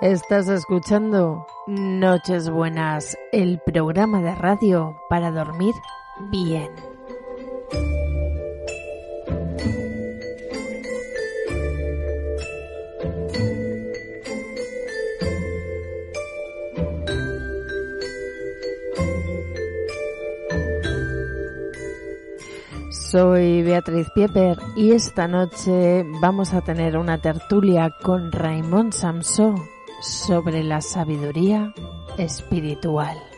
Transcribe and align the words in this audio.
Estás 0.00 0.48
escuchando 0.48 1.46
Noches 1.66 2.48
Buenas, 2.48 3.18
el 3.32 3.60
programa 3.60 4.22
de 4.22 4.34
radio 4.34 4.96
para 5.10 5.30
dormir 5.30 5.74
bien. 6.30 6.70
Soy 22.90 23.62
Beatriz 23.62 24.08
Pieper 24.14 24.56
y 24.76 24.92
esta 24.92 25.28
noche 25.28 26.06
vamos 26.22 26.54
a 26.54 26.62
tener 26.62 26.96
una 26.96 27.20
tertulia 27.20 27.94
con 28.02 28.32
Raymond 28.32 28.94
Samsó 28.94 29.56
sobre 30.00 30.64
la 30.64 30.80
sabiduría 30.80 31.72
espiritual. 32.18 33.29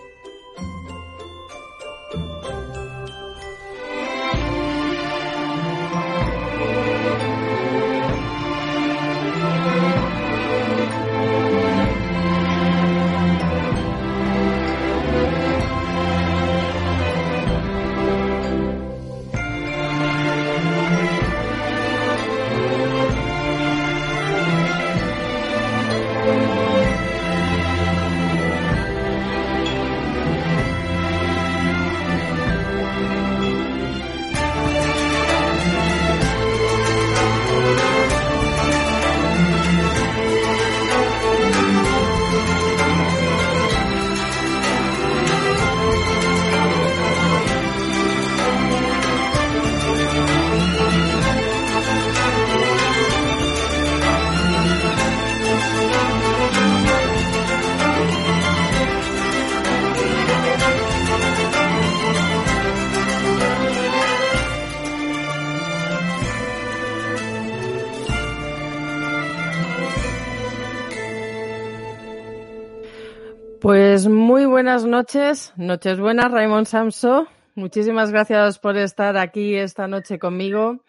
Noches, 75.02 75.52
noches 75.56 75.98
buenas, 75.98 76.30
Raymond 76.30 76.64
Samso. 76.64 77.26
Muchísimas 77.56 78.12
gracias 78.12 78.60
por 78.60 78.76
estar 78.76 79.16
aquí 79.16 79.56
esta 79.56 79.88
noche 79.88 80.20
conmigo 80.20 80.84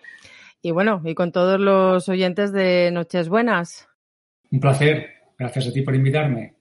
y 0.61 0.70
bueno, 0.70 1.02
y 1.03 1.16
con 1.16 1.31
todos 1.31 1.59
los 1.59 2.08
oyentes 2.09 2.53
de 2.53 2.92
Noches 2.92 3.28
Buenas. 3.28 3.89
Un 4.52 4.59
placer, 4.59 5.08
gracias 5.39 5.67
a 5.67 5.73
ti 5.73 5.81
por 5.81 5.95
invitarme. 5.95 6.58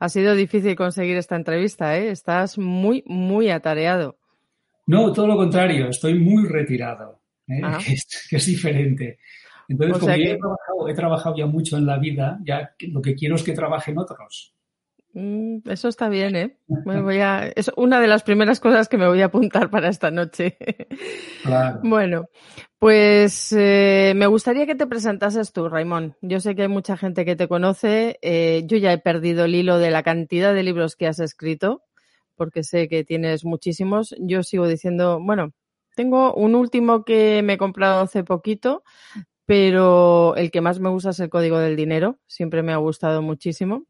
Ha 0.00 0.10
sido 0.10 0.34
difícil 0.34 0.76
conseguir 0.76 1.16
esta 1.16 1.34
entrevista, 1.34 1.96
¿eh? 1.96 2.10
Estás 2.10 2.58
muy, 2.58 3.02
muy 3.06 3.48
atareado. 3.48 4.18
No, 4.84 5.14
todo 5.14 5.26
lo 5.28 5.36
contrario, 5.36 5.88
estoy 5.88 6.18
muy 6.18 6.46
retirado, 6.46 7.22
¿eh? 7.48 7.62
que, 7.86 7.94
es, 7.94 8.26
que, 8.28 8.36
es, 8.36 8.44
diferente. 8.44 9.18
Entonces, 9.66 9.98
como 9.98 10.12
que... 10.12 10.32
he, 10.32 10.36
trabajado, 10.36 10.88
he 10.90 10.94
trabajado 10.94 11.36
ya 11.38 11.46
mucho 11.46 11.78
en 11.78 11.86
la 11.86 11.98
vida, 11.98 12.38
ya 12.44 12.74
lo 12.80 13.00
que 13.00 13.14
quiero 13.14 13.36
es 13.36 13.42
que 13.42 13.54
trabajen 13.54 13.96
otros. 13.96 14.54
Mm, 15.14 15.58
eso 15.68 15.88
está 15.88 16.08
bien, 16.08 16.36
¿eh? 16.36 16.58
Me 16.86 17.02
voy 17.02 17.18
a... 17.18 17.46
Es 17.48 17.70
una 17.76 18.00
de 18.00 18.06
las 18.06 18.22
primeras 18.22 18.60
cosas 18.60 18.88
que 18.88 18.96
me 18.96 19.06
voy 19.06 19.20
a 19.20 19.26
apuntar 19.26 19.70
para 19.70 19.88
esta 19.88 20.10
noche. 20.10 20.56
Claro. 21.42 21.80
Bueno, 21.82 22.28
pues 22.78 23.52
eh, 23.52 24.12
me 24.14 24.28
gustaría 24.28 24.64
que 24.64 24.76
te 24.76 24.86
presentases 24.86 25.52
tú, 25.52 25.68
Raimón. 25.68 26.16
Yo 26.20 26.38
sé 26.38 26.54
que 26.54 26.62
hay 26.62 26.68
mucha 26.68 26.96
gente 26.96 27.24
que 27.24 27.34
te 27.34 27.48
conoce. 27.48 28.20
Eh, 28.22 28.62
yo 28.66 28.76
ya 28.76 28.92
he 28.92 28.98
perdido 28.98 29.44
el 29.44 29.56
hilo 29.56 29.78
de 29.78 29.90
la 29.90 30.04
cantidad 30.04 30.54
de 30.54 30.62
libros 30.62 30.94
que 30.94 31.08
has 31.08 31.18
escrito, 31.18 31.82
porque 32.36 32.62
sé 32.62 32.88
que 32.88 33.02
tienes 33.02 33.44
muchísimos. 33.44 34.14
Yo 34.20 34.44
sigo 34.44 34.68
diciendo, 34.68 35.18
bueno, 35.20 35.52
tengo 35.96 36.32
un 36.34 36.54
último 36.54 37.04
que 37.04 37.42
me 37.42 37.54
he 37.54 37.58
comprado 37.58 38.02
hace 38.02 38.22
poquito, 38.22 38.84
pero 39.44 40.36
el 40.36 40.52
que 40.52 40.60
más 40.60 40.78
me 40.78 40.90
gusta 40.90 41.10
es 41.10 41.18
el 41.18 41.28
Código 41.28 41.58
del 41.58 41.74
Dinero. 41.74 42.20
Siempre 42.28 42.62
me 42.62 42.72
ha 42.72 42.76
gustado 42.76 43.20
muchísimo. 43.20 43.84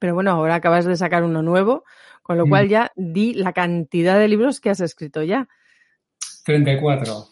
Pero 0.00 0.14
bueno, 0.14 0.30
ahora 0.30 0.56
acabas 0.56 0.84
de 0.84 0.96
sacar 0.96 1.24
uno 1.24 1.42
nuevo, 1.42 1.84
con 2.22 2.36
lo 2.36 2.46
cual 2.46 2.68
ya 2.68 2.92
di 2.96 3.32
la 3.34 3.52
cantidad 3.52 4.18
de 4.18 4.28
libros 4.28 4.60
que 4.60 4.70
has 4.70 4.80
escrito 4.80 5.22
ya. 5.22 5.48
34. 6.44 7.26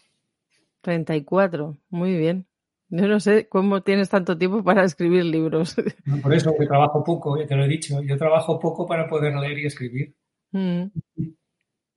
34, 0.80 1.76
muy 1.90 2.16
bien. 2.16 2.46
Yo 2.88 3.08
no 3.08 3.18
sé 3.18 3.48
cómo 3.48 3.82
tienes 3.82 4.08
tanto 4.08 4.38
tiempo 4.38 4.62
para 4.62 4.84
escribir 4.84 5.24
libros. 5.24 5.76
No, 6.04 6.18
por 6.18 6.32
eso, 6.32 6.54
que 6.58 6.66
trabajo 6.66 7.02
poco, 7.02 7.38
ya 7.38 7.46
te 7.46 7.56
lo 7.56 7.64
he 7.64 7.68
dicho. 7.68 8.00
Yo 8.02 8.16
trabajo 8.16 8.60
poco 8.60 8.86
para 8.86 9.08
poder 9.08 9.34
leer 9.34 9.58
y 9.58 9.66
escribir. 9.66 10.14
Mm. 10.52 10.84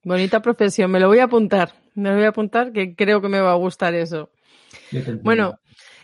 Bonita 0.04 0.42
profesión, 0.42 0.90
me 0.90 1.00
lo 1.00 1.08
voy 1.08 1.20
a 1.20 1.26
apuntar. 1.26 1.74
Me 1.94 2.10
lo 2.10 2.16
voy 2.16 2.26
a 2.26 2.30
apuntar 2.30 2.72
que 2.72 2.96
creo 2.96 3.22
que 3.22 3.30
me 3.30 3.40
va 3.40 3.52
a 3.52 3.56
gustar 3.56 3.94
eso. 3.94 4.32
Bueno, 5.22 5.60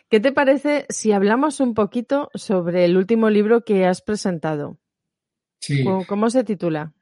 ¿Qué 0.10 0.20
te 0.20 0.32
parece 0.32 0.86
si 0.90 1.12
hablamos 1.12 1.60
un 1.60 1.74
poquito 1.74 2.30
sobre 2.36 2.86
el 2.86 2.96
último 2.96 3.30
libro 3.30 3.66
que 3.66 3.86
has 3.86 4.02
presentado? 4.02 4.78
Sí. 5.60 5.84
¿Cómo, 6.08 6.30
se 6.30 6.44
titula? 6.44 6.94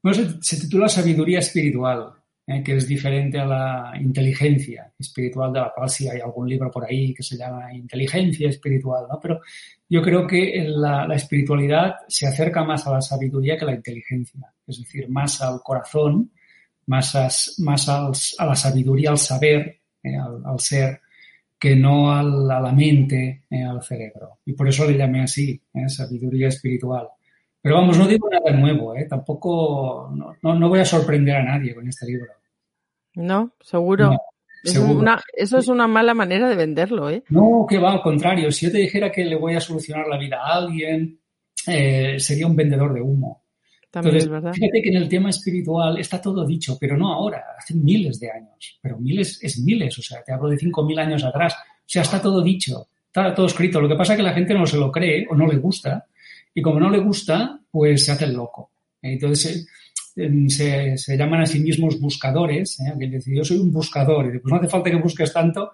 Bueno, 0.00 0.38
se, 0.40 0.60
titula 0.60 0.88
Sabiduría 0.88 1.40
Espiritual, 1.40 2.12
¿eh? 2.46 2.62
que 2.62 2.76
es 2.76 2.86
diferente 2.86 3.40
a 3.40 3.44
la 3.44 3.92
inteligencia 4.00 4.92
espiritual, 4.96 5.52
de 5.52 5.60
la 5.60 5.72
cual 5.74 5.90
sí 5.90 6.08
hay 6.08 6.20
algún 6.20 6.48
libro 6.48 6.70
por 6.70 6.84
ahí 6.84 7.12
que 7.12 7.24
se 7.24 7.36
llama 7.36 7.74
Inteligencia 7.74 8.48
Espiritual, 8.48 9.06
¿no? 9.10 9.18
Pero 9.20 9.40
yo 9.88 10.00
creo 10.00 10.24
que 10.24 10.64
la, 10.68 11.12
espiritualidad 11.12 11.96
se 12.06 12.28
acerca 12.28 12.62
más 12.62 12.86
a 12.86 12.92
la 12.92 13.00
sabiduría 13.00 13.56
que 13.56 13.64
a 13.64 13.68
la 13.68 13.74
inteligencia, 13.74 14.54
es 14.64 14.78
decir, 14.78 15.08
más 15.08 15.42
al 15.42 15.60
corazón, 15.60 16.30
más, 16.86 17.56
más 17.58 17.88
a 17.88 18.46
la 18.46 18.54
sabiduría, 18.54 19.10
al 19.10 19.18
saber, 19.18 19.80
¿eh? 20.04 20.16
al 20.16 20.60
ser 20.60 21.00
que 21.64 21.74
no 21.74 22.14
a 22.14 22.22
la, 22.22 22.72
mente, 22.72 23.44
eh, 23.48 23.64
al 23.64 23.82
cerebro. 23.82 24.40
Y 24.44 24.52
por 24.52 24.68
eso 24.68 24.84
le 24.84 24.98
llamé 24.98 25.22
así, 25.22 25.58
eh, 25.72 25.88
sabiduría 25.88 26.48
espiritual. 26.48 27.08
Pero 27.58 27.76
vamos, 27.76 27.96
no 27.96 28.06
digo 28.06 28.28
nada 28.28 28.54
nuevo, 28.54 28.94
¿eh? 28.94 29.06
tampoco, 29.08 30.12
no, 30.14 30.54
no, 30.54 30.68
voy 30.68 30.80
a 30.80 30.84
sorprender 30.84 31.36
a 31.36 31.42
nadie 31.42 31.74
con 31.74 31.88
este 31.88 32.04
libro. 32.04 32.30
No, 33.14 33.54
seguro. 33.62 34.10
eso 34.62 35.56
es 35.56 35.68
una 35.68 35.88
mala 35.88 36.12
manera 36.12 36.50
de 36.50 36.56
venderlo, 36.56 37.08
¿eh? 37.08 37.24
No, 37.30 37.64
que 37.66 37.78
va, 37.78 37.92
al 37.92 38.02
contrario. 38.02 38.52
Si 38.52 38.66
yo 38.66 38.72
te 38.72 38.78
dijera 38.80 39.10
que 39.10 39.24
le 39.24 39.36
voy 39.36 39.54
a 39.54 39.60
solucionar 39.60 40.06
la 40.06 40.18
vida 40.18 40.42
a 40.42 40.56
alguien, 40.56 41.18
sería 41.64 42.46
un 42.46 42.56
vendedor 42.56 42.92
de 42.92 43.00
humo. 43.00 43.43
Entonces, 43.94 44.28
verdad. 44.28 44.52
Fíjate 44.52 44.82
que 44.82 44.88
en 44.88 44.96
el 44.96 45.08
tema 45.08 45.30
espiritual 45.30 45.98
está 45.98 46.20
todo 46.20 46.46
dicho, 46.46 46.76
pero 46.80 46.96
no 46.96 47.12
ahora, 47.12 47.42
hace 47.58 47.74
miles 47.74 48.18
de 48.20 48.30
años. 48.30 48.78
Pero 48.80 48.98
miles 48.98 49.38
es 49.42 49.58
miles, 49.58 49.98
o 49.98 50.02
sea, 50.02 50.22
te 50.22 50.32
hablo 50.32 50.48
de 50.48 50.56
5.000 50.56 50.98
años 50.98 51.24
atrás. 51.24 51.54
O 51.54 51.86
sea, 51.86 52.02
está 52.02 52.20
todo 52.20 52.42
dicho, 52.42 52.88
está 53.06 53.34
todo 53.34 53.46
escrito. 53.46 53.80
Lo 53.80 53.88
que 53.88 53.96
pasa 53.96 54.14
es 54.14 54.18
que 54.18 54.22
la 54.22 54.32
gente 54.32 54.54
no 54.54 54.66
se 54.66 54.76
lo 54.76 54.90
cree 54.90 55.26
o 55.30 55.34
no 55.34 55.46
le 55.46 55.56
gusta. 55.56 56.06
Y 56.54 56.62
como 56.62 56.80
no 56.80 56.90
le 56.90 56.98
gusta, 56.98 57.60
pues 57.70 58.04
se 58.04 58.12
hace 58.12 58.24
el 58.24 58.34
loco. 58.34 58.70
Entonces, 59.02 59.66
em, 60.16 60.48
se, 60.48 60.96
se, 60.96 61.16
llaman 61.16 61.42
a 61.42 61.46
sí 61.46 61.60
mismos 61.60 62.00
buscadores. 62.00 62.80
¿eh? 62.80 62.94
Que 62.98 63.08
dice, 63.08 63.34
yo 63.34 63.44
soy 63.44 63.58
un 63.58 63.72
buscador. 63.72 64.24
Y 64.24 64.28
dice, 64.28 64.40
pues 64.40 64.52
no 64.52 64.58
hace 64.58 64.68
falta 64.68 64.90
que 64.90 64.96
busques 64.96 65.32
tanto 65.32 65.72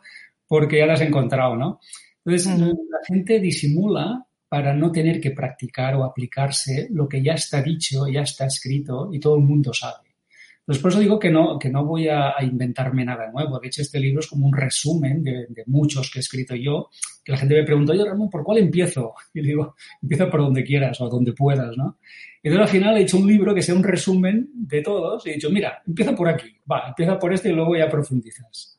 porque 0.49 0.79
ya 0.79 0.87
lo 0.87 0.95
has 0.95 1.01
encontrado, 1.01 1.57
¿no? 1.57 1.81
Entonces, 2.25 2.59
la 2.59 2.99
gente 3.07 3.39
disimula 3.39 4.27
para 4.51 4.75
no 4.75 4.91
tener 4.91 5.21
que 5.21 5.31
practicar 5.31 5.95
o 5.95 6.03
aplicarse 6.03 6.89
lo 6.91 7.09
que 7.09 7.23
ya 7.23 7.35
está 7.35 7.63
dicho, 7.63 8.09
ya 8.09 8.23
está 8.23 8.47
escrito 8.47 9.09
y 9.13 9.21
todo 9.21 9.37
el 9.37 9.45
mundo 9.45 9.73
sabe. 9.73 10.11
Entonces, 10.59 10.83
por 10.83 10.91
eso 10.91 11.01
digo 11.01 11.19
que 11.21 11.31
no, 11.31 11.57
que 11.57 11.69
no 11.69 11.85
voy 11.85 12.09
a, 12.09 12.35
inventarme 12.43 13.05
nada 13.05 13.31
nuevo. 13.31 13.61
De 13.61 13.69
hecho, 13.69 13.81
este 13.81 14.01
libro 14.01 14.19
es 14.19 14.27
como 14.27 14.49
un 14.49 14.53
resumen 14.53 15.23
de, 15.23 15.47
muchos 15.67 16.11
que 16.11 16.19
he 16.19 16.21
escrito 16.21 16.57
yo, 16.57 16.91
que 17.25 17.31
la 17.31 17.39
gente 17.39 17.55
me 17.55 17.63
pregunta, 17.63 17.93
oye, 17.93 18.05
Ramón, 18.05 18.29
¿por 18.29 18.43
cuál 18.43 18.59
empiezo? 18.59 19.15
Y 19.35 19.41
digo, 19.41 19.77
empieza 20.03 20.29
por 20.29 20.41
donde 20.41 20.65
quieras 20.65 21.01
o 21.01 21.09
donde 21.09 21.33
puedas, 21.33 21.77
¿no? 21.77 21.99
Entonces, 22.43 22.67
al 22.67 22.73
final 22.73 22.97
he 22.97 23.03
hecho 23.03 23.19
un 23.19 23.29
libro 23.29 23.55
que 23.55 23.63
sea 23.63 23.77
un 23.77 23.85
resumen 23.85 24.51
de 24.53 24.83
todos 24.83 25.25
y 25.27 25.31
he 25.31 25.35
dicho, 25.35 25.51
mira, 25.51 25.81
empieza 25.87 26.15
por 26.17 26.29
aquí, 26.29 26.57
va, 26.71 26.89
empieza 26.89 27.17
por 27.21 27.33
este 27.33 27.51
y 27.51 27.53
luego 27.53 27.77
ya 27.77 27.89
profundizas. 27.89 28.70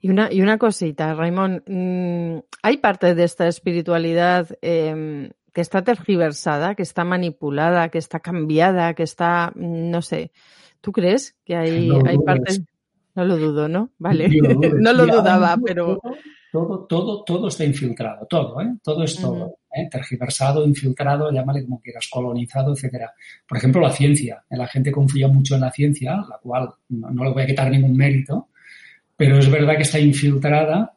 Y 0.00 0.10
una, 0.10 0.32
y 0.32 0.42
una 0.42 0.58
cosita, 0.58 1.14
Raymond, 1.14 1.62
mm, 1.66 2.38
¿hay 2.62 2.76
parte 2.78 3.14
de 3.14 3.24
esta 3.24 3.48
espiritualidad 3.48 4.48
em, 4.62 5.30
que 5.52 5.60
está 5.60 5.82
tergiversada, 5.82 6.74
que 6.74 6.82
está 6.82 7.04
manipulada, 7.04 7.88
que 7.88 7.98
está 7.98 8.20
cambiada, 8.20 8.94
que 8.94 9.04
está, 9.04 9.52
mm, 9.54 9.90
no 9.90 10.02
sé. 10.02 10.32
¿Tú 10.80 10.92
crees 10.92 11.36
que 11.44 11.56
hay, 11.56 11.90
hay 12.06 12.18
partes? 12.18 12.60
No 13.14 13.24
lo 13.24 13.38
dudo, 13.38 13.68
¿no? 13.68 13.90
Vale. 13.98 14.28
no 14.80 14.92
lo 14.92 15.06
dudaba, 15.06 15.56
pero. 15.64 16.00
Todo, 16.50 16.86
todo, 16.86 17.24
todo 17.24 17.48
está 17.48 17.64
infiltrado, 17.64 18.26
todo, 18.26 18.60
¿eh? 18.60 18.76
Todo 18.82 19.02
es 19.02 19.16
todo. 19.16 19.56
¿eh? 19.72 19.88
Tergiversado, 19.90 20.64
infiltrado, 20.64 21.32
llámale 21.32 21.64
como 21.64 21.80
quieras, 21.80 22.08
colonizado, 22.08 22.72
etcétera. 22.72 23.12
Por 23.48 23.58
ejemplo, 23.58 23.80
la 23.80 23.90
ciencia. 23.90 24.44
La 24.50 24.68
gente 24.68 24.92
confía 24.92 25.26
mucho 25.26 25.56
en 25.56 25.62
la 25.62 25.72
ciencia, 25.72 26.14
la 26.28 26.38
cual 26.40 26.70
no, 26.90 27.24
le 27.24 27.30
voy 27.32 27.42
a 27.42 27.46
quitar 27.46 27.70
ningún 27.70 27.96
mérito, 27.96 28.50
pero 29.16 29.38
es 29.38 29.50
verdad 29.50 29.76
que 29.76 29.82
está 29.82 29.98
infiltrada 29.98 30.96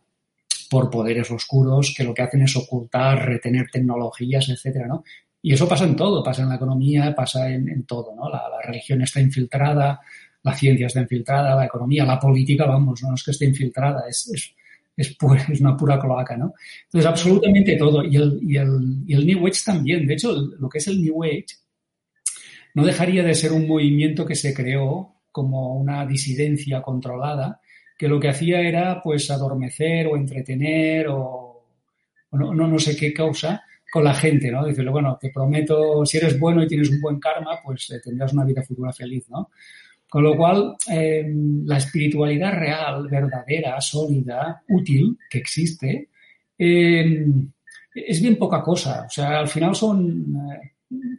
por 0.69 0.89
poderes 0.89 1.29
oscuros 1.31 1.93
que 1.95 2.03
lo 2.03 2.13
que 2.13 2.21
hacen 2.21 2.41
es 2.41 2.55
ocultar, 2.55 3.25
retener 3.25 3.67
tecnologías, 3.71 4.49
etcétera, 4.49 4.87
¿no? 4.87 5.03
Y 5.41 5.53
eso 5.53 5.67
pasa 5.67 5.85
en 5.85 5.95
todo, 5.95 6.23
pasa 6.23 6.43
en 6.43 6.49
la 6.49 6.55
economía, 6.55 7.13
pasa 7.15 7.49
en, 7.49 7.85
todo, 7.85 8.13
¿no? 8.15 8.29
La, 8.29 8.43
religión 8.63 9.01
está 9.01 9.21
infiltrada, 9.21 10.01
la 10.43 10.53
ciencia 10.53 10.87
está 10.87 10.99
infiltrada, 10.99 11.55
la 11.55 11.65
economía, 11.65 12.05
la 12.05 12.19
política, 12.19 12.65
vamos, 12.65 13.01
no 13.03 13.15
es 13.15 13.23
que 13.23 13.31
esté 13.31 13.45
infiltrada, 13.45 14.03
es, 14.09 14.29
es 14.33 14.53
es, 14.97 15.15
es 15.49 15.61
una 15.61 15.77
pura 15.77 15.99
cloaca, 15.99 16.35
¿no? 16.35 16.53
Entonces, 16.85 17.05
absolutamente 17.07 17.75
todo. 17.77 18.03
Y 18.03 18.17
el, 18.17 18.39
y, 18.41 18.57
el, 18.57 19.03
y 19.05 19.13
el 19.13 19.25
New 19.25 19.47
Age 19.47 19.61
también. 19.63 20.07
De 20.07 20.15
hecho, 20.15 20.33
lo 20.33 20.67
que 20.67 20.79
es 20.79 20.87
el 20.87 21.01
New 21.01 21.23
Age 21.23 21.45
no 22.73 22.83
dejaría 22.83 23.23
de 23.23 23.35
ser 23.35 23.53
un 23.53 23.67
movimiento 23.67 24.25
que 24.25 24.35
se 24.35 24.53
creó 24.53 25.13
como 25.31 25.75
una 25.75 26.05
disidencia 26.05 26.81
controlada, 26.81 27.61
que 27.97 28.07
lo 28.07 28.19
que 28.19 28.29
hacía 28.29 28.61
era, 28.61 29.01
pues, 29.01 29.29
adormecer 29.31 30.07
o 30.07 30.15
entretener 30.15 31.07
o, 31.09 31.63
no, 32.31 32.53
no, 32.53 32.79
sé 32.79 32.95
qué 32.95 33.13
causa 33.13 33.63
con 33.91 34.03
la 34.03 34.13
gente, 34.13 34.51
¿no? 34.51 34.65
Decirle, 34.65 34.91
bueno, 34.91 35.17
te 35.19 35.31
prometo, 35.31 36.05
si 36.05 36.17
eres 36.17 36.39
bueno 36.39 36.63
y 36.63 36.67
tienes 36.67 36.89
un 36.89 37.01
buen 37.01 37.19
karma, 37.19 37.59
pues 37.63 37.89
eh, 37.89 37.99
tendrás 38.03 38.33
una 38.33 38.43
vida 38.43 38.61
futura 38.61 38.93
feliz, 38.93 39.27
¿no? 39.29 39.49
Con 40.09 40.23
lo 40.23 40.35
cual, 40.37 40.75
em, 40.87 41.65
la 41.65 41.77
espiritualidad 41.77 42.53
real, 42.53 43.07
verdadera, 43.09 43.79
sólida, 43.81 44.61
útil, 44.69 45.17
que 45.29 45.39
existe, 45.39 46.09
em, 46.57 47.49
es 47.93 48.21
bien 48.21 48.37
poca 48.37 48.61
cosa. 48.61 49.05
O 49.07 49.09
sea, 49.09 49.39
al 49.39 49.47
final 49.47 49.75
son 49.75 50.35
eh, 50.53 50.71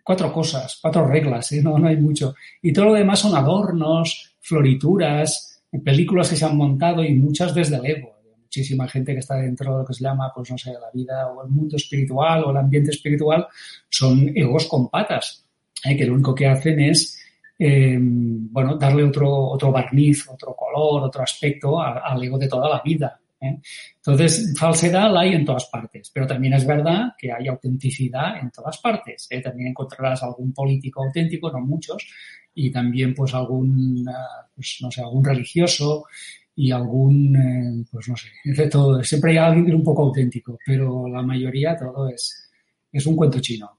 cuatro 0.02 0.32
cosas, 0.32 0.78
cuatro 0.80 1.06
reglas, 1.06 1.52
¿eh? 1.52 1.62
no, 1.62 1.78
no 1.78 1.88
hay 1.88 1.96
mucho. 1.96 2.34
Y 2.62 2.72
todo 2.72 2.86
lo 2.86 2.94
demás 2.94 3.18
son 3.20 3.36
adornos, 3.36 4.36
florituras, 4.40 5.57
películas 5.84 6.30
que 6.30 6.36
se 6.36 6.44
han 6.44 6.56
montado 6.56 7.04
y 7.04 7.14
muchas 7.14 7.54
desde 7.54 7.76
el 7.76 7.86
ego. 7.86 8.16
Muchísima 8.42 8.88
gente 8.88 9.12
que 9.12 9.18
está 9.18 9.36
dentro 9.36 9.72
de 9.72 9.78
lo 9.80 9.84
que 9.86 9.94
se 9.94 10.04
llama, 10.04 10.32
pues 10.34 10.50
no 10.50 10.56
sé, 10.56 10.72
la 10.72 10.90
vida 10.92 11.28
o 11.28 11.44
el 11.44 11.50
mundo 11.50 11.76
espiritual 11.76 12.44
o 12.44 12.50
el 12.50 12.56
ambiente 12.56 12.90
espiritual 12.90 13.46
son 13.90 14.32
egos 14.34 14.66
con 14.66 14.88
patas, 14.88 15.44
¿eh? 15.84 15.96
que 15.96 16.06
lo 16.06 16.14
único 16.14 16.34
que 16.34 16.46
hacen 16.46 16.80
es 16.80 17.18
eh, 17.58 17.98
bueno, 18.00 18.76
darle 18.76 19.04
otro, 19.04 19.30
otro 19.48 19.72
barniz, 19.72 20.28
otro 20.28 20.54
color, 20.54 21.02
otro 21.02 21.22
aspecto 21.22 21.80
al 21.80 22.22
ego 22.22 22.38
de 22.38 22.48
toda 22.48 22.68
la 22.68 22.80
vida. 22.82 23.20
¿Eh? 23.40 23.60
Entonces, 23.96 24.54
falsedad 24.58 25.12
la 25.12 25.20
hay 25.20 25.34
en 25.34 25.44
todas 25.44 25.66
partes, 25.66 26.10
pero 26.12 26.26
también 26.26 26.54
es 26.54 26.66
verdad 26.66 27.12
que 27.18 27.32
hay 27.32 27.48
autenticidad 27.48 28.38
en 28.40 28.50
todas 28.50 28.78
partes. 28.78 29.26
¿eh? 29.30 29.40
También 29.40 29.68
encontrarás 29.68 30.22
algún 30.22 30.52
político 30.52 31.04
auténtico, 31.04 31.50
no 31.50 31.60
muchos, 31.60 32.06
y 32.54 32.70
también 32.70 33.14
pues 33.14 33.34
algún, 33.34 34.04
pues, 34.54 34.78
no 34.80 34.90
sé, 34.90 35.00
algún 35.00 35.24
religioso 35.24 36.04
y 36.54 36.72
algún, 36.72 37.86
pues 37.90 38.08
no 38.08 38.16
sé, 38.16 38.28
de 38.44 38.68
todo. 38.68 39.02
Siempre 39.04 39.32
hay 39.32 39.38
alguien 39.38 39.76
un 39.76 39.84
poco 39.84 40.04
auténtico, 40.04 40.58
pero 40.66 41.06
la 41.08 41.22
mayoría 41.22 41.76
todo 41.76 42.08
es, 42.08 42.50
es 42.90 43.06
un 43.06 43.14
cuento 43.14 43.40
chino. 43.40 43.78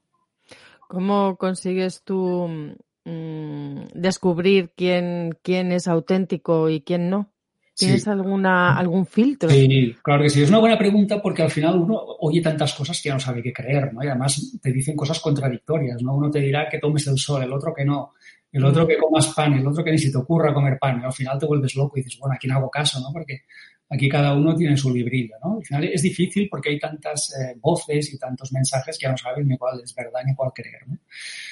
¿Cómo 0.88 1.36
consigues 1.36 2.04
tú 2.04 2.76
Mm, 3.06 3.88
descubrir 3.96 4.72
quién, 4.76 5.38
quién 5.42 5.72
es 5.72 5.88
auténtico 5.88 6.70
y 6.70 6.82
quién 6.82 7.10
no? 7.10 7.32
¿Tienes 7.80 8.08
alguna, 8.08 8.78
algún 8.78 9.06
filtro? 9.06 9.50
Sí, 9.50 9.96
claro 10.04 10.24
que 10.24 10.30
sí. 10.30 10.44
Es 10.44 10.50
una 10.50 10.60
buena 10.60 10.78
pregunta 10.78 11.22
porque 11.22 11.44
al 11.44 11.50
final 11.50 11.78
uno 11.78 11.98
oye 12.20 12.42
tantas 12.42 12.74
cosas 12.74 13.02
que 13.02 13.10
ya 13.10 13.14
no 13.14 13.20
sabe 13.20 13.42
qué 13.42 13.54
creer, 13.54 13.94
¿no? 13.94 14.04
Y 14.04 14.08
además 14.08 14.60
te 14.62 14.72
dicen 14.72 14.96
cosas 14.96 15.20
contradictorias, 15.20 16.02
¿no? 16.02 16.16
Uno 16.16 16.30
te 16.30 16.40
dirá 16.40 16.68
que 16.70 16.80
tomes 16.80 17.08
el 17.08 17.18
sol, 17.18 17.42
el 17.42 17.54
otro 17.54 17.74
que 17.74 17.86
no, 17.86 18.14
el 18.52 18.66
otro 18.66 18.86
que 18.86 18.98
comas 18.98 19.28
pan, 19.28 19.54
el 19.54 19.68
otro 19.68 19.84
que 19.84 19.92
ni 19.92 19.98
se 19.98 20.12
te 20.12 20.18
ocurra 20.18 20.54
comer 20.54 20.78
pan. 20.80 21.00
Y 21.02 21.06
al 21.06 21.14
final 21.14 21.40
te 21.40 21.46
vuelves 21.46 21.76
loco 21.76 21.98
y 21.98 22.02
dices, 22.02 22.20
bueno, 22.20 22.36
aquí 22.36 22.48
no 22.48 22.56
hago 22.56 22.70
caso, 22.70 23.00
¿no? 23.00 23.14
Porque 23.14 23.44
aquí 23.90 24.08
cada 24.08 24.34
uno 24.34 24.56
tiene 24.56 24.78
su 24.78 24.94
librillo, 24.94 25.36
¿no? 25.44 25.58
Al 25.58 25.66
final 25.66 25.84
es 25.86 26.02
difícil 26.02 26.48
porque 26.50 26.70
hay 26.70 26.80
tantas 26.80 27.34
eh, 27.34 27.58
voces 27.60 28.14
y 28.14 28.20
tantos 28.20 28.52
mensajes 28.52 28.98
que 28.98 29.04
ya 29.04 29.12
no 29.12 29.18
sabes 29.18 29.46
ni 29.46 29.58
cuál 29.58 29.82
es 29.84 29.94
verdad 29.96 30.22
ni 30.26 30.36
cuál 30.36 30.52
creer, 30.54 30.88
¿no? 30.88 30.98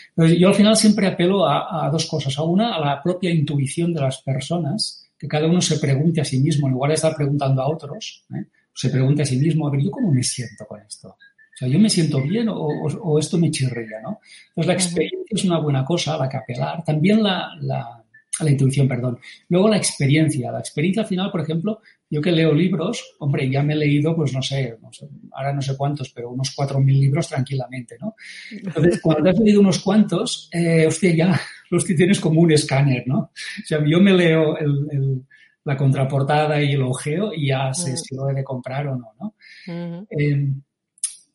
Entonces, 0.10 0.40
yo 0.40 0.48
al 0.48 0.56
final 0.56 0.76
siempre 0.76 1.08
apelo 1.08 1.48
a, 1.48 1.90
dos 1.92 2.08
cosas. 2.08 2.38
A 2.40 2.44
una, 2.44 2.76
a 2.76 2.80
la 2.80 3.04
propia 3.04 3.30
intuición 3.30 3.94
de 3.94 4.02
las 4.02 4.22
personas, 4.24 5.07
que 5.18 5.28
cada 5.28 5.48
uno 5.48 5.62
se 5.62 5.80
pregunte 5.80 6.22
a 6.22 6.26
sí 6.26 6.40
mismo, 6.40 6.68
en 6.68 6.74
lugar 6.74 6.90
de 6.90 6.96
estar 6.96 7.16
preguntando 7.16 7.62
a 7.62 7.70
otros, 7.70 8.26
¿eh? 8.34 8.46
se 8.74 8.90
pregunte 8.90 9.24
a 9.24 9.26
sí 9.26 9.38
mismo, 9.38 9.68
a 9.68 9.72
ver, 9.72 9.82
¿yo 9.82 9.92
cómo 9.92 10.12
me 10.12 10.24
siento 10.24 10.66
con 10.66 10.82
esto? 10.82 11.10
O 11.10 11.58
sea, 11.58 11.68
¿yo 11.68 11.80
me 11.80 11.90
siento 11.90 12.22
bien 12.22 12.48
o, 12.52 13.18
esto 13.18 13.40
me 13.40 13.50
chirría, 13.50 14.00
no? 14.04 14.20
Entonces, 14.50 14.68
la 14.68 14.74
experiencia 14.74 15.26
es 15.32 15.44
una 15.44 15.58
buena 15.60 15.84
cosa 15.84 16.14
a 16.14 16.20
la 16.20 16.30
que 16.30 16.38
apelar. 16.38 16.84
También 16.84 17.24
la, 17.24 17.50
la, 17.62 18.04
la 18.40 18.52
intuición, 18.52 18.88
perdón. 18.88 19.18
Luego 19.50 19.68
la 19.68 19.78
experiencia. 19.78 20.52
La 20.52 20.60
experiencia 20.60 21.02
al 21.02 21.08
final, 21.08 21.32
por 21.32 21.42
ejemplo, 21.42 21.82
yo 22.10 22.22
que 22.22 22.32
leo 22.32 22.54
libros, 22.54 23.16
hombre, 23.20 23.50
ya 23.50 23.64
me 23.64 23.74
he 23.74 23.78
leído, 23.78 24.16
pues 24.16 24.34
no 24.34 24.42
sé, 24.42 24.78
ahora 25.32 25.54
no 25.54 25.62
sé 25.62 25.76
cuántos, 25.76 26.12
pero 26.12 26.30
unos 26.30 26.56
4.000 26.56 26.86
libros 27.00 27.28
tranquilamente, 27.28 27.98
¿no? 28.00 28.16
Entonces, 28.52 29.02
cuando 29.02 29.30
has 29.30 29.40
leído 29.40 29.62
unos 29.62 29.80
cuantos, 29.80 30.50
eh, 30.54 30.86
hostia, 30.86 31.16
ya 31.16 31.42
los 31.70 31.86
que 31.86 31.94
tienes 31.94 32.20
como 32.20 32.42
un 32.42 32.52
escáner, 32.52 33.04
¿no? 33.08 33.20
O 33.20 33.66
sea, 33.66 33.84
yo 33.86 34.00
me 34.00 34.14
leo 34.14 34.58
el, 34.58 35.26
la 35.64 35.76
contraportada 35.76 36.62
y 36.62 36.72
el 36.72 36.82
ojeo 36.82 37.34
y 37.34 37.48
ya 37.48 37.74
sé 37.74 37.92
mm. 37.92 37.98
si 37.98 38.16
lo 38.16 38.30
he 38.30 38.34
de 38.34 38.44
comprar 38.44 38.88
o 38.88 38.96
no, 38.96 39.14
¿no? 39.20 39.36
Em, 40.10 40.62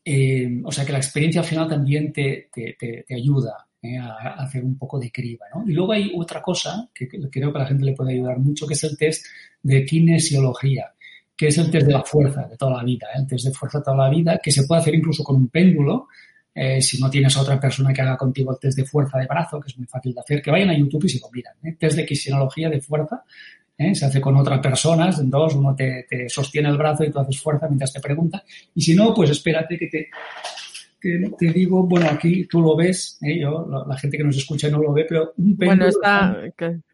em, 0.05 0.65
o 0.65 0.73
sea, 0.73 0.87
que 0.87 0.93
la 0.93 0.99
experiencia 0.99 1.43
al 1.43 1.47
final 1.47 1.69
también 1.69 2.13
te, 2.13 2.49
te, 2.53 2.77
te, 2.79 3.15
ayuda 3.15 3.67
eh, 3.83 3.99
a, 3.99 4.35
hacer 4.43 4.65
un 4.65 4.79
poco 4.79 4.99
de 4.99 5.13
criba, 5.13 5.47
¿no? 5.55 5.69
Y 5.69 5.75
luego 5.75 5.93
hay 5.93 6.13
otra 6.17 6.41
cosa 6.41 6.89
que 6.95 7.09
creo 7.09 7.53
que 7.53 7.59
a 7.59 7.63
la 7.63 7.69
gente 7.69 7.85
le 7.85 7.93
puede 7.93 8.15
ayudar 8.15 8.39
mucho, 8.39 8.67
que 8.67 8.75
es 8.75 8.85
el 8.85 8.97
test 8.97 9.27
de 9.63 9.85
kinesiología, 9.85 10.95
que 11.37 11.49
es 11.49 11.59
el 11.59 11.71
test 11.71 11.87
de 11.87 11.93
la 11.93 12.03
fuerza 12.03 12.47
de 12.47 12.57
toda 12.57 12.79
la 12.79 12.85
vida, 12.85 13.09
¿eh? 13.15 13.19
el 13.19 13.27
test 13.27 13.45
de 13.45 13.53
fuerza 13.53 13.79
de 13.79 13.85
toda 13.85 13.97
la 13.97 14.09
vida, 14.09 14.41
que 14.43 14.51
se 14.51 14.65
puede 14.65 14.81
hacer 14.81 14.95
incluso 14.95 15.23
con 15.23 15.37
un 15.37 15.49
péndulo, 15.49 16.09
eh, 16.55 16.83
si 16.83 17.01
no 17.01 17.09
tienes 17.09 17.37
a 17.37 17.43
otra 17.43 17.59
persona 17.59 17.93
que 17.93 18.03
haga 18.03 18.17
contigo 18.17 18.53
el 18.53 18.59
test 18.59 18.77
de 18.77 18.85
fuerza 18.85 19.19
de 19.19 19.27
brazo, 19.27 19.61
que 19.61 19.69
es 19.69 19.79
muy 19.79 19.87
fácil 19.87 20.15
de 20.15 20.21
hacer, 20.21 20.43
que 20.43 20.51
vayan 20.51 20.71
a 20.71 20.77
YouTube 20.77 21.05
y 21.05 21.09
se 21.09 21.21
lo 21.21 21.31
miran. 21.31 21.55
¿eh? 21.63 21.77
Test 21.79 21.97
de 21.97 22.05
kinesiología 22.05 22.69
de 22.69 22.81
fuerza, 22.81 23.25
¿eh? 23.79 23.95
se 23.95 24.05
hace 24.05 24.21
con 24.21 24.37
otras 24.37 24.61
personas, 24.61 25.19
dos, 25.31 25.55
uno 25.55 25.75
te, 25.75 26.07
te, 26.09 26.29
sostiene 26.29 26.69
el 26.69 26.77
brazo 26.77 27.05
y 27.05 27.11
tú 27.11 27.19
haces 27.19 27.41
fuerza 27.41 27.67
mientras 27.69 27.93
te 27.93 28.01
pregunta. 28.01 28.45
Y 28.75 28.83
si 28.83 28.95
no, 28.95 29.15
pues 29.15 29.31
espérate 29.31 29.79
que 29.79 29.87
te, 29.87 30.11
te, 31.03 31.53
digo, 31.53 31.83
bueno, 31.85 32.07
aquí 32.09 32.47
tú 32.47 32.61
lo 32.61 32.77
ves, 32.77 33.19
¿eh? 33.23 33.41
Yo, 33.41 33.67
la, 33.89 33.97
gente 33.99 34.17
que 34.17 34.23
nos 34.23 34.37
escucha 34.37 34.69
no 34.69 34.79
lo 34.79 34.93
ve, 34.93 35.05
pero 35.09 35.33
un 35.37 35.57
péndulo. 35.57 35.67
Bueno, 35.67 35.87
está 35.89 36.37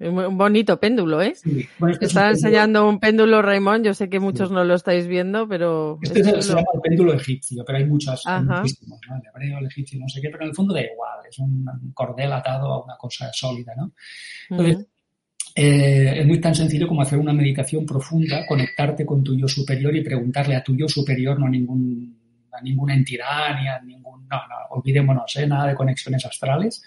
un 0.01 0.39
bonito 0.39 0.81
péndulo, 0.81 1.21
¿eh? 1.21 1.35
Sí. 1.35 1.69
Bueno, 1.79 1.97
está 2.01 2.31
enseñando 2.31 2.89
un 2.89 2.99
péndulo, 3.01 3.43
Raymond. 3.43 3.85
Yo 3.85 3.93
sé 3.93 4.09
que 4.09 4.19
muchos 4.19 4.51
no 4.51 4.65
lo 4.65 4.75
estáis 4.75 5.07
viendo, 5.07 5.47
pero. 5.47 5.99
Este, 6.01 6.25
se, 6.25 6.49
llama 6.49 6.63
el 6.73 6.81
péndulo 6.81 7.13
egipcio, 7.13 7.63
pero 7.67 7.79
hay 7.79 7.85
muchas, 7.85 8.23
muchísimos, 8.27 8.99
¿no? 9.09 9.17
El 9.17 9.23
hebreo, 9.29 9.59
el 9.59 9.67
egipcio, 9.67 10.01
no 10.01 10.09
sé 10.09 10.23
qué, 10.23 10.31
pero 10.31 10.45
en 10.45 10.49
el 10.51 10.55
fondo 10.55 10.73
da 10.73 10.81
igual, 10.81 11.19
es 11.29 11.39
un 11.39 11.67
cordel 11.93 12.33
atado 12.33 12.73
a 12.73 12.85
una 12.85 12.97
cosa 12.97 13.31
sólida, 13.33 13.75
¿no? 13.77 13.93
Entonces, 14.49 14.87
eh, 15.55 16.21
es 16.21 16.27
muy 16.27 16.41
tan 16.41 16.55
sencillo 16.55 16.89
como 16.89 17.03
hacer 17.03 17.19
una 17.19 17.33
meditación 17.33 17.85
profunda, 17.85 18.47
conectarte 18.47 19.05
con 19.05 19.23
tu 19.23 19.37
yo 19.37 19.49
superior 19.49 19.95
y 19.95 20.03
preguntarle 20.03 20.57
a 20.57 20.63
tu 20.63 20.77
yo 20.77 20.89
superior, 20.89 21.39
no 21.39 21.49
ningún 21.49 22.18
a 22.59 22.63
ninguna 22.63 22.95
entidad, 22.95 23.61
ni 23.61 23.69
a 23.69 23.81
ningún, 23.81 24.27
no, 24.29 24.37
no, 24.37 24.57
olvidémonos, 24.71 25.37
¿eh? 25.37 25.47
nada 25.47 25.69
de 25.69 25.75
conexiones 25.75 26.25
astrales, 26.25 26.83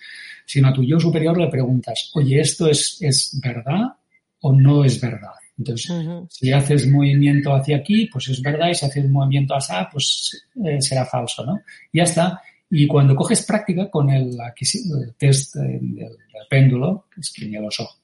sino 0.45 0.67
a 0.67 0.73
tu 0.73 0.83
yo 0.83 0.99
superior 0.99 1.37
le 1.37 1.47
preguntas, 1.47 2.11
oye, 2.13 2.39
¿esto 2.39 2.67
es, 2.67 2.97
es 3.01 3.39
verdad 3.41 3.87
o 4.41 4.53
no 4.53 4.83
es 4.83 4.99
verdad? 4.99 5.31
Entonces, 5.57 5.91
si 6.29 6.51
haces 6.51 6.87
movimiento 6.87 7.53
hacia 7.53 7.77
aquí, 7.77 8.07
pues 8.11 8.29
es 8.29 8.41
verdad, 8.41 8.69
y 8.69 8.75
si 8.75 8.85
haces 8.85 9.07
movimiento 9.09 9.55
hacia 9.55 9.87
pues 9.91 10.47
eh, 10.65 10.81
será 10.81 11.05
falso, 11.05 11.45
¿no? 11.45 11.61
Y 11.91 11.99
ya 11.99 12.03
está. 12.03 12.41
Y 12.69 12.87
cuando 12.87 13.15
coges 13.15 13.45
práctica 13.45 13.89
con 13.89 14.09
el, 14.09 14.37
test 15.17 15.55
del, 15.55 16.17
péndulo, 16.49 17.05
que 17.13 17.21
es 17.21 17.31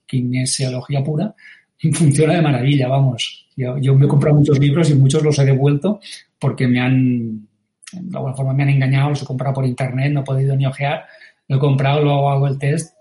kinesiología 0.06 1.04
pura, 1.04 1.34
funciona 1.94 2.34
de 2.34 2.42
maravilla, 2.42 2.88
vamos. 2.88 3.48
Yo, 3.56 3.78
yo 3.80 3.96
me 3.96 4.06
he 4.06 4.10
comprado 4.10 4.36
muchos 4.36 4.60
libros 4.60 4.90
y 4.90 4.96
muchos 4.96 5.24
los 5.24 5.40
he 5.40 5.46
devuelto 5.46 6.00
porque 6.38 6.68
me 6.68 6.80
han, 6.80 7.47
de 7.92 8.18
alguna 8.18 8.36
forma 8.36 8.54
me 8.54 8.64
han 8.64 8.70
engañado, 8.70 9.10
los 9.10 9.22
he 9.22 9.26
comprado 9.26 9.56
por 9.56 9.66
internet, 9.66 10.12
no 10.12 10.22
he 10.22 10.24
podido 10.24 10.56
ni 10.56 10.66
ojear, 10.66 11.06
lo 11.48 11.58
he 11.58 11.60
comprado, 11.60 12.02
luego 12.02 12.30
hago 12.30 12.48
el 12.48 12.60
test, 12.60 12.96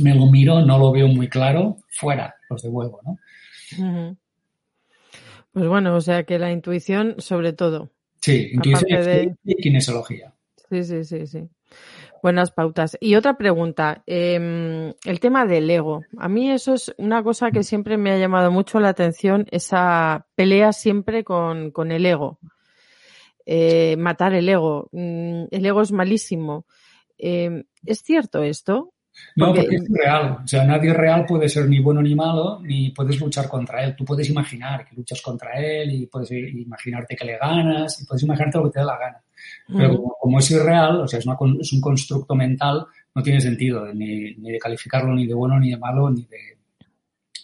me 0.00 0.14
lo 0.14 0.26
miro, 0.26 0.60
no 0.60 0.78
lo 0.78 0.92
veo 0.92 1.08
muy 1.08 1.28
claro, 1.28 1.78
fuera, 1.88 2.34
los 2.50 2.62
devuelvo, 2.62 3.00
¿no? 3.04 4.16
Pues 5.52 5.68
bueno, 5.68 5.96
o 5.96 6.00
sea 6.00 6.24
que 6.24 6.38
la 6.38 6.52
intuición 6.52 7.14
sobre 7.18 7.52
todo. 7.52 7.90
Sí, 8.20 8.50
intuición 8.52 9.38
y 9.44 9.54
kinesiología. 9.56 10.32
Sí, 10.68 10.84
sí, 10.84 11.04
sí, 11.04 11.26
sí. 11.26 11.48
Buenas 12.22 12.50
pautas. 12.50 12.96
Y 13.00 13.14
otra 13.14 13.38
pregunta, 13.38 14.02
em, 14.06 14.92
el 15.04 15.20
tema 15.20 15.46
del 15.46 15.70
ego. 15.70 16.02
A 16.18 16.28
mí 16.28 16.50
eso 16.50 16.74
es 16.74 16.92
una 16.98 17.22
cosa 17.22 17.50
que 17.50 17.62
siempre 17.62 17.96
me 17.96 18.10
ha 18.10 18.18
llamado 18.18 18.50
mucho 18.50 18.80
la 18.80 18.88
atención, 18.88 19.46
esa 19.50 20.26
pelea 20.34 20.72
siempre 20.72 21.24
con, 21.24 21.70
con 21.70 21.92
el 21.92 22.04
ego. 22.04 22.38
Eh, 23.46 23.96
matar 23.96 24.34
el 24.34 24.48
ego. 24.48 24.88
Mm, 24.92 25.44
el 25.50 25.66
ego 25.66 25.82
es 25.82 25.92
malísimo. 25.92 26.66
Em, 27.16 27.62
¿Es 27.84 28.02
cierto 28.02 28.42
esto? 28.42 28.92
No, 29.36 29.54
porque 29.54 29.76
es 29.76 29.88
real. 29.88 30.38
O 30.44 30.46
sea, 30.46 30.64
nadie 30.64 30.92
real 30.92 31.24
puede 31.26 31.48
ser 31.48 31.68
ni 31.68 31.80
bueno 31.80 32.02
ni 32.02 32.14
malo, 32.14 32.60
ni 32.62 32.90
puedes 32.90 33.18
luchar 33.20 33.48
contra 33.48 33.84
él. 33.84 33.94
Tú 33.96 34.04
puedes 34.04 34.28
imaginar 34.28 34.84
que 34.84 34.94
luchas 34.94 35.22
contra 35.22 35.52
él 35.52 35.92
y 35.92 36.06
puedes 36.06 36.30
imaginarte 36.32 37.16
que 37.16 37.24
le 37.24 37.38
ganas 37.38 38.02
y 38.02 38.04
puedes 38.04 38.24
imaginarte 38.24 38.58
lo 38.58 38.64
que 38.64 38.70
te 38.70 38.80
dé 38.80 38.84
la 38.84 38.98
gana. 38.98 39.22
Pero 39.68 40.02
como, 40.20 40.38
es 40.38 40.50
irreal, 40.50 41.00
o 41.00 41.08
sea, 41.08 41.18
es, 41.18 41.26
es, 41.60 41.72
un 41.72 41.80
constructo 41.80 42.34
mental, 42.34 42.86
no 43.14 43.22
tiene 43.22 43.40
sentido 43.40 43.92
ni, 43.92 44.34
ni, 44.34 44.52
de 44.52 44.58
calificarlo 44.58 45.14
ni 45.14 45.26
de 45.26 45.34
bueno 45.34 45.58
ni 45.58 45.70
de 45.70 45.76
malo, 45.76 46.10
ni 46.10 46.24
de, 46.24 46.55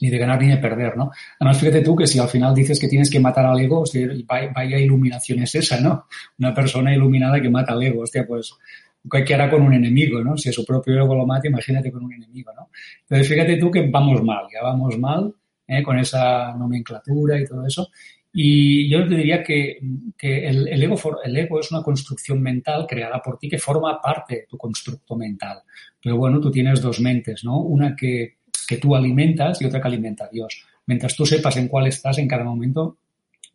ni 0.02 0.10
de 0.10 0.18
ganar 0.18 0.42
ni 0.42 0.48
de 0.48 0.56
perder, 0.56 0.96
¿no? 0.96 1.12
Además, 1.38 1.60
fíjate 1.60 1.80
tú 1.80 1.94
que 1.94 2.08
si 2.08 2.18
al 2.18 2.26
final 2.26 2.52
dices 2.52 2.80
que 2.80 2.88
tienes 2.88 3.08
que 3.08 3.20
matar 3.20 3.46
al 3.46 3.60
ego, 3.60 3.84
vaya 4.26 4.76
iluminación 4.76 5.38
es 5.38 5.54
esa, 5.54 5.80
¿no? 5.80 6.06
Una 6.40 6.52
persona 6.52 6.92
iluminada 6.92 7.40
que 7.40 7.48
mata 7.48 7.72
al 7.72 7.84
ego, 7.84 8.02
hostia, 8.02 8.26
pues 8.26 8.52
¿qué 9.24 9.34
hará 9.34 9.48
con 9.48 9.62
un 9.62 9.72
enemigo, 9.74 10.20
no? 10.24 10.36
Si 10.36 10.52
su 10.52 10.64
propio 10.64 10.94
ego 10.94 11.14
lo 11.14 11.24
mata, 11.24 11.46
imagínate 11.46 11.92
con 11.92 12.02
un 12.02 12.12
enemigo, 12.14 12.50
¿no? 12.52 12.68
Entonces, 13.02 13.28
fíjate 13.28 13.56
tú 13.58 13.70
que 13.70 13.88
vamos 13.88 14.24
mal, 14.24 14.46
ya 14.52 14.60
vamos 14.64 14.98
mal 14.98 15.32
¿eh? 15.68 15.84
con 15.84 15.96
esa 15.96 16.52
nomenclatura 16.56 17.40
y 17.40 17.44
todo 17.44 17.64
eso. 17.64 17.88
Y 18.32 18.90
yo 18.90 19.06
te 19.06 19.14
diría 19.14 19.40
que, 19.44 19.78
el, 20.20 20.66
el, 20.66 20.68
el 20.68 21.36
ego 21.36 21.60
es 21.60 21.70
una 21.70 21.82
construcción 21.84 22.42
mental 22.42 22.86
creada 22.88 23.22
por 23.22 23.38
ti 23.38 23.48
que 23.48 23.58
forma 23.58 24.00
parte 24.00 24.34
de 24.34 24.46
tu 24.48 24.58
constructo 24.58 25.14
mental. 25.14 25.58
Pero 26.02 26.16
bueno, 26.16 26.40
tú 26.40 26.50
tienes 26.50 26.80
dos 26.80 26.98
mentes, 26.98 27.44
¿no? 27.44 27.60
Una 27.60 27.94
que, 27.94 28.38
que 28.72 28.78
tú 28.78 28.94
alimentas 28.94 29.60
y 29.60 29.64
otra 29.66 29.80
que 29.80 29.88
alimenta 29.88 30.24
a 30.24 30.28
Dios. 30.28 30.64
Mientras 30.86 31.14
tú 31.14 31.26
sepas 31.26 31.56
en 31.56 31.68
cuál 31.68 31.86
estás 31.86 32.18
en 32.18 32.28
cada 32.28 32.44
momento, 32.44 32.96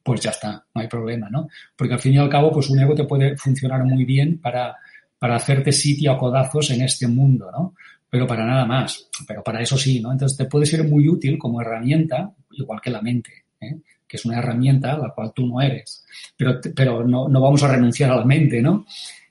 pues 0.04 0.22
ya 0.22 0.32
está, 0.32 0.66
no 0.74 0.82
hay 0.82 0.88
problema, 0.88 1.30
¿no? 1.30 1.50
Porque 1.76 1.94
al 1.94 2.00
fin 2.00 2.14
y 2.14 2.18
al 2.18 2.30
cabo, 2.30 2.52
pues 2.52 2.70
un 2.70 2.80
ego 2.80 2.96
te 2.96 3.04
puede 3.04 3.36
funcionar 3.36 3.84
muy 3.84 4.06
bien 4.06 4.40
para, 4.40 4.76
para 5.20 5.36
hacerte 5.36 5.72
sitio 5.72 6.12
a 6.12 6.18
codazos 6.18 6.72
en 6.72 6.82
este 6.82 7.08
mundo, 7.08 7.52
¿no? 7.52 7.76
Pero 8.10 8.26
para 8.26 8.46
nada 8.46 8.66
más. 8.66 9.10
Pero 9.28 9.44
para 9.44 9.62
eso 9.62 9.78
sí, 9.78 10.00
¿no? 10.00 10.12
Entonces 10.12 10.38
te 10.38 10.46
puede 10.46 10.66
ser 10.66 10.84
muy 10.86 11.10
útil 11.10 11.38
como 11.38 11.62
herramienta, 11.62 12.32
igual 12.52 12.80
que 12.82 12.90
la 12.90 13.02
mente. 13.02 13.46
¿eh? 13.60 13.78
que 14.08 14.18
es 14.18 14.26
una 14.26 14.40
herramienta 14.40 14.98
la 14.98 15.10
cual 15.10 15.34
tú 15.36 15.46
no 15.46 15.62
eres. 15.62 16.06
Pero, 16.36 16.60
pero 16.76 17.06
no, 17.06 17.28
no 17.28 17.42
vamos 17.42 17.62
a 17.64 17.68
renunciar 17.68 18.12
a 18.12 18.16
la 18.16 18.26
mente, 18.26 18.62
¿no? 18.62 18.86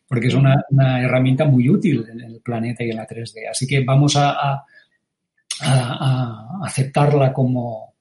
Porque 0.07 0.28
es 0.28 0.35
una, 0.35 0.55
herramienta 1.00 1.47
muy 1.47 1.69
útil 1.69 2.05
en 2.09 2.21
el 2.21 2.40
planeta 2.40 2.85
y 2.85 2.90
en 2.90 2.97
la 2.97 3.09
3D. 3.09 3.50
Así 3.50 3.66
que 3.66 3.83
vamos 3.85 4.14
a, 4.16 4.33
a, 4.33 4.64
a, 5.63 6.61
aceptarla 6.65 7.33
como, 7.33 7.95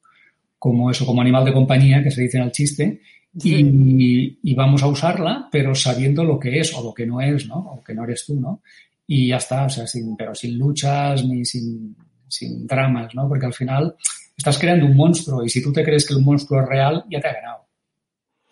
como 0.58 0.92
eso, 0.92 1.06
como 1.06 1.22
animal 1.22 1.46
de 1.46 1.54
compañía, 1.54 2.04
que 2.04 2.12
se 2.12 2.22
dice 2.22 2.38
en 2.38 2.44
el 2.44 2.52
chiste, 2.52 3.02
y, 3.44 4.40
y, 4.42 4.54
vamos 4.56 4.82
a 4.82 4.88
usarla, 4.88 5.50
pero 5.52 5.76
sabiendo 5.76 6.24
lo 6.24 6.40
que 6.40 6.60
es 6.60 6.74
o 6.74 6.82
lo 6.82 6.94
que 6.94 7.06
no 7.06 7.20
es, 7.20 7.48
¿no? 7.48 7.58
O 7.58 7.84
que 7.84 7.94
no 7.94 8.06
eres 8.06 8.26
tú, 8.26 8.40
¿no? 8.40 8.62
Y 9.06 9.28
ya 9.28 9.38
está, 9.38 9.66
o 9.66 9.70
sea, 9.70 9.86
sin, 9.86 10.16
pero 10.16 10.34
sin 10.34 10.58
luchas 10.58 11.26
ni 11.26 11.44
sin, 11.44 11.96
sin 12.28 12.66
dramas, 12.66 13.14
¿no? 13.14 13.28
Porque 13.28 13.46
al 13.46 13.54
final 13.54 13.96
estás 14.38 14.58
creando 14.58 14.86
un 14.86 14.96
monstruo 14.96 15.44
y 15.44 15.50
si 15.50 15.62
tú 15.62 15.72
te 15.72 15.84
crees 15.84 16.08
que 16.08 16.14
el 16.14 16.24
monstruo 16.24 16.62
es 16.62 16.68
real, 16.68 17.04
ya 17.10 17.20
te 17.20 17.28
ha 17.28 17.34
ganado. 17.34 17.66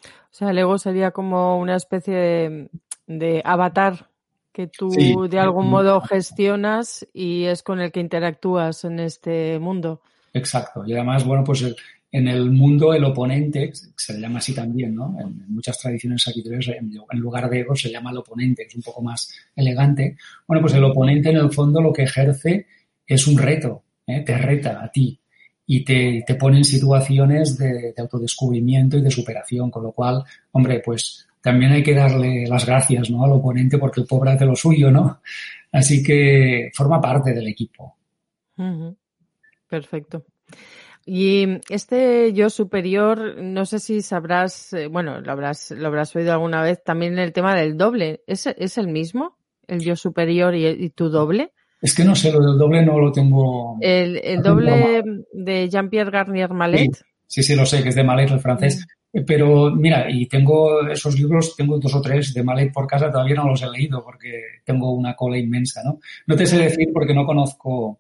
O 0.06 0.36
sea, 0.36 0.50
el 0.50 0.58
ego 0.58 0.78
sería 0.78 1.12
como 1.12 1.60
una 1.60 1.76
especie 1.76 2.70
de, 3.08 3.42
avatar 3.46 4.10
que 4.54 4.68
tú 4.68 5.28
de 5.30 5.40
algún 5.40 5.68
modo 5.68 6.00
gestionas 6.02 7.06
y 7.12 7.46
es 7.46 7.64
con 7.64 7.82
el 7.82 7.92
que 7.92 8.00
interactúas 8.00 8.86
en 8.86 9.00
este 9.00 9.58
mundo. 9.60 10.02
Exacto. 10.32 10.84
Y 10.86 10.94
además, 10.94 11.26
bueno, 11.26 11.44
pues 11.44 11.66
en 12.12 12.28
el 12.28 12.52
mundo 12.52 12.94
el 12.94 13.04
oponente, 13.04 13.72
se 13.74 14.14
le 14.14 14.20
llama 14.20 14.38
así 14.38 14.54
también, 14.54 14.94
¿no? 14.94 15.18
En, 15.20 15.52
muchas 15.52 15.80
tradiciones 15.80 16.28
aquí 16.28 16.44
en 16.46 17.20
lugar 17.20 17.50
de 17.50 17.62
ego 17.62 17.76
se 17.76 17.92
llama 17.92 18.12
el 18.12 18.18
oponente, 18.18 18.64
que 18.64 18.70
es 18.70 18.76
un 18.76 18.84
poco 18.84 19.02
más 19.02 19.34
elegante. 19.56 20.16
Bueno, 20.48 20.62
pues 20.62 20.76
el 20.76 20.84
oponente 20.84 21.32
en 21.32 21.38
el 21.38 21.52
fondo 21.52 21.82
lo 21.82 21.92
que 21.92 22.04
ejerce 22.04 22.68
es 23.08 23.28
un 23.28 23.38
reto, 23.38 23.84
¿eh? 24.06 24.22
te 24.22 24.38
reta 24.38 24.84
a 24.84 24.92
ti, 24.92 25.20
y 25.66 25.84
te, 25.84 26.24
te 26.26 26.36
pone 26.36 26.58
en 26.58 26.66
situaciones 26.66 27.58
de, 27.58 27.94
de, 27.94 28.02
autodescubrimiento 28.02 28.98
y 28.98 29.02
de 29.02 29.10
superación, 29.10 29.72
con 29.72 29.84
lo 29.84 29.92
cual, 29.92 30.24
hombre, 30.52 30.82
pues 30.86 31.28
también 31.44 31.74
hay 31.74 31.84
que 31.84 31.94
darle 31.94 32.48
las 32.48 32.66
gracias 32.66 33.10
¿no? 33.10 33.26
al 33.26 33.34
oponente 33.34 33.78
porque 33.78 34.00
el 34.00 34.08
pobre 34.08 34.32
hace 34.32 34.46
lo 34.46 34.56
suyo, 34.56 34.90
¿no? 34.90 35.20
Así 35.74 36.02
que 36.02 36.72
forma 36.74 37.02
parte 37.02 37.34
del 37.34 37.50
equipo. 37.50 37.98
Perfecto. 39.68 40.24
Y 41.06 41.60
este 41.68 42.32
yo 42.32 42.50
superior, 42.50 43.36
no 43.42 43.66
sé 43.66 43.80
si 43.80 44.02
sabrás, 44.02 44.72
eh, 44.72 44.88
bueno, 44.88 45.20
lo 45.20 45.32
habrás, 45.34 45.72
lo 45.72 45.88
habrás 45.88 46.16
oído 46.16 46.32
alguna 46.32 46.62
vez 46.62 46.82
también 46.82 47.14
en 47.14 47.20
el 47.20 47.34
tema 47.34 47.54
del 47.56 47.78
doble. 47.78 48.22
¿Es, 48.26 48.48
es 48.48 48.78
el 48.78 48.88
mismo? 48.88 49.36
¿El 49.68 49.82
yo 49.82 49.98
superior 49.98 50.56
y, 50.56 50.66
y 50.66 50.90
tu 50.92 51.10
doble? 51.10 51.52
Es 51.82 51.94
que 51.94 52.06
no 52.06 52.16
sé, 52.16 52.32
lo 52.32 52.40
del 52.40 52.58
doble 52.58 52.86
no 52.86 52.98
lo 52.98 53.12
tengo. 53.12 53.78
El, 53.82 54.22
el 54.24 54.42
doble 54.42 55.04
de 55.34 55.68
Jean-Pierre 55.68 56.12
Garnier 56.12 56.54
Malet. 56.54 57.04
Sí, 57.28 57.44
sí, 57.44 57.54
lo 57.54 57.66
sé, 57.66 57.84
que 57.84 57.90
es 57.90 57.96
de 57.96 58.06
Malet, 58.06 58.32
el 58.32 58.40
francés. 58.40 58.88
Pero 59.28 59.70
mira, 59.70 60.10
y 60.10 60.26
tengo 60.26 60.88
esos 60.88 61.16
libros, 61.16 61.56
tengo 61.56 61.78
dos 61.78 61.94
o 61.94 62.02
tres 62.02 62.34
de 62.34 62.44
Malet 62.44 62.74
por 62.74 62.88
casa, 62.88 63.12
todavía 63.12 63.36
no 63.36 63.48
los 63.48 63.62
he 63.62 63.70
leído 63.70 64.04
porque 64.04 64.42
tengo 64.66 64.92
una 64.92 65.16
cola 65.16 65.38
inmensa, 65.38 65.84
¿no? 65.84 66.00
No 66.26 66.36
te 66.36 66.48
sé 66.48 66.58
decir 66.58 66.88
porque 66.92 67.14
no 67.14 67.24
conozco 67.24 68.00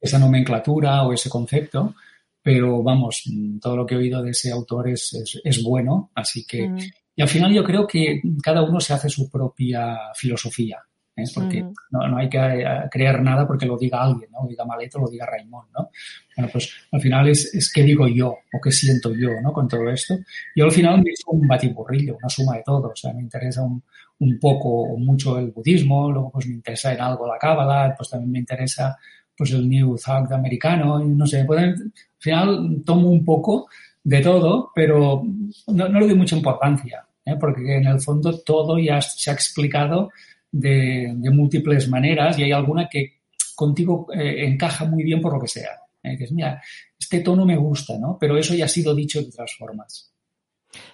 esa 0.00 0.18
nomenclatura 0.20 1.02
o 1.04 1.12
ese 1.12 1.28
concepto, 1.28 1.96
pero 2.40 2.80
vamos, 2.80 3.24
todo 3.60 3.76
lo 3.76 3.84
que 3.84 3.94
he 3.94 3.98
oído 3.98 4.22
de 4.22 4.30
ese 4.30 4.52
autor 4.52 4.88
es, 4.88 5.12
es, 5.14 5.40
es 5.42 5.62
bueno, 5.64 6.10
así 6.14 6.46
que... 6.46 6.70
Y 7.16 7.22
al 7.22 7.28
final 7.28 7.52
yo 7.52 7.64
creo 7.64 7.84
que 7.84 8.22
cada 8.40 8.62
uno 8.62 8.78
se 8.78 8.92
hace 8.92 9.08
su 9.08 9.28
propia 9.28 9.98
filosofía. 10.14 10.78
¿Eh? 11.18 11.24
porque 11.34 11.62
no, 11.90 12.08
no, 12.08 12.16
hay 12.16 12.28
que 12.28 12.38
eh, 12.38 12.64
creer 12.90 13.22
nada 13.22 13.46
porque 13.46 13.66
lo 13.66 13.76
diga 13.76 14.02
alguien, 14.02 14.30
¿no? 14.30 14.42
Lo 14.42 14.48
diga 14.48 14.64
Maleto, 14.64 14.98
lo 14.98 15.08
diga 15.08 15.26
Raimón, 15.26 15.66
¿no? 15.76 15.90
Bueno, 16.36 16.50
pues 16.52 16.72
al 16.92 17.00
final 17.00 17.28
es, 17.28 17.54
es 17.54 17.72
qué 17.72 17.82
digo 17.82 18.06
yo 18.08 18.28
o 18.30 18.60
qué 18.62 18.70
siento 18.70 19.12
yo, 19.14 19.30
¿no? 19.42 19.52
Con 19.52 19.68
todo 19.68 19.88
esto. 19.90 20.16
Yo 20.54 20.64
al 20.64 20.72
final 20.72 21.02
me 21.02 21.10
hizo 21.10 21.30
un 21.30 21.46
batiburrillo, 21.46 22.16
una 22.16 22.28
suma 22.28 22.56
de 22.56 22.62
todo. 22.62 22.88
O 22.88 22.96
sea, 22.96 23.12
me 23.12 23.22
interesa 23.22 23.62
un, 23.62 23.82
un 24.20 24.38
poco 24.38 24.82
o 24.82 24.96
mucho 24.96 25.38
el 25.38 25.50
budismo, 25.50 26.10
luego 26.10 26.30
pues 26.30 26.46
me 26.46 26.54
interesa 26.54 26.92
en 26.92 27.00
algo 27.00 27.26
la 27.26 27.38
cábala, 27.38 27.94
pues 27.96 28.10
también 28.10 28.32
me 28.32 28.38
interesa 28.38 28.96
pues 29.36 29.52
el 29.52 29.68
New 29.68 29.96
Thought 29.96 30.32
americano, 30.32 31.00
y 31.00 31.08
no 31.08 31.24
sé, 31.24 31.44
pues, 31.44 31.60
al 31.60 31.92
final 32.18 32.82
tomo 32.84 33.08
un 33.08 33.24
poco 33.24 33.68
de 34.02 34.20
todo, 34.20 34.72
pero 34.74 35.22
no, 35.68 35.88
no 35.88 36.00
le 36.00 36.08
doy 36.08 36.16
mucha 36.16 36.34
importancia, 36.34 37.06
¿eh? 37.24 37.36
porque 37.38 37.76
en 37.76 37.86
el 37.86 38.00
fondo 38.00 38.40
todo 38.40 38.78
ya 38.78 39.00
se 39.00 39.30
ha 39.30 39.34
explicado 39.34 40.10
de, 40.50 41.14
de 41.16 41.30
múltiples 41.30 41.88
maneras 41.88 42.38
y 42.38 42.44
hay 42.44 42.52
alguna 42.52 42.88
que 42.88 43.18
contigo 43.54 44.06
eh, 44.14 44.46
encaja 44.46 44.84
muy 44.84 45.02
bien 45.02 45.20
por 45.20 45.34
lo 45.34 45.40
que 45.40 45.48
sea. 45.48 45.70
Eh, 46.02 46.16
que 46.16 46.24
es, 46.24 46.32
mira, 46.32 46.62
este 46.98 47.20
tono 47.20 47.44
me 47.44 47.56
gusta, 47.56 47.98
¿no? 47.98 48.16
Pero 48.20 48.36
eso 48.36 48.54
ya 48.54 48.66
ha 48.66 48.68
sido 48.68 48.94
dicho 48.94 49.20
de 49.20 49.28
otras 49.28 49.52
formas. 49.58 50.12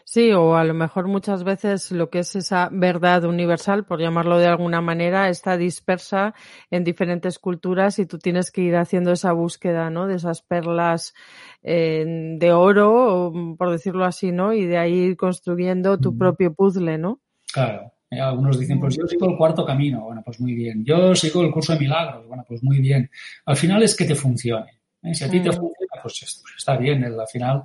Sí, 0.05 0.31
o 0.33 0.55
a 0.55 0.65
lo 0.65 0.75
mejor 0.75 1.09
muchas 1.09 1.43
veces 1.43 1.91
lo 1.91 2.09
que 2.09 2.21
es 2.21 2.37
esa 2.37 2.69
verdad 2.71 3.25
universal, 3.25 3.85
por 3.85 4.01
llamarlo 4.01 4.39
de 4.39 4.47
alguna 4.47 4.81
manera, 4.81 5.29
está 5.29 5.57
dispersa 5.57 6.35
en 6.71 6.85
diferentes 6.85 7.39
culturas 7.39 7.99
y 7.99 8.07
tú 8.07 8.19
tienes 8.19 8.51
que 8.53 8.61
ir 8.61 8.77
haciendo 8.77 9.11
esa 9.11 9.33
búsqueda, 9.33 9.91
¿no? 9.91 10.07
De 10.07 10.15
esas 10.15 10.43
perlas 10.43 11.15
eh, 11.63 12.05
de 12.39 12.53
oro, 12.53 13.33
por 13.59 13.73
decirlo 13.73 14.05
así, 14.05 14.31
¿no? 14.31 14.53
Y 14.53 14.67
de 14.67 14.79
ahí 14.79 14.95
ir 14.95 15.17
construyendo 15.17 15.99
tu 15.99 16.17
propio 16.17 16.55
puzzle, 16.55 16.97
¿no? 16.99 17.21
Claro. 17.53 17.94
Eh, 18.11 18.21
algunos 18.21 18.59
dicen, 18.59 18.81
pues 18.81 18.97
yo 18.97 19.07
sigo 19.07 19.29
el 19.31 19.37
cuarto 19.37 19.65
camino. 19.65 20.03
Bueno, 20.03 20.23
pues 20.25 20.41
muy 20.41 20.55
bien. 20.55 20.85
Yo 20.85 21.15
sigo 21.15 21.43
el 21.43 21.51
curso 21.51 21.73
de 21.73 21.81
milagros. 21.81 22.27
Bueno, 22.27 22.45
pues 22.47 22.63
muy 22.63 22.79
bien. 22.79 23.11
Al 23.47 23.57
final 23.57 23.83
es 23.83 23.97
que 23.97 24.05
te 24.05 24.15
funcione. 24.15 24.81
¿eh? 25.03 25.15
Si 25.15 25.25
a 25.25 25.31
ti 25.31 25.41
te 25.41 25.51
funciona, 25.51 25.93
pues, 26.03 26.41
pues 26.43 26.55
está 26.57 26.77
bien. 26.77 27.05
Al 27.05 27.29
final 27.29 27.63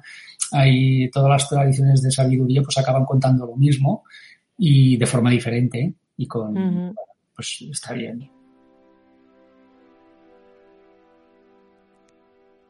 hay 0.52 1.10
todas 1.12 1.30
las 1.30 1.50
tradiciones 1.50 2.02
de 2.02 2.12
sabiduría 2.12 2.62
pues 2.62 2.78
acaban 2.78 3.06
contando 3.06 3.46
lo 3.46 3.56
mismo 3.56 4.04
y 4.58 4.98
de 4.98 5.06
forma 5.06 5.30
diferente 5.30 5.94
y 6.18 6.28
con, 6.28 6.94
pues 7.36 7.64
está 7.70 7.94
bien. 7.94 8.30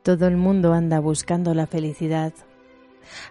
Todo 0.03 0.27
el 0.27 0.37
mundo 0.37 0.73
anda 0.73 0.99
buscando 0.99 1.53
la 1.53 1.67
felicidad 1.67 2.33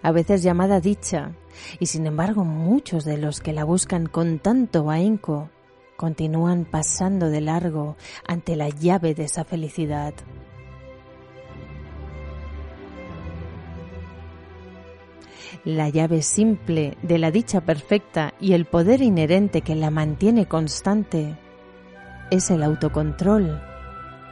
a 0.02 0.12
veces 0.12 0.42
llamada 0.42 0.80
dicha, 0.80 1.32
y 1.78 1.86
sin 1.86 2.06
embargo 2.06 2.44
muchos 2.44 3.04
de 3.04 3.18
los 3.18 3.40
que 3.40 3.52
la 3.52 3.64
buscan 3.64 4.06
con 4.06 4.38
tanto 4.38 4.90
ahínco 4.90 5.50
continúan 5.96 6.64
pasando 6.64 7.28
de 7.28 7.40
largo 7.40 7.96
ante 8.26 8.54
la 8.54 8.68
llave 8.68 9.14
de 9.14 9.24
esa 9.24 9.44
felicidad. 9.44 10.14
La 15.64 15.88
llave 15.88 16.22
simple 16.22 16.96
de 17.02 17.18
la 17.18 17.30
dicha 17.30 17.60
perfecta 17.60 18.32
y 18.40 18.52
el 18.52 18.64
poder 18.64 19.02
inherente 19.02 19.62
que 19.62 19.74
la 19.74 19.90
mantiene 19.90 20.46
constante 20.46 21.36
es 22.30 22.50
el 22.50 22.62
autocontrol 22.62 23.60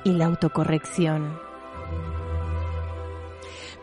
y 0.04 0.12
la 0.12 0.26
autocorrección. 0.26 1.45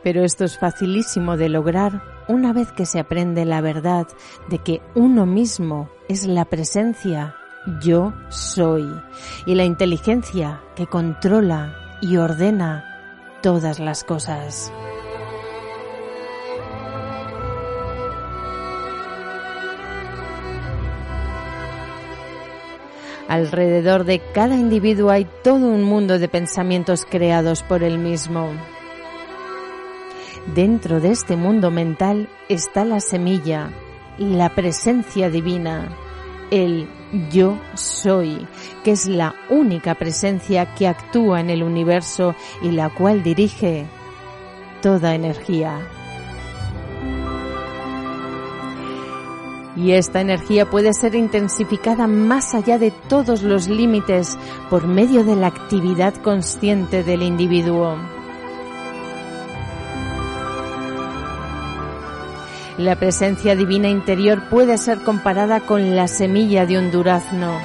Pero 0.04 0.24
esto 0.24 0.44
es 0.46 0.58
facilísimo 0.58 1.38
de 1.38 1.50
lograr 1.50 2.04
una 2.28 2.54
vez 2.54 2.72
que 2.72 2.86
se 2.86 3.00
aprende 3.00 3.46
la 3.46 3.62
verdad 3.62 4.08
de 4.50 4.60
que 4.60 4.82
uno 4.96 5.26
mismo 5.26 5.90
es 6.10 6.26
la 6.26 6.46
presencia 6.46 7.36
yo 7.82 8.14
soy 8.30 8.86
y 9.46 9.56
la 9.56 9.64
inteligencia 9.64 10.62
que 10.76 10.88
controla 10.88 11.98
y 12.02 12.18
ordena 12.18 12.84
todas 13.42 13.80
las 13.80 14.04
cosas. 14.04 14.72
Alrededor 23.28 24.04
de 24.04 24.20
cada 24.34 24.56
individuo 24.56 25.10
hay 25.10 25.26
todo 25.44 25.68
un 25.68 25.84
mundo 25.84 26.20
de 26.20 26.28
pensamientos 26.28 27.06
creados 27.10 27.64
por 27.64 27.82
él 27.82 27.98
mismo. 27.98 28.52
Dentro 30.48 31.00
de 31.00 31.12
este 31.12 31.38
mundo 31.38 31.72
mental 31.72 32.30
está 32.50 32.84
la 32.84 33.00
semilla, 33.00 33.72
la 34.18 34.50
presencia 34.50 35.30
divina, 35.30 35.96
el 36.52 36.88
yo 37.32 37.58
soy, 37.76 38.46
que 38.84 38.92
es 38.92 39.08
la 39.08 39.36
única 39.50 39.96
presencia 39.96 40.76
que 40.76 40.88
actúa 40.88 41.40
en 41.40 41.50
el 41.50 41.64
universo 41.64 42.36
y 42.62 42.72
la 42.72 42.90
cual 42.90 43.24
dirige 43.24 43.86
toda 44.82 45.16
energía. 45.16 45.80
Y 49.76 49.94
esta 49.94 50.22
energía 50.22 50.70
puede 50.70 50.94
ser 50.94 51.16
intensificada 51.16 52.06
más 52.06 52.54
allá 52.54 52.78
de 52.78 52.92
todos 52.92 53.42
los 53.42 53.68
límites 53.68 54.38
por 54.70 54.88
medio 54.88 55.24
de 55.24 55.36
la 55.36 55.48
actividad 55.48 56.14
consciente 56.16 57.04
del 57.04 57.24
individuo. 57.24 58.13
La 62.78 62.96
presencia 62.96 63.56
divina 63.56 63.88
interior 63.88 64.50
puede 64.50 64.80
ser 64.80 64.98
comparada 65.02 65.60
con 65.60 65.96
la 65.96 66.08
semilla 66.08 66.66
de 66.66 66.80
un 66.80 66.90
durazno. 66.90 67.60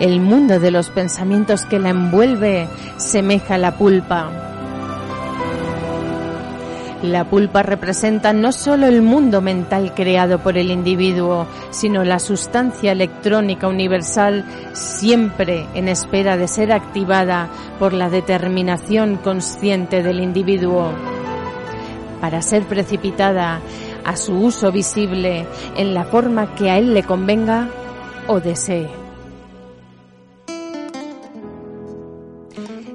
El 0.00 0.20
mundo 0.20 0.58
de 0.58 0.72
los 0.72 0.90
pensamientos 0.90 1.64
que 1.64 1.78
la 1.78 1.90
envuelve 1.90 2.66
semeja 2.96 3.58
la 3.58 3.76
pulpa. 3.76 4.28
La 7.04 7.24
pulpa 7.30 7.62
representa 7.62 8.32
no 8.32 8.50
solo 8.50 8.86
el 8.86 9.02
mundo 9.02 9.40
mental 9.40 9.94
creado 9.94 10.40
por 10.40 10.58
el 10.58 10.72
individuo, 10.72 11.46
sino 11.70 12.02
la 12.02 12.18
sustancia 12.18 12.90
electrónica 12.90 13.68
universal 13.68 14.44
siempre 14.72 15.68
en 15.74 15.88
espera 15.88 16.36
de 16.36 16.48
ser 16.48 16.72
activada 16.72 17.48
por 17.78 17.92
la 17.92 18.10
determinación 18.10 19.16
consciente 19.16 20.02
del 20.02 20.18
individuo 20.18 20.92
para 22.22 22.40
ser 22.40 22.62
precipitada 22.62 23.60
a 24.04 24.16
su 24.16 24.32
uso 24.34 24.70
visible 24.70 25.44
en 25.76 25.92
la 25.92 26.04
forma 26.04 26.54
que 26.54 26.70
a 26.70 26.78
él 26.78 26.94
le 26.94 27.02
convenga 27.02 27.68
o 28.28 28.38
desee. 28.38 28.88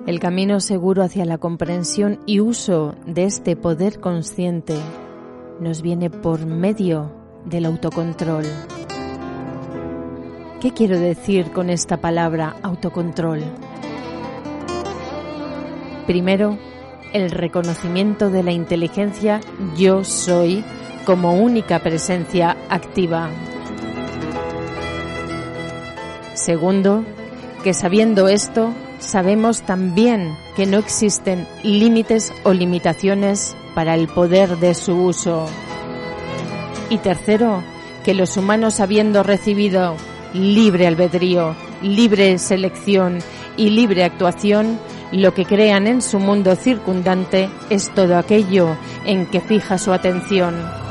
El 0.06 0.22
camino 0.22 0.62
seguro 0.62 1.04
hacia 1.04 1.26
la 1.26 1.40
comprensión 1.40 2.22
y 2.26 2.40
uso 2.40 2.96
de 3.06 3.26
este 3.26 3.58
poder 3.58 4.00
consciente 4.00 4.76
nos 5.60 5.82
viene 5.82 6.10
por 6.10 6.46
medio 6.46 7.12
del 7.44 7.66
autocontrol. 7.66 8.46
¿Qué 10.62 10.72
quiero 10.72 10.98
decir 10.98 11.52
con 11.52 11.70
esta 11.70 11.98
palabra 11.98 12.56
autocontrol? 12.64 13.42
Primero, 16.06 16.58
el 17.14 17.32
reconocimiento 17.32 18.30
de 18.30 18.44
la 18.44 18.52
inteligencia 18.52 19.40
yo 19.76 20.04
soy 20.04 20.64
como 21.06 21.34
única 21.34 21.80
presencia 21.80 22.58
activa. 22.70 23.30
Segundo, 26.34 27.04
que 27.64 27.74
sabiendo 27.74 28.28
esto, 28.28 28.74
sabemos 29.00 29.62
también 29.64 30.38
que 30.56 30.66
no 30.66 30.78
existen 30.78 31.48
límites 31.64 32.34
o 32.44 32.54
limitaciones 32.54 33.56
para 33.74 33.96
el 33.96 34.08
poder 34.08 34.58
de 34.58 34.74
su 34.74 34.96
uso. 34.96 35.46
Y 36.90 36.98
tercero, 37.00 37.64
que 38.04 38.14
los 38.14 38.38
humanos 38.38 38.80
habiendo 38.80 39.24
recibido 39.24 39.96
libre 40.34 40.88
albedrío, 40.88 41.56
libre 41.82 42.38
selección 42.38 43.20
y 43.56 43.70
libre 43.70 44.04
actuación, 44.04 44.80
lo 45.12 45.34
que 45.34 45.46
crean 45.46 45.88
en 45.88 46.02
su 46.02 46.20
mundo 46.20 46.56
circundante 46.56 47.50
es 47.70 47.90
todo 47.94 48.18
aquello 48.18 48.78
en 49.06 49.26
que 49.26 49.42
fija 49.42 49.78
su 49.78 49.94
atención. 49.94 50.87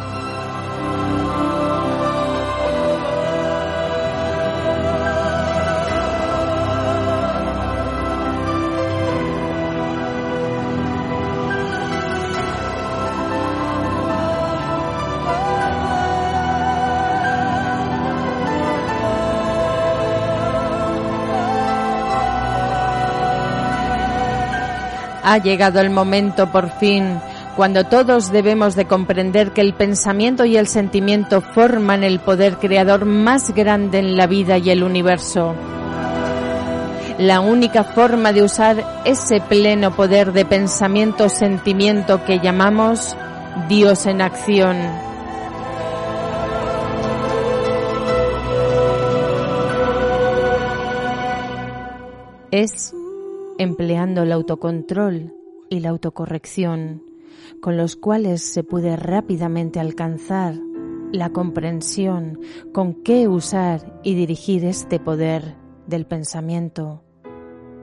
Ha 25.37 25.43
llegado 25.43 25.81
el 25.81 25.91
momento 25.91 26.51
por 26.51 26.71
fin 26.79 27.21
cuando 27.57 27.85
todos 27.85 28.33
debemos 28.33 28.75
de 28.75 28.87
comprender 28.87 29.53
que 29.53 29.61
el 29.61 29.75
pensamiento 29.75 30.47
y 30.47 30.57
el 30.57 30.67
sentimiento 30.67 31.43
forman 31.43 32.05
el 32.05 32.21
poder 32.21 32.57
creador 32.57 33.05
más 33.05 33.55
grande 33.55 33.99
en 33.99 34.17
la 34.17 34.27
vida 34.27 34.57
y 34.57 34.71
el 34.71 34.83
universo. 34.83 35.55
La 37.19 37.41
única 37.41 37.85
forma 37.85 38.33
de 38.33 38.45
usar 38.45 39.03
ese 39.05 39.43
pleno 39.43 39.95
poder 39.95 40.33
de 40.33 40.47
pensamiento-sentimiento 40.47 42.25
que 42.25 42.39
llamamos 42.39 43.15
Dios 43.69 44.07
en 44.07 44.23
acción. 44.23 44.79
Es 52.51 52.96
empleando 53.59 54.23
el 54.23 54.33
autocontrol 54.33 55.35
y 55.69 55.81
la 55.81 55.91
autocorrección, 55.91 57.03
con 57.61 57.77
los 57.77 57.97
cuales 57.97 58.43
se 58.43 58.63
puede 58.63 58.97
rápidamente 58.97 59.81
alcanzar 59.81 60.55
la 61.13 61.31
comprensión 61.31 62.41
con 62.73 63.03
qué 63.03 63.29
usar 63.29 64.01
y 64.03 64.15
dirigir 64.15 64.65
este 64.65 64.99
poder 65.01 65.57
del 65.87 66.07
pensamiento 66.07 67.03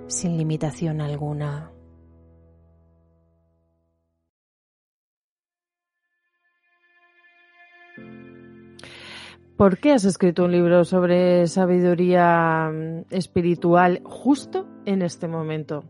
sin 0.08 0.38
limitación 0.38 1.02
alguna. 1.02 1.73
¿Por 9.58 9.78
qué 9.78 9.92
has 9.92 10.06
escrito 10.06 10.46
un 10.46 10.52
libro 10.52 10.84
sobre 10.84 11.48
sabiduría 11.48 12.72
mm, 12.72 13.14
espiritual 13.14 14.02
justo 14.04 14.68
en 14.86 15.02
este 15.02 15.28
momento? 15.28 15.84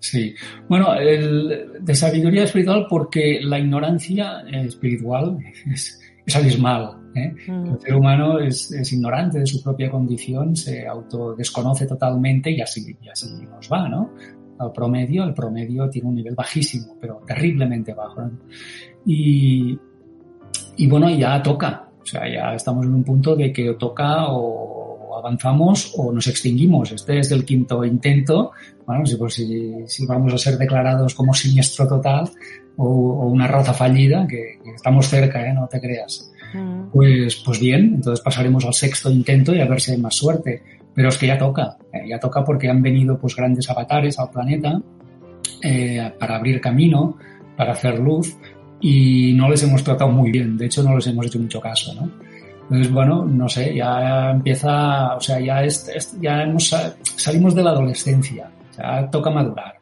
Sí, 0.00 0.34
bueno, 0.68 0.94
de 0.94 1.94
sabiduría 1.94 2.44
espiritual 2.44 2.86
porque 2.88 3.40
la 3.42 3.58
ignorancia 3.58 4.42
espiritual 4.52 5.38
es, 5.66 6.00
abismal. 6.34 6.98
¿eh? 7.16 7.34
Mm. 7.48 7.72
El 7.72 7.80
ser 7.80 7.94
humano 7.96 8.38
es, 8.38 8.92
ignorante 8.92 9.40
de 9.40 9.46
su 9.46 9.60
propia 9.60 9.90
condición, 9.90 10.54
se 10.54 10.86
autodesconoce 10.86 11.86
totalmente 11.86 12.52
y 12.52 12.60
así, 12.60 12.96
y 13.02 13.08
así 13.08 13.26
nos 13.44 13.68
va, 13.68 13.88
¿no? 13.88 14.14
Al 14.60 14.70
promedio, 14.70 15.24
el 15.24 15.34
promedio 15.34 15.88
tiene 15.88 16.08
un 16.08 16.14
nivel 16.14 16.34
bajísimo, 16.36 16.96
pero 17.00 17.20
terriblemente 17.26 17.92
bajo. 17.94 18.30
Y, 19.04 19.76
y 20.76 20.86
bueno, 20.86 21.10
ya 21.10 21.42
toca, 21.42 21.87
sea, 22.10 22.22
ya 22.28 22.54
estamos 22.54 22.86
en 22.86 22.94
un 22.94 23.04
punto 23.04 23.36
de 23.36 23.52
que 23.52 23.74
toca 23.74 24.26
o 24.28 25.16
avanzamos 25.18 25.92
o 25.96 26.12
nos 26.12 26.26
extinguimos. 26.26 26.92
Este 26.92 27.18
es 27.18 27.30
el 27.32 27.44
quinto 27.44 27.84
intento. 27.84 28.52
Bueno, 28.86 29.04
si, 29.04 29.16
pues, 29.16 29.34
si, 29.34 30.06
vamos 30.06 30.32
a 30.32 30.38
ser 30.38 30.56
declarados 30.56 31.14
como 31.14 31.34
siniestro 31.34 31.86
total 31.86 32.30
o, 32.76 33.26
una 33.26 33.46
raza 33.46 33.74
fallida, 33.74 34.26
que, 34.26 34.58
estamos 34.74 35.08
cerca, 35.08 35.46
¿eh? 35.46 35.52
no 35.52 35.66
te 35.66 35.80
creas. 35.80 36.30
Mm. 36.54 36.90
Pues, 36.92 37.36
pues 37.44 37.60
bien, 37.60 37.94
entonces 37.96 38.24
pasaremos 38.24 38.64
al 38.64 38.74
sexto 38.74 39.10
intento 39.10 39.54
y 39.54 39.60
a 39.60 39.66
ver 39.66 39.80
si 39.80 39.92
hay 39.92 39.98
más 39.98 40.14
suerte. 40.14 40.62
Pero 40.94 41.10
es 41.10 41.18
que 41.18 41.26
ya 41.26 41.38
toca, 41.38 41.76
¿eh? 41.92 42.08
ya 42.08 42.18
toca 42.18 42.44
porque 42.44 42.68
han 42.68 42.82
venido 42.82 43.18
pues 43.18 43.36
grandes 43.36 43.68
avatares 43.70 44.18
al 44.18 44.30
planeta 44.30 44.80
eh, 45.62 46.12
para 46.18 46.36
abrir 46.36 46.60
camino, 46.60 47.16
para 47.56 47.72
hacer 47.72 47.98
luz, 47.98 48.36
y 48.80 49.32
no 49.34 49.48
les 49.48 49.62
hemos 49.62 49.82
tratado 49.82 50.10
muy 50.10 50.30
bien, 50.30 50.56
de 50.56 50.66
hecho 50.66 50.82
no 50.82 50.96
les 50.96 51.06
hemos 51.06 51.26
hecho 51.26 51.38
mucho 51.38 51.60
caso, 51.60 51.94
¿no? 51.94 52.10
Entonces, 52.62 52.92
bueno, 52.92 53.24
no 53.24 53.48
sé, 53.48 53.74
ya 53.74 54.30
empieza, 54.30 55.16
o 55.16 55.20
sea, 55.20 55.40
ya, 55.40 55.66
ya 56.20 56.42
hemos, 56.42 56.74
salimos 57.16 57.54
de 57.54 57.62
la 57.62 57.70
adolescencia, 57.70 58.50
ya 58.76 59.08
toca 59.10 59.30
madurar. 59.30 59.78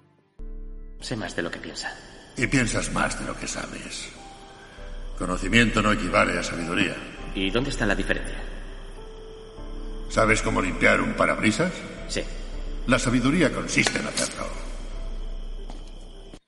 Sé 1.00 1.16
más 1.16 1.35
de 1.35 1.42
lo 1.42 1.50
que 1.50 1.59
piensa. 1.59 1.92
Y 2.37 2.46
piensas 2.46 2.92
más 2.92 3.18
de 3.18 3.26
lo 3.26 3.37
que 3.37 3.48
sabes. 3.48 4.09
Conocimiento 5.18 5.82
no 5.82 5.92
equivale 5.92 6.38
a 6.38 6.42
sabiduría. 6.42 6.94
¿Y 7.35 7.50
dónde 7.50 7.70
está 7.70 7.87
la 7.87 7.94
diferencia? 7.94 8.37
¿Sabes 10.09 10.40
cómo 10.40 10.62
limpiar 10.62 11.00
un 11.00 11.14
parabrisas? 11.14 11.72
Sí. 12.09 12.22
La 12.87 12.98
sabiduría 12.98 13.52
consiste 13.52 13.98
en 13.98 14.06
hacerlo. 14.06 14.65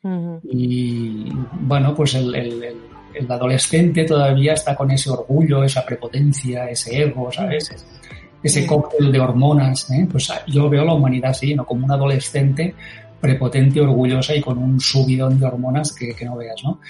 Y 0.03 1.31
bueno, 1.61 1.95
pues 1.95 2.15
el, 2.15 2.77
adolescente 3.29 4.05
todavía 4.05 4.53
está 4.53 4.77
con 4.77 4.91
ese 4.91 5.11
orgullo, 5.11 5.65
esa 5.65 5.85
prepotencia, 5.85 6.71
ese 6.71 7.03
ego, 7.03 7.33
¿sabes? 7.33 7.87
Ese 8.43 8.67
cóctel 8.67 9.11
de 9.11 9.19
hormonas. 9.19 9.91
¿eh? 9.91 10.07
Pues 10.11 10.33
yo 10.47 10.69
veo 10.69 10.85
la 10.85 10.95
humanidad 10.95 11.31
así, 11.31 11.55
¿no? 11.55 11.67
Como 11.67 11.85
un 11.85 11.93
adolescente 11.93 12.75
prepotente, 13.21 13.81
orgullosa 13.81 14.35
y 14.35 14.41
con 14.41 14.59
un 14.59 14.79
subidón 14.79 15.41
de 15.41 15.47
hormonas 15.47 15.93
que, 15.93 16.15
que 16.15 16.25
no 16.25 16.37
veas, 16.37 16.63
¿no? 16.63 16.81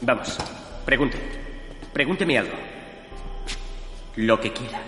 Vamos, 0.00 0.38
pregunte. 0.86 1.18
Pregúnteme 1.92 2.38
algo. 2.38 2.54
Lo 4.16 4.40
que 4.40 4.52
quiera. 4.52 4.80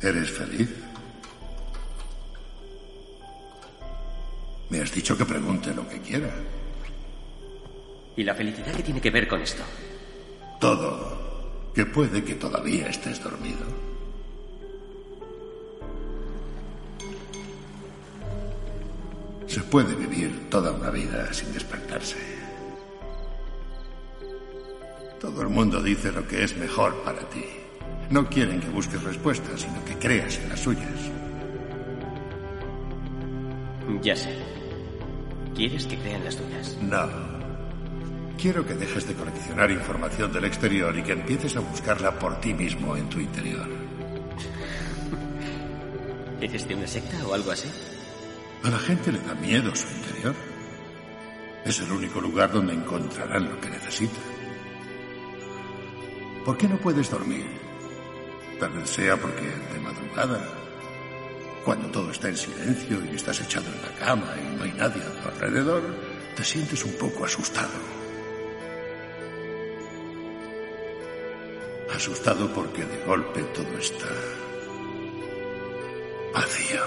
¿Eres 0.00 0.30
feliz? 0.30 0.83
Me 4.70 4.80
has 4.80 4.92
dicho 4.92 5.16
que 5.16 5.24
pregunte 5.24 5.74
lo 5.74 5.86
que 5.88 6.00
quiera. 6.00 6.30
¿Y 8.16 8.24
la 8.24 8.34
felicidad 8.34 8.74
qué 8.74 8.82
tiene 8.82 9.00
que 9.00 9.10
ver 9.10 9.28
con 9.28 9.40
esto? 9.40 9.62
Todo. 10.60 11.72
Que 11.74 11.86
puede 11.86 12.22
que 12.22 12.34
todavía 12.34 12.88
estés 12.88 13.22
dormido. 13.22 13.64
Se 19.46 19.60
puede 19.60 19.94
vivir 19.94 20.48
toda 20.50 20.72
una 20.72 20.90
vida 20.90 21.32
sin 21.32 21.52
despertarse. 21.52 22.16
Todo 25.20 25.42
el 25.42 25.48
mundo 25.48 25.82
dice 25.82 26.12
lo 26.12 26.26
que 26.26 26.44
es 26.44 26.56
mejor 26.56 27.02
para 27.02 27.20
ti. 27.30 27.44
No 28.10 28.28
quieren 28.28 28.60
que 28.60 28.68
busques 28.68 29.02
respuestas, 29.02 29.62
sino 29.62 29.84
que 29.84 29.96
creas 29.96 30.38
en 30.38 30.48
las 30.48 30.60
suyas. 30.60 31.10
Ya 34.02 34.14
sé. 34.14 34.53
¿Quieres 35.54 35.86
que 35.86 35.96
crean 35.98 36.24
las 36.24 36.36
tuyas? 36.36 36.76
No. 36.82 37.08
Quiero 38.36 38.66
que 38.66 38.74
dejes 38.74 39.06
de 39.06 39.14
coleccionar 39.14 39.70
información 39.70 40.32
del 40.32 40.44
exterior 40.44 40.96
y 40.98 41.02
que 41.02 41.12
empieces 41.12 41.56
a 41.56 41.60
buscarla 41.60 42.18
por 42.18 42.40
ti 42.40 42.52
mismo 42.52 42.96
en 42.96 43.08
tu 43.08 43.20
interior. 43.20 43.68
¿Eres 46.40 46.68
de 46.68 46.74
una 46.74 46.86
secta 46.86 47.26
o 47.26 47.34
algo 47.34 47.52
así? 47.52 47.68
A 48.64 48.70
la 48.70 48.78
gente 48.78 49.12
le 49.12 49.20
da 49.20 49.34
miedo 49.34 49.74
su 49.74 49.86
interior. 49.88 50.34
Es 51.64 51.80
el 51.80 51.92
único 51.92 52.20
lugar 52.20 52.52
donde 52.52 52.74
encontrarán 52.74 53.48
lo 53.48 53.60
que 53.60 53.70
necesitan. 53.70 54.22
¿Por 56.44 56.58
qué 56.58 56.68
no 56.68 56.76
puedes 56.78 57.08
dormir? 57.10 57.46
Tal 58.58 58.72
vez 58.72 58.90
sea 58.90 59.16
porque 59.16 59.42
de 59.42 59.80
madrugada, 59.80 60.46
cuando 61.64 61.88
todo 61.88 62.10
está 62.10 62.28
en 62.28 62.36
silencio 62.36 63.02
y 63.10 63.16
estás 63.16 63.40
echado 63.40 63.66
en 63.66 63.82
la 63.82 63.98
cama 63.98 64.34
y 64.38 64.56
no 64.56 64.64
hay 64.64 64.72
nadie 64.72 65.02
a 65.02 65.22
tu 65.22 65.28
alrededor, 65.28 65.82
te 66.36 66.44
sientes 66.44 66.84
un 66.84 66.92
poco 66.92 67.24
asustado. 67.24 67.72
Asustado 71.94 72.52
porque 72.52 72.84
de 72.84 73.04
golpe 73.04 73.42
todo 73.54 73.78
está 73.78 74.08
vacío. 76.34 76.82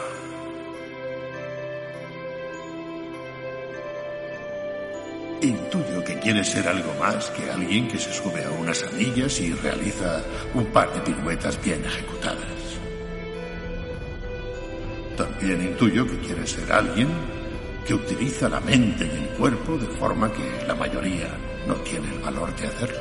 Intuyo 5.41 6.03
que 6.03 6.19
quieres 6.19 6.49
ser 6.49 6.67
algo 6.67 6.93
más 6.95 7.29
que 7.29 7.49
alguien 7.49 7.87
que 7.87 7.99
se 7.99 8.11
sube 8.11 8.43
a 8.43 8.49
unas 8.51 8.83
anillas 8.83 9.39
y 9.39 9.53
realiza 9.53 10.23
un 10.53 10.65
par 10.65 10.91
de 10.93 10.99
piruetas 11.01 11.63
bien 11.63 11.83
ejecutadas. 11.85 12.56
También 15.47 15.71
intuyo 15.71 16.05
que 16.05 16.17
quieres 16.17 16.51
ser 16.51 16.69
alguien 16.73 17.07
que 17.86 17.93
utiliza 17.93 18.49
la 18.49 18.60
mente 18.60 19.05
y 19.05 19.23
el 19.23 19.29
cuerpo 19.38 19.77
de 19.77 19.88
forma 19.88 20.29
que 20.29 20.67
la 20.67 20.75
mayoría 20.75 21.29
no 21.65 21.73
tiene 21.75 22.05
el 22.10 22.19
valor 22.19 22.53
de 22.57 22.67
hacerlo. 22.67 22.99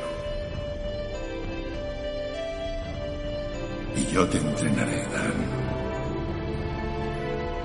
Y 3.97 4.13
yo 4.13 4.25
te 4.27 4.37
entrenaré, 4.37 4.95
Dan, 4.95 5.33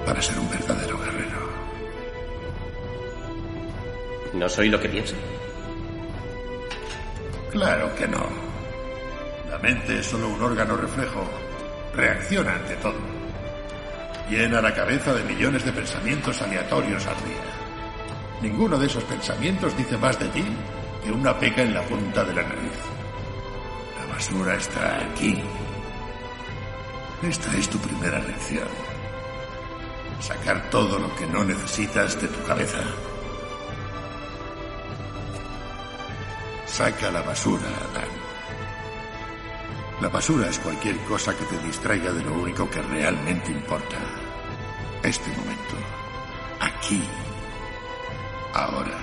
para 0.04 0.20
ser 0.20 0.36
un 0.40 0.50
verdadero 0.50 0.98
guerrero. 0.98 1.48
¿No 4.34 4.48
soy 4.48 4.68
lo 4.68 4.80
que 4.80 4.88
pienso? 4.88 5.14
Claro 7.52 7.94
que 7.94 8.08
no. 8.08 8.26
La 9.48 9.58
mente 9.58 10.00
es 10.00 10.06
solo 10.06 10.28
un 10.28 10.42
órgano 10.42 10.76
reflejo. 10.76 11.24
Reacciona 11.94 12.56
ante 12.56 12.74
todo. 12.78 13.21
Llena 14.32 14.62
la 14.62 14.72
cabeza 14.72 15.12
de 15.12 15.24
millones 15.24 15.62
de 15.62 15.72
pensamientos 15.72 16.40
aleatorios 16.40 17.06
al 17.06 17.16
día. 17.16 17.44
Ninguno 18.40 18.78
de 18.78 18.86
esos 18.86 19.04
pensamientos 19.04 19.76
dice 19.76 19.98
más 19.98 20.18
de 20.18 20.26
ti 20.28 20.42
que 21.04 21.12
una 21.12 21.38
peca 21.38 21.60
en 21.60 21.74
la 21.74 21.82
punta 21.82 22.24
de 22.24 22.32
la 22.32 22.42
nariz. 22.42 22.72
La 24.00 24.14
basura 24.14 24.54
está 24.54 25.04
aquí. 25.04 25.38
Esta 27.22 27.54
es 27.58 27.68
tu 27.68 27.76
primera 27.76 28.20
lección. 28.20 28.68
Sacar 30.18 30.70
todo 30.70 30.98
lo 30.98 31.14
que 31.14 31.26
no 31.26 31.44
necesitas 31.44 32.18
de 32.18 32.28
tu 32.28 32.42
cabeza. 32.44 32.80
Saca 36.64 37.10
la 37.10 37.20
basura, 37.20 37.68
Adán. 37.90 38.08
La 40.00 40.08
basura 40.08 40.48
es 40.48 40.58
cualquier 40.58 40.96
cosa 41.00 41.36
que 41.36 41.44
te 41.44 41.58
distraiga 41.58 42.10
de 42.12 42.24
lo 42.24 42.32
único 42.32 42.68
que 42.70 42.80
realmente 42.80 43.52
importa. 43.52 43.98
Este 45.04 45.30
momento. 45.30 45.76
Aquí. 46.60 47.00
Ahora. 48.54 48.98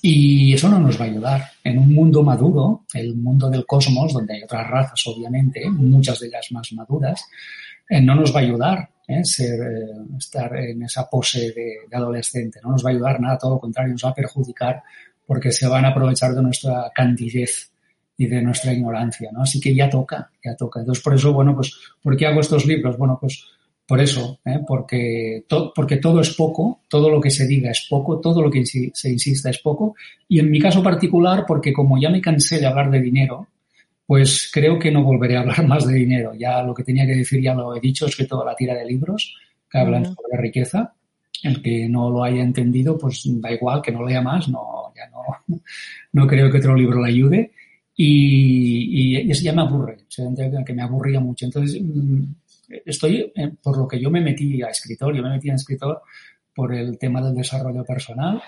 Y 0.00 0.54
eso 0.54 0.68
no 0.68 0.78
nos 0.80 0.98
va 0.98 1.04
a 1.04 1.08
ayudar. 1.08 1.42
En 1.62 1.78
un 1.78 1.92
mundo 1.92 2.22
maduro, 2.22 2.84
el 2.94 3.14
mundo 3.16 3.50
del 3.50 3.66
cosmos, 3.66 4.12
donde 4.12 4.34
hay 4.34 4.42
otras 4.44 4.66
razas, 4.68 5.06
obviamente, 5.06 5.68
muchas 5.68 6.20
de 6.20 6.28
ellas 6.28 6.46
más 6.52 6.72
maduras, 6.72 7.24
eh, 7.88 8.00
no 8.00 8.14
nos 8.14 8.34
va 8.34 8.40
a 8.40 8.42
ayudar 8.42 8.90
¿eh? 9.08 9.20
Eh, 9.20 9.78
estar 10.18 10.56
en 10.56 10.82
esa 10.82 11.08
pose 11.08 11.52
de, 11.52 11.96
adolescente. 11.96 12.60
No 12.62 12.70
nos 12.70 12.84
va 12.84 12.90
a 12.90 12.92
ayudar 12.92 13.20
nada, 13.20 13.38
todo 13.38 13.54
lo 13.54 13.60
contrario, 13.60 13.92
nos 13.92 14.04
va 14.04 14.10
a 14.10 14.14
perjudicar 14.14 14.82
porque 15.26 15.52
se 15.52 15.66
van 15.66 15.84
a 15.84 15.88
aprovechar 15.88 16.34
de 16.34 16.42
nuestra 16.42 16.90
candidez 16.94 17.70
y 18.16 18.26
de 18.26 18.42
nuestra 18.42 18.72
ignorancia, 18.72 19.30
¿no? 19.32 19.42
Así 19.42 19.60
que 19.60 19.74
ya 19.74 19.90
toca, 19.90 20.30
ya 20.44 20.56
toca. 20.56 20.80
Entonces, 20.80 21.02
por 21.02 21.14
eso, 21.14 21.32
bueno, 21.32 21.54
pues, 21.54 21.76
¿por 22.02 22.16
qué 22.16 22.26
hago 22.26 22.40
estos 22.40 22.66
libros? 22.66 22.96
Bueno, 22.96 23.18
pues 23.20 23.44
por 23.86 24.00
eso, 24.00 24.40
¿eh? 24.44 24.60
porque, 24.66 25.44
porque 25.74 25.98
todo 25.98 26.20
es 26.20 26.34
poco, 26.34 26.80
todo 26.88 27.08
lo 27.08 27.20
que 27.20 27.30
se 27.30 27.46
diga 27.46 27.70
es 27.70 27.86
poco, 27.88 28.18
todo 28.20 28.42
lo 28.42 28.50
que 28.50 28.64
se 28.66 29.10
insista 29.10 29.50
es 29.50 29.58
poco. 29.58 29.94
Y 30.28 30.40
en 30.40 30.50
mi 30.50 30.58
caso 30.58 30.82
particular, 30.82 31.44
porque 31.46 31.72
como 31.72 32.00
ya 32.00 32.10
me 32.10 32.20
cansé 32.20 32.58
de 32.58 32.66
hablar 32.66 32.90
de 32.90 33.00
dinero, 33.00 33.46
pues 34.06 34.50
creo 34.52 34.78
que 34.78 34.90
no 34.90 35.02
volveré 35.02 35.36
a 35.36 35.40
hablar 35.40 35.64
más 35.68 35.86
de 35.86 35.94
dinero. 35.94 36.34
Ya 36.34 36.62
lo 36.62 36.74
que 36.74 36.84
tenía 36.84 37.06
que 37.06 37.16
decir 37.16 37.40
ya 37.42 37.54
lo 37.54 37.76
he 37.76 37.80
dicho, 37.80 38.06
es 38.06 38.16
que 38.16 38.24
toda 38.24 38.44
la 38.44 38.56
tira 38.56 38.74
de 38.74 38.84
libros 38.84 39.36
que 39.70 39.78
hablan 39.78 40.04
sobre 40.04 40.40
riqueza. 40.40 40.94
El 41.42 41.60
que 41.60 41.88
no 41.88 42.10
lo 42.10 42.24
haya 42.24 42.42
entendido, 42.42 42.96
pues 42.96 43.22
da 43.24 43.52
igual, 43.52 43.82
que 43.82 43.92
no 43.92 44.04
lea 44.04 44.22
más, 44.22 44.48
no, 44.48 44.92
ya 44.96 45.06
no, 45.10 45.58
no 46.12 46.26
creo 46.26 46.50
que 46.50 46.58
otro 46.58 46.74
libro 46.74 47.02
le 47.02 47.10
ayude. 47.10 47.52
Y, 47.96 49.24
y 49.24 49.30
eso 49.30 49.42
ya 49.42 49.52
me 49.52 49.62
aburre, 49.62 49.96
que 50.66 50.74
me 50.74 50.82
aburría 50.82 51.18
mucho. 51.18 51.46
Entonces, 51.46 51.80
mm, 51.82 52.24
estoy, 52.84 53.32
eh, 53.34 53.52
por 53.62 53.78
lo 53.78 53.88
que 53.88 53.98
yo 53.98 54.10
me 54.10 54.20
metí 54.20 54.62
a 54.62 54.68
escritor, 54.68 55.14
yo 55.16 55.22
me 55.22 55.30
metí 55.30 55.48
a 55.50 55.54
escritor 55.54 56.02
por 56.54 56.74
el 56.74 56.98
tema 56.98 57.22
del 57.22 57.34
desarrollo 57.34 57.84
personal 57.84 58.42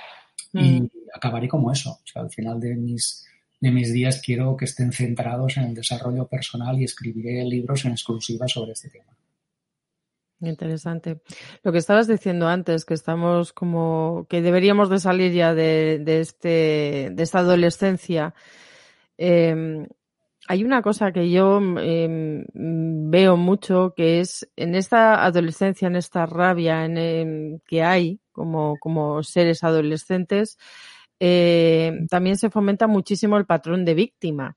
y 0.52 0.80
mm. 0.80 0.90
acabaré 1.14 1.48
como 1.48 1.72
eso. 1.72 1.92
O 1.92 2.06
sea, 2.06 2.22
al 2.22 2.30
final 2.30 2.60
de 2.60 2.74
mis 2.74 3.24
de 3.60 3.70
mis 3.70 3.92
días 3.92 4.22
quiero 4.24 4.56
que 4.56 4.66
estén 4.66 4.92
centrados 4.92 5.56
en 5.56 5.64
el 5.64 5.74
desarrollo 5.74 6.26
personal 6.26 6.80
y 6.80 6.84
escribiré 6.84 7.44
libros 7.44 7.84
en 7.84 7.92
exclusiva 7.92 8.46
sobre 8.46 8.72
este 8.72 8.88
tema. 8.88 9.16
Interesante. 10.40 11.20
Lo 11.64 11.72
que 11.72 11.78
estabas 11.78 12.06
diciendo 12.06 12.46
antes, 12.46 12.84
que 12.84 12.94
estamos 12.94 13.52
como 13.52 14.26
que 14.28 14.40
deberíamos 14.40 14.88
de 14.88 15.00
salir 15.00 15.32
ya 15.32 15.52
de, 15.52 16.00
este 16.20 17.10
de 17.12 17.22
esta 17.22 17.40
adolescencia. 17.40 18.34
Em, 19.18 19.86
hay 20.46 20.64
una 20.64 20.80
cosa 20.80 21.12
que 21.12 21.30
yo 21.30 21.58
em, 21.58 22.46
veo 23.10 23.36
mucho 23.36 23.92
que 23.94 24.20
es 24.20 24.48
en 24.56 24.74
esta 24.74 25.24
adolescencia, 25.24 25.88
en 25.88 25.96
esta 25.96 26.24
rabia 26.24 26.84
en, 26.86 26.96
em, 26.96 27.58
que 27.66 27.82
hay 27.82 28.20
como, 28.32 28.78
como 28.78 29.22
seres 29.22 29.62
adolescentes, 29.64 30.56
eh, 31.20 32.06
también 32.08 32.38
se 32.38 32.48
fomenta 32.48 32.86
muchísimo 32.86 33.36
el 33.36 33.44
patrón 33.44 33.84
de 33.84 33.94
víctima. 33.94 34.56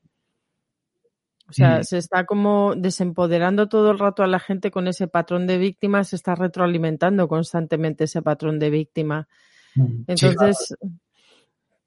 O 1.50 1.54
sea, 1.54 1.80
Mm. 1.80 1.84
se 1.84 1.98
está 1.98 2.26
como 2.26 2.76
desempoderando 2.78 3.68
todo 3.68 3.92
el 3.92 4.00
rato 4.00 4.24
a 4.24 4.28
la 4.28 4.40
gente 4.40 4.72
con 4.72 4.88
ese 4.88 5.10
patrón 5.10 5.48
de 5.48 5.58
víctima, 5.58 6.06
se 6.06 6.16
está 6.16 6.36
retroalimentando 6.36 7.28
constantemente 7.28 8.06
ese 8.06 8.22
patrón 8.22 8.58
de 8.60 8.70
víctima. 8.70 9.28
Mm, 9.76 9.86
sí, 10.16 10.28
Entonces, 10.28 10.76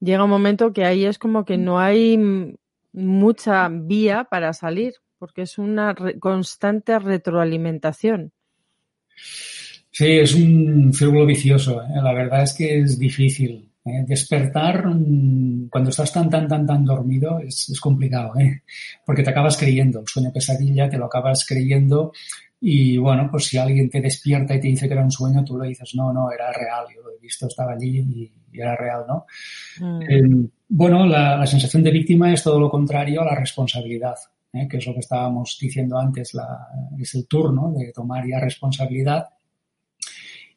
llega 0.00 0.24
un 0.24 0.30
momento 0.30 0.74
que 0.74 0.84
ahí 0.84 1.06
es 1.06 1.18
como 1.18 1.46
que 1.46 1.56
no 1.56 1.78
hay 1.78 2.18
mucha 2.94 3.68
vía 3.68 4.24
para 4.30 4.52
salir, 4.54 4.94
porque 5.18 5.42
es 5.42 5.58
una 5.58 5.92
re- 5.92 6.18
constante 6.18 6.98
retroalimentación. 6.98 8.32
Sí, 9.90 10.06
es 10.06 10.34
un 10.34 10.92
círculo 10.92 11.26
vicioso. 11.26 11.82
¿eh? 11.82 11.86
La 12.02 12.12
verdad 12.12 12.42
es 12.42 12.52
que 12.54 12.80
es 12.80 12.98
difícil. 12.98 13.70
¿eh? 13.84 14.04
Despertar 14.06 14.86
mm, 14.86 15.68
cuando 15.68 15.90
estás 15.90 16.12
tan, 16.12 16.28
tan, 16.28 16.48
tan, 16.48 16.66
tan 16.66 16.84
dormido 16.84 17.38
es, 17.38 17.68
es 17.68 17.80
complicado, 17.80 18.32
¿eh? 18.38 18.62
porque 19.04 19.22
te 19.22 19.30
acabas 19.30 19.56
creyendo. 19.56 20.00
El 20.00 20.08
sueño 20.08 20.32
pesadilla 20.32 20.88
te 20.88 20.98
lo 20.98 21.04
acabas 21.06 21.46
creyendo 21.46 22.12
y 22.60 22.96
bueno, 22.96 23.28
pues 23.30 23.44
si 23.44 23.58
alguien 23.58 23.90
te 23.90 24.00
despierta 24.00 24.54
y 24.54 24.60
te 24.60 24.68
dice 24.68 24.88
que 24.88 24.94
era 24.94 25.04
un 25.04 25.10
sueño, 25.10 25.44
tú 25.44 25.58
le 25.60 25.68
dices, 25.68 25.94
no, 25.94 26.12
no, 26.12 26.32
era 26.32 26.50
real. 26.52 26.86
Yo 26.94 27.02
lo 27.02 27.10
he 27.10 27.18
visto, 27.20 27.46
estaba 27.46 27.72
allí 27.72 27.98
y, 27.98 28.32
y 28.52 28.60
era 28.60 28.74
real, 28.74 29.04
¿no? 29.06 29.26
Mm. 29.80 30.02
Eh, 30.02 30.48
bueno, 30.76 31.06
la, 31.06 31.46
sensación 31.46 31.84
de 31.84 31.92
víctima 31.92 32.32
es 32.32 32.42
todo 32.42 32.58
lo 32.58 32.68
contrario 32.68 33.22
a 33.22 33.26
la 33.26 33.36
responsabilidad, 33.36 34.16
¿eh? 34.52 34.66
que 34.68 34.78
es 34.78 34.86
lo 34.86 34.92
que 34.92 35.00
estábamos 35.00 35.56
diciendo 35.60 35.96
antes, 35.96 36.32
es 36.98 37.14
el 37.14 37.28
turno 37.28 37.72
de 37.76 37.92
tomar 37.92 38.26
ya 38.26 38.40
responsabilidad 38.40 39.28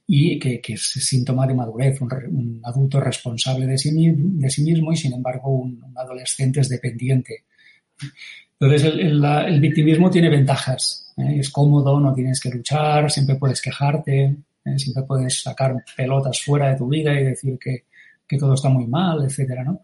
y 0.07 0.39
que, 0.39 0.59
es 0.69 0.81
síntoma 0.81 1.45
de 1.45 1.53
madurez, 1.53 2.01
un, 2.01 2.11
un 2.31 2.61
adulto 2.63 2.99
responsable 2.99 3.67
de 3.67 3.77
sí, 3.77 3.91
mismo 3.91 4.91
y 4.91 4.97
sin 4.97 5.13
embargo 5.13 5.51
un, 5.51 5.83
adolescente 5.95 6.61
es 6.61 6.69
dependiente. 6.69 7.43
Entonces 8.59 8.85
el, 8.85 9.23
el 9.23 9.61
victimismo 9.61 10.09
tiene 10.09 10.31
ventajas, 10.31 11.13
¿eh? 11.17 11.37
es 11.41 11.51
cómodo, 11.51 11.99
no 11.99 12.11
tienes 12.11 12.39
que 12.39 12.49
luchar, 12.49 13.11
siempre 13.11 13.35
puedes 13.35 13.61
quejarte, 13.61 14.35
¿eh? 14.65 14.79
siempre 14.79 15.03
puedes 15.03 15.43
sacar 15.43 15.75
pelotas 15.95 16.41
fuera 16.41 16.71
de 16.71 16.77
tu 16.77 16.87
vida 16.87 17.13
y 17.13 17.23
decir 17.23 17.59
que, 17.59 17.83
que 18.27 18.39
todo 18.39 18.55
está 18.55 18.69
muy 18.69 18.87
mal, 18.87 19.23
etcétera, 19.23 19.63
¿no? 19.63 19.83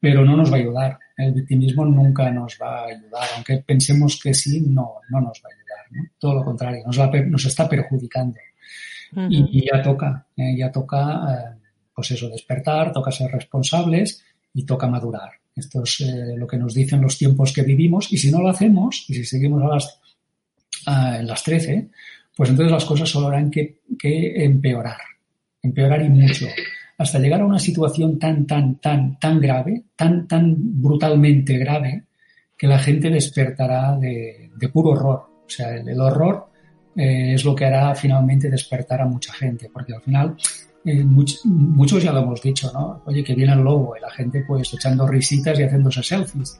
Pero 0.00 0.24
no 0.24 0.36
nos 0.36 0.50
va 0.50 0.56
a 0.56 0.60
ayudar. 0.60 0.98
El 1.16 1.32
victimismo 1.34 1.84
nunca 1.84 2.30
nos 2.30 2.58
va 2.60 2.80
a 2.82 2.86
ayudar, 2.86 3.28
aunque 3.36 3.58
pensemos 3.58 4.18
que 4.22 4.32
sí, 4.32 4.60
no, 4.62 4.94
no 5.10 5.20
nos 5.20 5.42
va 5.44 5.48
a 5.50 5.54
ayudar, 5.54 5.86
¿no? 5.92 6.10
Todo 6.18 6.34
lo 6.36 6.44
contrario, 6.44 6.82
nos, 6.86 6.98
nos 7.26 7.44
está 7.44 7.68
perjudicando. 7.68 8.38
Ujú. 9.12 9.26
Y, 9.28 9.58
y 9.58 9.66
ya 9.70 9.82
toca, 9.82 10.26
eh, 10.36 10.56
ya 10.56 10.70
toca, 10.72 11.00
eh, 11.54 11.58
pues 11.94 12.10
eso, 12.12 12.28
despertar, 12.30 12.92
toca 12.92 13.10
ser 13.10 13.30
responsables 13.30 14.24
y 14.54 14.64
toca 14.64 14.86
madurar. 14.86 15.30
Esto 15.54 15.82
es 15.82 16.00
eh, 16.00 16.34
lo 16.36 16.46
que 16.46 16.56
nos 16.56 16.72
dicen 16.74 17.02
los 17.02 17.18
tiempos 17.18 17.52
que 17.52 17.62
vivimos 17.62 18.10
y 18.12 18.16
si 18.16 18.30
no 18.30 18.40
lo 18.40 18.48
hacemos 18.48 19.04
y 19.08 19.14
si 19.14 19.24
seguimos 19.24 19.62
a 19.62 19.66
las, 19.74 20.00
a- 20.86 21.18
en 21.18 21.26
las 21.26 21.42
13, 21.42 21.90
pues 22.36 22.48
entonces 22.50 22.72
las 22.72 22.84
cosas 22.84 23.08
solo 23.08 23.26
harán 23.28 23.50
que, 23.50 23.80
que 23.98 24.44
empeorar, 24.44 24.96
empeorar 25.62 26.00
y 26.02 26.08
mucho, 26.08 26.46
hasta 27.00 27.18
llegar 27.18 27.40
a 27.40 27.46
una 27.46 27.58
situación 27.58 28.18
tan, 28.18 28.46
tan, 28.46 28.76
tan, 28.76 29.18
tan 29.18 29.40
grave, 29.40 29.84
tan, 29.96 30.28
tan 30.28 30.54
brutalmente 30.58 31.56
grave, 31.56 32.04
que 32.58 32.66
la 32.66 32.78
gente 32.78 33.08
despertará 33.08 33.96
de, 33.96 34.50
puro 34.70 34.90
horror. 34.90 35.20
O 35.46 35.48
sea, 35.48 35.74
el, 35.76 35.98
horror 35.98 36.48
eh, 36.94 37.32
es 37.34 37.44
lo 37.44 37.54
que 37.54 37.64
hará 37.64 37.94
finalmente 37.94 38.50
despertar 38.50 39.00
a 39.00 39.06
mucha 39.06 39.32
gente, 39.32 39.70
porque 39.72 39.94
al 39.94 40.02
final 40.02 40.36
eh, 40.84 41.02
much- 41.02 41.42
muchos 41.46 42.02
ya 42.02 42.12
lo 42.12 42.20
hemos 42.20 42.42
dicho, 42.42 42.70
¿no? 42.74 43.02
Oye, 43.06 43.24
que 43.24 43.34
viene 43.34 43.54
el 43.54 43.60
lobo 43.60 43.96
y 43.96 44.00
la 44.00 44.10
gente 44.10 44.44
pues 44.46 44.72
echando 44.74 45.06
risitas 45.06 45.58
y 45.58 45.62
haciéndose 45.62 46.02
selfies. 46.02 46.58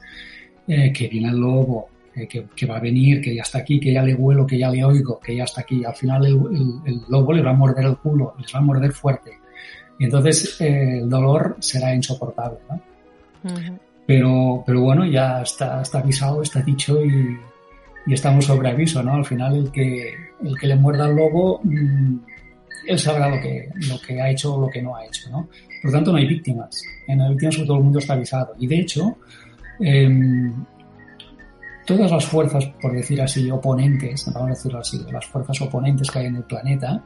Eh, 0.67 0.91
que 0.91 1.07
viene 1.07 1.29
el 1.29 1.37
lobo, 1.37 1.89
que, 2.29 2.65
va 2.65 2.77
a 2.77 2.79
venir, 2.79 3.21
que 3.21 3.35
ya 3.35 3.43
está 3.43 3.59
aquí, 3.59 3.79
que 3.79 3.93
ya 3.93 4.01
le 4.03 4.13
huelo, 4.15 4.45
que 4.47 4.57
ya 4.57 4.69
le 4.71 4.83
oigo, 4.83 5.19
que 5.19 5.35
ya 5.35 5.43
está 5.43 5.61
aquí. 5.61 5.83
Al 5.85 5.95
final 5.95 6.25
el- 6.25 6.81
el 6.85 7.01
lobo 7.09 7.31
les 7.33 7.45
va 7.45 7.51
a 7.51 7.53
morder 7.53 7.85
el 7.85 7.97
culo, 7.97 8.33
les 8.39 8.53
va 8.53 8.59
a 8.59 8.63
morder 8.63 8.91
fuerte. 8.91 9.31
Y 10.01 10.05
entonces 10.05 10.59
eh, 10.59 10.97
el 10.97 11.07
dolor 11.07 11.57
será 11.59 11.93
insoportable, 11.93 12.57
¿no? 12.67 12.81
Pero, 14.07 14.63
pero 14.65 14.81
bueno, 14.81 15.05
ya 15.05 15.43
está, 15.43 15.79
está 15.83 15.99
avisado, 15.99 16.41
está 16.41 16.59
dicho 16.63 17.05
y, 17.05 17.37
y 18.07 18.13
estamos 18.15 18.45
sobre 18.45 18.69
aviso, 18.69 19.03
¿no? 19.03 19.13
Al 19.13 19.25
final 19.25 19.57
el 19.57 19.71
que, 19.71 20.15
el 20.43 20.57
que 20.59 20.65
le 20.65 20.75
muerda 20.75 21.05
al 21.05 21.15
lobo, 21.15 21.61
mm, 21.63 22.15
él 22.87 22.97
sabrá 22.97 23.29
lo 23.29 23.39
que, 23.39 23.69
lo 23.89 24.01
que 24.01 24.19
ha 24.19 24.31
hecho 24.31 24.55
o 24.55 24.61
lo 24.61 24.69
que 24.69 24.81
no 24.81 24.95
ha 24.95 25.05
hecho, 25.05 25.29
¿no? 25.29 25.47
Por 25.83 25.91
lo 25.91 25.97
tanto, 25.97 26.11
no 26.11 26.17
hay 26.17 26.25
víctimas. 26.25 26.83
En 27.07 27.19
las 27.19 27.29
víctimas 27.29 27.57
todo 27.57 27.77
el 27.77 27.83
mundo 27.83 27.99
está 27.99 28.13
avisado. 28.13 28.55
Y 28.57 28.65
de 28.65 28.79
hecho, 28.79 29.17
em, 29.81 30.65
todas 31.85 32.09
las 32.09 32.25
fuerzas, 32.25 32.65
por 32.81 32.91
decir 32.91 33.21
así, 33.21 33.51
oponentes, 33.51 34.25
vamos 34.33 34.47
a 34.49 34.53
decirlo 34.53 34.79
así, 34.79 34.99
las 35.11 35.27
fuerzas 35.27 35.61
oponentes 35.61 36.09
que 36.09 36.17
hay 36.17 36.25
en 36.25 36.37
el 36.37 36.43
planeta, 36.43 37.03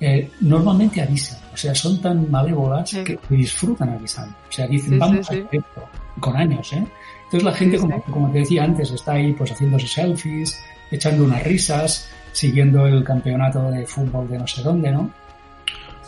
eh, 0.00 0.30
normalmente 0.40 1.02
avisan. 1.02 1.38
O 1.52 1.56
sea, 1.56 1.74
son 1.74 2.00
tan 2.00 2.30
malévolas 2.30 2.88
Sí. 2.90 3.02
que 3.04 3.18
disfrutan 3.30 3.90
avisando. 3.90 4.34
O 4.48 4.52
sea, 4.52 4.66
dicen, 4.66 4.92
Sí, 4.92 4.98
vamos 4.98 5.26
sí, 5.26 5.34
a 5.34 5.56
esto. 5.56 5.84
Con 6.20 6.36
años, 6.36 6.72
¿eh? 6.72 6.84
Entonces 7.24 7.42
la 7.42 7.52
gente, 7.52 7.78
como, 7.78 8.02
como 8.04 8.30
te 8.32 8.38
decía 8.38 8.64
antes, 8.64 8.90
está 8.90 9.12
ahí 9.12 9.32
pues 9.32 9.50
haciéndose 9.52 9.86
selfies, 9.86 10.58
echando 10.90 11.24
unas 11.24 11.42
risas, 11.44 12.08
siguiendo 12.32 12.86
el 12.86 13.04
campeonato 13.04 13.70
de 13.70 13.86
fútbol 13.86 14.28
de 14.28 14.38
no 14.38 14.46
sé 14.46 14.62
dónde, 14.62 14.90
¿no? 14.90 15.10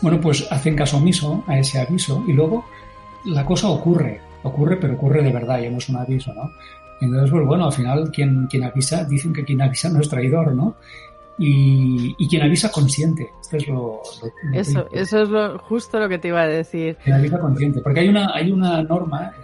Bueno, 0.01 0.19
pues 0.19 0.47
hacen 0.51 0.75
caso 0.75 0.97
omiso 0.97 1.43
a 1.47 1.59
ese 1.59 1.79
aviso 1.79 2.23
y 2.27 2.33
luego 2.33 2.65
la 3.25 3.45
cosa 3.45 3.69
ocurre, 3.69 4.19
ocurre, 4.43 4.77
pero 4.77 4.95
ocurre 4.95 5.21
de 5.21 5.31
verdad, 5.31 5.61
ya 5.61 5.69
no 5.69 5.77
es 5.77 5.89
un 5.89 5.97
aviso, 5.97 6.33
¿no? 6.33 6.49
Entonces, 7.01 7.29
pues 7.31 7.45
bueno, 7.45 7.65
al 7.65 7.71
final 7.73 8.09
quien, 8.11 8.47
quien 8.47 8.63
avisa, 8.63 9.03
dicen 9.03 9.31
que 9.33 9.43
quien 9.43 9.61
avisa 9.61 9.89
no 9.89 9.99
es 10.01 10.09
traidor, 10.09 10.55
¿no? 10.55 10.75
Y, 11.37 12.15
y 12.19 12.27
quien 12.27 12.43
avisa 12.43 12.71
consciente. 12.71 13.31
Esto 13.41 13.57
es 13.57 13.67
lo, 13.67 13.75
lo- 13.75 14.01
lo 14.51 14.59
Eso, 14.59 14.87
que- 14.89 14.99
eso 14.99 15.21
es 15.23 15.29
lo, 15.29 15.57
justo 15.59 15.99
lo 15.99 16.07
que 16.07 16.19
te 16.19 16.27
iba 16.27 16.41
a 16.41 16.47
decir. 16.47 16.97
Quien 17.03 17.15
avisa 17.15 17.39
consciente. 17.39 17.81
Porque 17.81 18.01
hay 18.01 18.09
una, 18.09 18.31
hay 18.33 18.51
una 18.51 18.83
norma, 18.83 19.31
eh, 19.35 19.41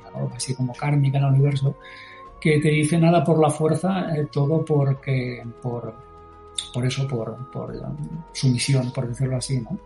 una 0.00 0.20
norma 0.20 0.36
así 0.36 0.54
como 0.54 0.74
kármica 0.74 1.18
en 1.18 1.24
el 1.24 1.30
universo, 1.30 1.76
que 2.40 2.58
te 2.60 2.68
dice 2.68 2.98
nada 2.98 3.22
por 3.24 3.40
la 3.40 3.48
fuerza, 3.50 4.14
eh, 4.14 4.26
todo 4.30 4.64
porque, 4.64 5.42
por, 5.62 5.94
por 6.74 6.84
eso, 6.84 7.06
por, 7.08 7.50
por 7.50 7.70
um, 7.76 7.96
sumisión, 8.32 8.92
por 8.92 9.08
decirlo 9.08 9.36
así, 9.36 9.58
¿no? 9.60 9.78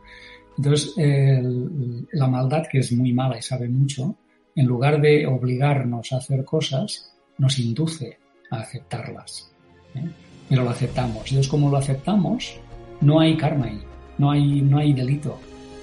Entonces, 0.56 0.94
el- 0.96 2.08
la 2.12 2.26
maldad, 2.26 2.64
que 2.70 2.78
es 2.78 2.90
muy 2.92 3.12
mala 3.12 3.38
y 3.38 3.42
sabe 3.42 3.68
mucho, 3.68 4.16
en 4.54 4.66
lugar 4.66 5.00
de 5.00 5.26
obligarnos 5.26 6.10
a 6.12 6.16
hacer 6.16 6.44
cosas, 6.44 7.12
nos 7.38 7.58
induce 7.58 8.18
a 8.50 8.60
aceptarlas. 8.60 9.52
¿eh? 9.94 10.08
Pero 10.48 10.64
lo 10.64 10.70
aceptamos. 10.70 11.18
Entonces, 11.28 11.48
como 11.48 11.70
lo 11.70 11.76
aceptamos, 11.78 12.56
no 13.00 13.20
hay 13.20 13.36
karma 13.36 13.66
ahí, 13.66 13.80
no 14.18 14.30
hay, 14.30 14.62
no 14.62 14.78
hay 14.78 14.92
delito, 14.92 15.38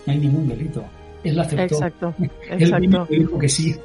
no 0.05 0.13
hay 0.13 0.19
ningún 0.19 0.47
delito. 0.47 0.83
Él 1.23 1.35
la 1.37 1.43
aceptó. 1.43 1.75
Exacto, 1.75 2.13
Él 2.19 2.59
mismo 2.59 2.77
exacto. 2.77 3.07
dijo 3.09 3.39
que 3.39 3.49
sí. 3.49 3.75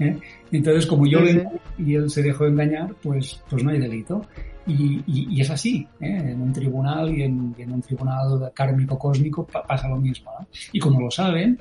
¿eh? 0.00 0.18
Entonces, 0.50 0.86
como 0.86 1.06
yo 1.06 1.20
Sí, 1.26 1.32
le 1.34 1.46
y 1.78 1.94
él 1.94 2.10
se 2.10 2.22
dejó 2.22 2.46
engañar, 2.46 2.94
pues, 3.02 3.40
pues 3.48 3.62
no 3.62 3.70
hay 3.70 3.78
delito. 3.78 4.24
Y, 4.66 5.00
y- 5.06 5.26
y 5.30 5.40
es 5.40 5.48
así. 5.50 5.86
¿eh? 6.00 6.16
En 6.32 6.42
un 6.42 6.52
tribunal 6.52 7.16
y 7.16 7.22
en, 7.22 7.54
y 7.56 7.62
en 7.62 7.72
un 7.72 7.80
tribunal 7.82 8.50
kármico 8.54 8.98
cósmico 8.98 9.46
pa- 9.46 9.62
pasa 9.66 9.88
lo 9.88 9.96
mismo. 9.96 10.30
¿no? 10.38 10.46
Y 10.72 10.78
como 10.78 11.00
lo 11.00 11.10
saben, 11.10 11.58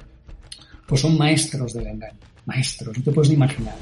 pues 0.87 1.01
son 1.01 1.17
maestros 1.17 1.73
del 1.73 1.87
engaño. 1.87 2.17
Maestros, 2.45 2.97
no 2.97 3.03
te 3.03 3.11
puedes 3.11 3.29
ni 3.29 3.35
imaginar. 3.35 3.75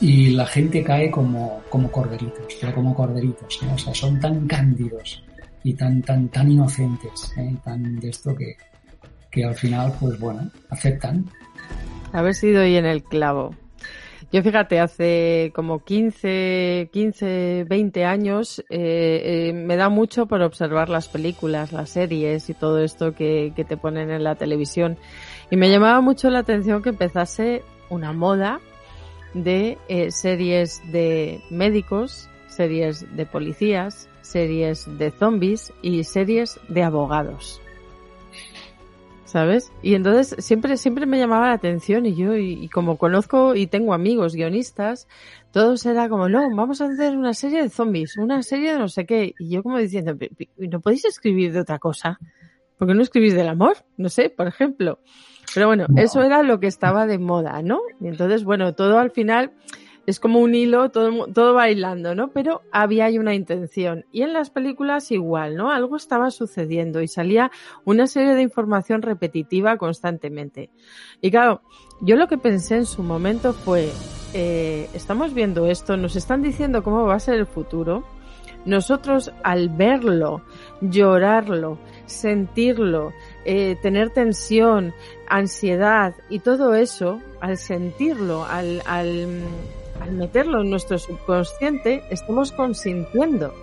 Y 0.00 0.30
la 0.30 0.46
gente 0.46 0.82
cae 0.82 1.10
como, 1.10 1.62
como 1.68 1.90
corderitos, 1.90 2.56
pero 2.60 2.74
como 2.74 2.94
corderitos. 2.94 3.60
O 3.74 3.78
sea, 3.78 3.94
son 3.94 4.18
tan 4.18 4.46
cándidos 4.46 5.22
y 5.62 5.74
tan, 5.74 6.00
tan, 6.02 6.28
tan 6.28 6.50
inocentes, 6.50 7.32
¿eh? 7.36 7.54
tan 7.62 8.00
de 8.00 8.08
esto 8.08 8.34
que, 8.34 8.56
que 9.30 9.44
al 9.44 9.54
final, 9.54 9.92
pues 10.00 10.18
bueno, 10.18 10.50
aceptan 10.70 11.26
Haber 12.12 12.34
sido 12.34 12.62
hoy 12.62 12.76
en 12.76 12.86
el 12.86 13.04
clavo. 13.04 13.54
Yo 14.32 14.42
fíjate, 14.42 14.78
hace 14.78 15.52
como 15.54 15.84
15, 15.84 16.90
15, 16.92 17.66
20 17.68 18.04
años 18.04 18.60
eh, 18.70 19.48
eh, 19.48 19.52
me 19.52 19.76
da 19.76 19.88
mucho 19.88 20.26
por 20.26 20.40
observar 20.42 20.88
las 20.88 21.08
películas, 21.08 21.72
las 21.72 21.90
series 21.90 22.48
y 22.48 22.54
todo 22.54 22.80
esto 22.80 23.12
que, 23.12 23.52
que 23.56 23.64
te 23.64 23.76
ponen 23.76 24.10
en 24.10 24.22
la 24.22 24.36
televisión. 24.36 24.98
Y 25.50 25.56
me 25.56 25.68
llamaba 25.68 26.00
mucho 26.00 26.30
la 26.30 26.40
atención 26.40 26.82
que 26.82 26.90
empezase 26.90 27.62
una 27.88 28.12
moda 28.12 28.60
de 29.34 29.78
eh, 29.88 30.10
series 30.10 30.80
de 30.90 31.40
médicos, 31.50 32.28
series 32.48 33.04
de 33.16 33.26
policías, 33.26 34.08
series 34.22 34.86
de 34.98 35.10
zombies 35.10 35.72
y 35.82 36.04
series 36.04 36.58
de 36.68 36.82
abogados. 36.82 37.60
¿sabes? 39.30 39.70
Y 39.80 39.94
entonces 39.94 40.44
siempre, 40.44 40.76
siempre 40.76 41.06
me 41.06 41.16
llamaba 41.16 41.46
la 41.46 41.54
atención 41.54 42.04
y 42.04 42.16
yo, 42.16 42.36
y, 42.36 42.68
como 42.68 42.98
conozco 42.98 43.54
y 43.54 43.68
tengo 43.68 43.94
amigos 43.94 44.34
guionistas, 44.34 45.06
todos 45.52 45.86
era 45.86 46.08
como, 46.08 46.28
no, 46.28 46.40
vamos 46.56 46.80
a 46.80 46.86
hacer 46.86 47.16
una 47.16 47.32
serie 47.32 47.62
de 47.62 47.68
zombies, 47.68 48.16
una 48.16 48.42
serie 48.42 48.72
de 48.72 48.80
no 48.80 48.88
sé 48.88 49.06
qué. 49.06 49.36
Y 49.38 49.50
yo 49.50 49.62
como 49.62 49.78
diciendo, 49.78 50.16
¿no 50.56 50.80
podéis 50.80 51.04
escribir 51.04 51.52
de 51.52 51.60
otra 51.60 51.78
cosa? 51.78 52.18
¿Por 52.76 52.88
qué 52.88 52.94
no 52.94 53.02
escribís 53.02 53.34
del 53.34 53.48
amor? 53.48 53.76
No 53.96 54.08
sé, 54.08 54.30
por 54.30 54.48
ejemplo. 54.48 54.98
Pero 55.54 55.66
bueno, 55.66 55.86
eso 55.96 56.22
era 56.22 56.42
lo 56.42 56.60
que 56.60 56.66
estaba 56.66 57.06
de 57.06 57.18
moda, 57.18 57.62
¿no? 57.62 57.80
Y 58.00 58.08
entonces, 58.08 58.44
bueno, 58.44 58.74
todo 58.74 58.98
al 58.98 59.10
final 59.10 59.52
es 60.06 60.18
como 60.20 60.40
un 60.40 60.54
hilo, 60.54 60.90
todo, 60.90 61.26
todo 61.26 61.54
bailando, 61.54 62.14
¿no? 62.14 62.28
Pero 62.28 62.62
había 62.72 63.06
ahí 63.06 63.18
una 63.18 63.34
intención. 63.34 64.04
Y 64.12 64.22
en 64.22 64.32
las 64.32 64.50
películas 64.50 65.10
igual, 65.10 65.56
¿no? 65.56 65.70
Algo 65.70 65.96
estaba 65.96 66.30
sucediendo 66.30 67.00
y 67.00 67.08
salía 67.08 67.50
una 67.84 68.06
serie 68.06 68.34
de 68.34 68.42
información 68.42 69.02
repetitiva 69.02 69.76
constantemente. 69.76 70.70
Y 71.20 71.30
claro, 71.30 71.62
yo 72.00 72.16
lo 72.16 72.28
que 72.28 72.38
pensé 72.38 72.76
en 72.76 72.86
su 72.86 73.02
momento 73.02 73.52
fue, 73.52 73.90
eh, 74.34 74.88
estamos 74.94 75.34
viendo 75.34 75.66
esto, 75.66 75.96
nos 75.96 76.16
están 76.16 76.42
diciendo 76.42 76.82
cómo 76.82 77.04
va 77.04 77.14
a 77.14 77.20
ser 77.20 77.34
el 77.36 77.46
futuro. 77.46 78.04
Nosotros 78.64 79.32
al 79.42 79.70
verlo, 79.70 80.42
llorarlo, 80.80 81.78
sentirlo, 82.10 83.12
eh, 83.44 83.76
tener 83.80 84.10
tensión, 84.10 84.92
ansiedad 85.28 86.14
y 86.28 86.40
todo 86.40 86.74
eso, 86.74 87.20
al 87.40 87.56
sentirlo, 87.56 88.44
al, 88.44 88.82
al, 88.86 89.42
al 90.00 90.12
meterlo 90.12 90.62
en 90.62 90.70
nuestro 90.70 90.98
subconsciente, 90.98 92.02
estamos 92.10 92.52
consintiendo. 92.52 93.54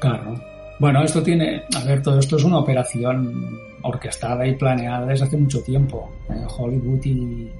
Claro. 0.00 0.34
Bueno, 0.78 1.02
esto 1.04 1.22
tiene, 1.22 1.62
a 1.76 1.84
ver, 1.84 2.02
todo 2.02 2.18
esto 2.18 2.36
es 2.36 2.44
una 2.44 2.58
operación 2.58 3.56
orquestada 3.82 4.46
y 4.46 4.56
planeada 4.56 5.06
desde 5.06 5.26
hace 5.26 5.36
mucho 5.36 5.62
tiempo. 5.62 6.10
Eh, 6.28 6.44
Hollywood 6.58 7.04
y, 7.04 7.50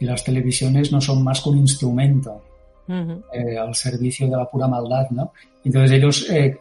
las 0.00 0.22
televisiones 0.22 0.92
no 0.92 1.00
son 1.00 1.24
más 1.24 1.40
que 1.40 1.48
un 1.48 1.58
instrumento 1.58 2.42
eh, 2.88 3.56
al 3.56 3.74
servicio 3.74 4.28
de 4.28 4.36
la 4.36 4.44
pura 4.50 4.68
maldad, 4.68 5.08
¿no? 5.10 5.32
Entonces 5.64 5.92
ellos 5.92 6.30
eh, 6.30 6.56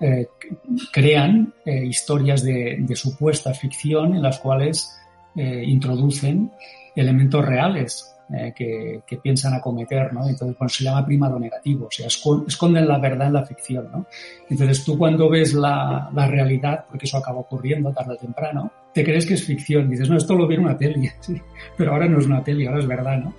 crean 0.91 1.53
historias 1.65 2.41
de, 2.43 2.77
de, 2.79 2.95
supuesta 2.95 3.53
ficción 3.53 4.15
en 4.15 4.21
las 4.21 4.39
cuales 4.39 4.97
introducen 5.35 6.51
elementos 6.95 7.45
reales 7.45 8.13
eh, 8.31 8.53
que, 8.55 9.17
piensan 9.17 9.53
acometer, 9.53 10.11
¿no? 10.13 10.27
Entonces, 10.27 10.57
cuando 10.57 10.73
se 10.73 10.83
llama 10.83 11.05
primado 11.05 11.37
negativo, 11.37 11.85
o 11.85 11.91
sea, 11.91 12.07
esconden 12.07 12.87
la 12.87 12.97
verdad 12.97 13.27
en 13.27 13.33
la 13.33 13.45
ficción, 13.45 13.89
¿no? 13.91 14.07
Entonces, 14.49 14.83
tú 14.83 14.97
cuando 14.97 15.29
ves 15.29 15.53
la, 15.53 16.09
la 16.13 16.27
realidad, 16.27 16.85
porque 16.89 17.05
eso 17.05 17.17
acaba 17.17 17.39
ocurriendo 17.39 17.91
tarde 17.91 18.13
o 18.13 18.17
temprano, 18.17 18.71
te 18.93 19.03
crees 19.03 19.25
que 19.25 19.35
es 19.35 19.43
ficción, 19.43 19.89
dices, 19.89 20.09
no, 20.09 20.17
esto 20.17 20.35
lo 20.35 20.47
vi 20.47 20.55
en 20.55 20.61
una 20.61 20.77
tele, 20.77 21.13
¿sí? 21.19 21.39
pero 21.77 21.91
ahora 21.91 22.07
no 22.07 22.17
es 22.19 22.25
una 22.25 22.43
tele, 22.43 22.67
ahora 22.67 22.79
es 22.79 22.87
verdad, 22.87 23.17
¿no? 23.17 23.35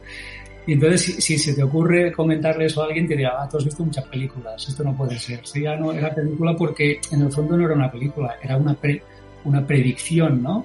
Y 0.66 0.72
entonces, 0.72 1.16
si, 1.22 1.38
se 1.38 1.54
te 1.54 1.62
ocurre 1.62 2.10
comentarle 2.12 2.66
eso 2.66 2.82
a 2.82 2.86
alguien, 2.86 3.06
te 3.06 3.16
dirá, 3.16 3.34
ah, 3.38 3.48
tú 3.48 3.58
has 3.58 3.64
visto 3.64 3.84
muchas 3.84 4.06
películas, 4.06 4.66
esto 4.66 4.82
no 4.82 4.96
puede 4.96 5.18
ser. 5.18 5.40
Sí, 5.44 5.62
ya 5.62 5.76
no 5.76 5.92
era 5.92 6.14
película 6.14 6.54
porque 6.56 7.00
en 7.12 7.22
el 7.22 7.32
fondo 7.32 7.56
no 7.56 7.66
era 7.66 7.74
una 7.74 7.90
película, 7.90 8.36
era 8.42 8.56
una, 8.56 8.76
una 9.44 9.66
predicción, 9.66 10.42
¿no? 10.42 10.64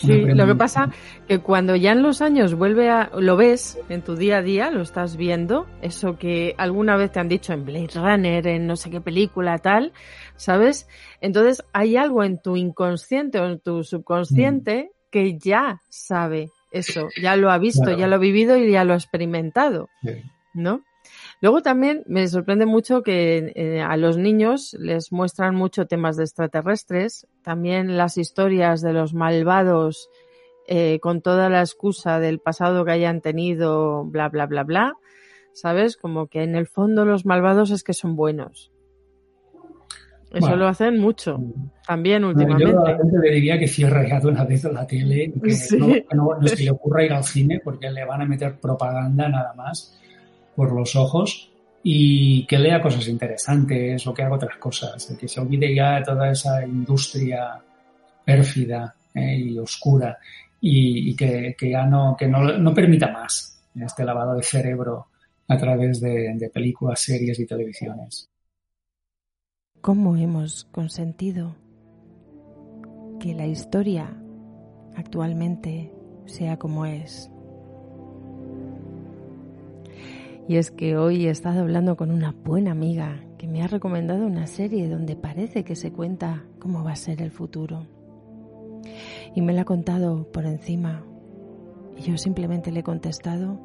Sí, 0.00 0.24
lo 0.24 0.46
que 0.46 0.54
pasa 0.54 0.90
que 1.26 1.38
cuando 1.38 1.76
ya 1.76 1.92
en 1.92 2.02
los 2.02 2.20
años 2.20 2.54
vuelve 2.54 2.90
a 2.90 3.10
lo 3.16 3.36
ves 3.36 3.78
en 3.88 4.02
tu 4.02 4.16
día 4.16 4.38
a 4.38 4.42
día, 4.42 4.70
lo 4.70 4.82
estás 4.82 5.16
viendo, 5.16 5.66
eso 5.82 6.18
que 6.18 6.54
alguna 6.58 6.96
vez 6.96 7.12
te 7.12 7.20
han 7.20 7.28
dicho 7.28 7.52
en 7.52 7.64
Blade 7.64 7.90
Runner, 7.94 8.46
en 8.46 8.66
no 8.66 8.76
sé 8.76 8.90
qué 8.90 9.00
película 9.00 9.58
tal, 9.58 9.92
¿sabes? 10.36 10.88
Entonces 11.20 11.64
hay 11.72 11.96
algo 11.96 12.24
en 12.24 12.40
tu 12.40 12.56
inconsciente 12.56 13.38
o 13.38 13.46
en 13.46 13.60
tu 13.60 13.84
subconsciente 13.84 14.90
mm. 14.90 15.10
que 15.10 15.38
ya 15.38 15.80
sabe 15.88 16.50
eso, 16.74 17.08
ya 17.20 17.36
lo 17.36 17.50
ha 17.50 17.58
visto, 17.58 17.96
ya 17.96 18.06
lo 18.06 18.16
ha 18.16 18.18
vivido 18.18 18.56
y 18.56 18.72
ya 18.72 18.84
lo 18.84 18.92
ha 18.92 18.96
experimentado, 18.96 19.88
¿no? 20.52 20.82
Luego 21.40 21.62
también 21.62 22.02
me 22.06 22.26
sorprende 22.28 22.66
mucho 22.66 23.02
que 23.02 23.52
eh, 23.54 23.80
a 23.80 23.96
los 23.96 24.16
niños 24.16 24.74
les 24.80 25.12
muestran 25.12 25.54
mucho 25.54 25.86
temas 25.86 26.16
de 26.16 26.24
extraterrestres, 26.24 27.26
también 27.42 27.96
las 27.96 28.16
historias 28.16 28.80
de 28.80 28.92
los 28.92 29.14
malvados 29.14 30.08
eh, 30.66 30.98
con 31.00 31.20
toda 31.20 31.50
la 31.50 31.60
excusa 31.60 32.18
del 32.18 32.38
pasado 32.38 32.84
que 32.84 32.92
hayan 32.92 33.20
tenido, 33.20 34.04
bla, 34.04 34.28
bla, 34.28 34.46
bla, 34.46 34.64
bla. 34.64 34.96
¿Sabes? 35.52 35.96
Como 35.96 36.26
que 36.26 36.42
en 36.42 36.56
el 36.56 36.66
fondo 36.66 37.04
los 37.04 37.24
malvados 37.24 37.70
es 37.70 37.84
que 37.84 37.92
son 37.92 38.16
buenos. 38.16 38.72
Eso 40.34 40.56
lo 40.56 40.68
hacen 40.68 40.98
mucho, 40.98 41.40
también 41.86 42.24
últimamente. 42.24 42.72
Yo 42.72 42.80
a 42.80 42.90
la 42.90 42.96
gente 42.96 43.18
le 43.18 43.34
diría 43.34 43.58
que 43.58 43.68
cierre 43.68 44.08
ya 44.08 44.20
de 44.20 44.28
una 44.28 44.44
vez 44.44 44.64
la 44.64 44.86
tele, 44.86 45.32
que, 45.32 45.76
no, 45.78 45.86
que 45.86 46.06
no, 46.14 46.28
no, 46.40 46.48
se 46.48 46.64
le 46.64 46.70
ocurra 46.70 47.04
ir 47.04 47.12
al 47.12 47.24
cine 47.24 47.60
porque 47.62 47.90
le 47.90 48.04
van 48.04 48.22
a 48.22 48.26
meter 48.26 48.58
propaganda 48.58 49.28
nada 49.28 49.54
más 49.54 49.98
por 50.56 50.72
los 50.72 50.96
ojos 50.96 51.50
y 51.82 52.46
que 52.46 52.58
lea 52.58 52.80
cosas 52.80 53.06
interesantes 53.08 54.06
o 54.06 54.14
que 54.14 54.22
haga 54.22 54.36
otras 54.36 54.56
cosas, 54.56 55.14
que 55.18 55.28
se 55.28 55.40
olvide 55.40 55.74
ya 55.74 55.96
de 55.96 56.02
toda 56.02 56.30
esa 56.30 56.66
industria 56.66 57.60
pérfida 58.24 58.94
eh, 59.14 59.36
y 59.36 59.58
oscura 59.58 60.18
y, 60.60 61.14
que, 61.14 61.54
ya 61.60 61.84
no, 61.84 62.16
que 62.18 62.26
no, 62.26 62.74
permita 62.74 63.12
más 63.12 63.62
este 63.78 64.02
lavado 64.02 64.34
de 64.34 64.42
cerebro 64.42 65.08
a 65.46 65.58
través 65.58 66.00
de, 66.00 66.50
películas, 66.52 67.00
series 67.00 67.38
y 67.38 67.46
televisiones. 67.46 68.30
¿Cómo 69.84 70.16
hemos 70.16 70.64
consentido 70.64 71.56
que 73.20 73.34
la 73.34 73.46
historia 73.46 74.16
actualmente 74.96 75.92
sea 76.24 76.58
como 76.58 76.86
es? 76.86 77.30
Y 80.48 80.56
es 80.56 80.70
que 80.70 80.96
hoy 80.96 81.26
he 81.26 81.30
estado 81.30 81.60
hablando 81.60 81.98
con 81.98 82.10
una 82.10 82.32
buena 82.32 82.70
amiga 82.70 83.20
que 83.36 83.46
me 83.46 83.62
ha 83.62 83.66
recomendado 83.66 84.24
una 84.24 84.46
serie 84.46 84.88
donde 84.88 85.16
parece 85.16 85.64
que 85.64 85.76
se 85.76 85.92
cuenta 85.92 86.46
cómo 86.60 86.82
va 86.82 86.92
a 86.92 86.96
ser 86.96 87.20
el 87.20 87.30
futuro. 87.30 87.86
Y 89.34 89.42
me 89.42 89.52
la 89.52 89.60
ha 89.60 89.66
contado 89.66 90.32
por 90.32 90.46
encima. 90.46 91.04
Y 91.98 92.04
yo 92.04 92.16
simplemente 92.16 92.72
le 92.72 92.80
he 92.80 92.84
contestado, 92.84 93.60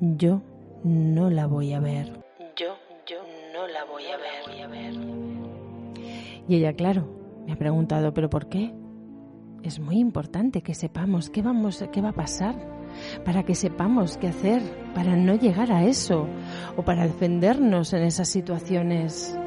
yo 0.00 0.42
no 0.82 1.30
la 1.30 1.46
voy 1.46 1.72
a 1.72 1.78
ver. 1.78 2.20
Yo, 2.56 2.74
yo 3.06 3.18
no 3.54 3.68
la 3.68 3.84
voy 3.84 4.06
a 4.06 4.16
ver. 4.16 4.42
Voy 4.48 4.60
a 4.60 4.66
ver. 4.66 5.19
Y 6.50 6.56
ella, 6.56 6.72
claro, 6.72 7.06
me 7.46 7.52
ha 7.52 7.56
preguntado, 7.56 8.12
¿pero 8.12 8.28
por 8.28 8.48
qué? 8.48 8.74
Es 9.62 9.78
muy 9.78 10.00
importante 10.00 10.62
que 10.62 10.74
sepamos 10.74 11.30
qué, 11.30 11.42
vamos, 11.42 11.84
qué 11.92 12.00
va 12.00 12.08
a 12.08 12.12
pasar 12.12 12.56
para 13.24 13.44
que 13.44 13.54
sepamos 13.54 14.16
qué 14.16 14.26
hacer, 14.26 14.60
para 14.92 15.14
no 15.14 15.36
llegar 15.36 15.70
a 15.70 15.84
eso 15.84 16.26
o 16.76 16.82
para 16.82 17.04
defendernos 17.04 17.92
en 17.92 18.02
esas 18.02 18.28
situaciones. 18.28 19.38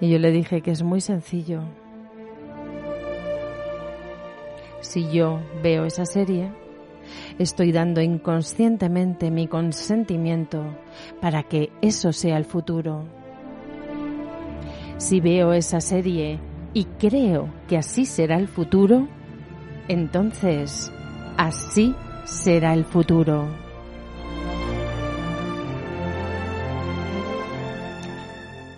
Y 0.00 0.08
yo 0.08 0.18
le 0.18 0.30
dije 0.30 0.62
que 0.62 0.70
es 0.70 0.82
muy 0.82 1.02
sencillo. 1.02 1.60
Si 4.80 5.10
yo 5.12 5.40
veo 5.62 5.84
esa 5.84 6.06
serie, 6.06 6.50
estoy 7.38 7.72
dando 7.72 8.00
inconscientemente 8.00 9.30
mi 9.30 9.46
consentimiento 9.48 10.64
para 11.20 11.42
que 11.42 11.70
eso 11.82 12.12
sea 12.12 12.36
el 12.36 12.44
futuro. 12.44 13.04
Si 14.98 15.20
veo 15.20 15.52
esa 15.52 15.80
serie 15.80 16.38
y 16.72 16.84
creo 16.84 17.48
que 17.68 17.76
así 17.76 18.06
será 18.06 18.36
el 18.36 18.48
futuro, 18.48 19.08
entonces 19.88 20.92
así 21.36 21.94
será 22.24 22.74
el 22.74 22.84
futuro. 22.84 23.48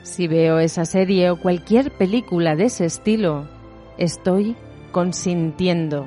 Si 0.02 0.28
veo 0.28 0.58
esa 0.60 0.86
serie 0.86 1.30
o 1.30 1.38
cualquier 1.38 1.90
película 1.90 2.56
de 2.56 2.64
ese 2.64 2.86
estilo, 2.86 3.46
estoy 3.98 4.56
consintiendo. 4.90 6.06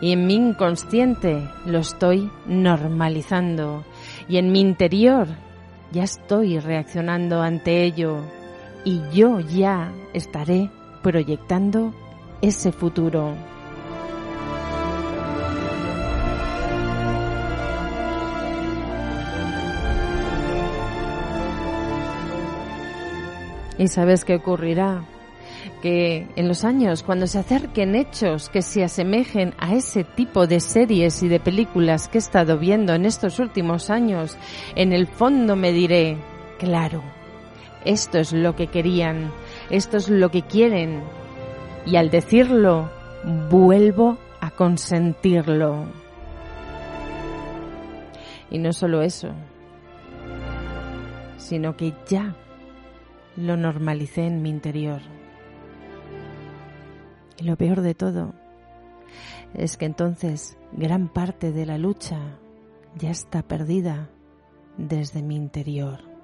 Y 0.00 0.12
en 0.12 0.26
mi 0.26 0.34
inconsciente 0.34 1.48
lo 1.64 1.78
estoy 1.78 2.30
normalizando. 2.46 3.84
Y 4.28 4.38
en 4.38 4.52
mi 4.52 4.60
interior 4.60 5.28
ya 5.92 6.04
estoy 6.04 6.58
reaccionando 6.58 7.42
ante 7.42 7.84
ello 7.84 8.22
y 8.84 9.00
yo 9.12 9.40
ya 9.40 9.92
estaré 10.12 10.70
proyectando 11.02 11.92
ese 12.40 12.72
futuro. 12.72 13.34
¿Y 23.78 23.88
sabes 23.88 24.24
qué 24.24 24.36
ocurrirá? 24.36 25.04
En 25.88 26.48
los 26.48 26.64
años, 26.64 27.02
cuando 27.02 27.26
se 27.26 27.38
acerquen 27.38 27.94
hechos 27.94 28.48
que 28.48 28.62
se 28.62 28.82
asemejen 28.82 29.54
a 29.58 29.74
ese 29.74 30.02
tipo 30.02 30.46
de 30.46 30.60
series 30.60 31.22
y 31.22 31.28
de 31.28 31.38
películas 31.38 32.08
que 32.08 32.18
he 32.18 32.20
estado 32.20 32.58
viendo 32.58 32.92
en 32.94 33.04
estos 33.04 33.38
últimos 33.38 33.88
años, 33.88 34.36
en 34.74 34.92
el 34.92 35.06
fondo 35.06 35.54
me 35.54 35.72
diré, 35.72 36.18
claro, 36.58 37.02
esto 37.86 38.18
es 38.18 38.32
lo 38.32 38.56
que 38.56 38.66
querían. 38.66 39.30
Esto 39.70 39.96
es 39.98 40.08
lo 40.08 40.28
que 40.30 40.42
quieren. 40.42 41.04
Y 41.86 41.94
al 41.94 42.10
decirlo, 42.10 42.90
vuelvo 43.48 44.18
a 44.40 44.50
consentirlo. 44.50 45.86
Y 48.50 48.58
no 48.58 48.72
solo 48.72 49.02
eso, 49.02 49.28
sino 51.36 51.76
que 51.76 51.94
ya 52.08 52.34
lo 53.36 53.56
normalicé 53.56 54.26
en 54.26 54.42
mi 54.42 54.50
interior. 54.50 55.15
Y 57.38 57.44
lo 57.44 57.56
peor 57.56 57.82
de 57.82 57.94
todo 57.94 58.34
es 59.54 59.76
que 59.76 59.86
entonces 59.86 60.58
gran 60.72 61.08
parte 61.08 61.52
de 61.52 61.66
la 61.66 61.78
lucha 61.78 62.38
ya 62.98 63.10
está 63.10 63.42
perdida 63.42 64.10
desde 64.76 65.22
mi 65.22 65.36
interior. 65.36 66.16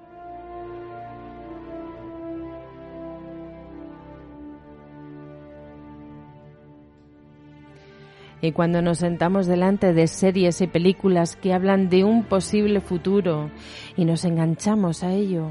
Y 8.43 8.51
cuando 8.51 8.81
nos 8.81 8.97
sentamos 8.97 9.47
delante 9.47 9.93
de 9.93 10.05
series 10.07 10.59
y 10.59 10.67
películas 10.67 11.37
que 11.37 11.53
hablan 11.53 11.87
de 11.87 12.03
un 12.03 12.25
posible 12.25 12.81
futuro 12.81 13.49
y 13.95 14.03
nos 14.03 14.25
enganchamos 14.25 15.01
a 15.03 15.13
ello, 15.13 15.49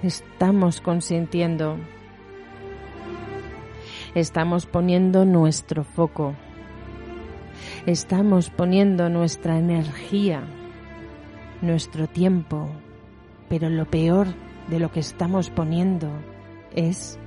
estamos 0.00 0.80
consintiendo. 0.80 1.78
Estamos 4.14 4.66
poniendo 4.66 5.24
nuestro 5.24 5.84
foco. 5.84 6.34
Estamos 7.86 8.50
poniendo 8.50 9.08
nuestra 9.08 9.56
energía, 9.56 10.42
nuestro 11.62 12.08
tiempo. 12.08 12.68
Pero 13.48 13.68
lo 13.68 13.84
peor 13.86 14.26
de 14.68 14.80
lo 14.80 14.90
que 14.90 14.98
estamos 14.98 15.50
poniendo 15.50 16.08
es 16.74 17.20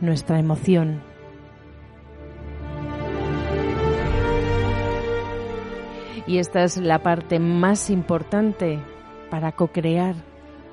nuestra 0.00 0.40
emoción. 0.40 1.02
Y 6.26 6.38
esta 6.38 6.64
es 6.64 6.78
la 6.78 7.04
parte 7.04 7.38
más 7.38 7.90
importante 7.90 8.80
para 9.30 9.52
co-crear 9.52 10.16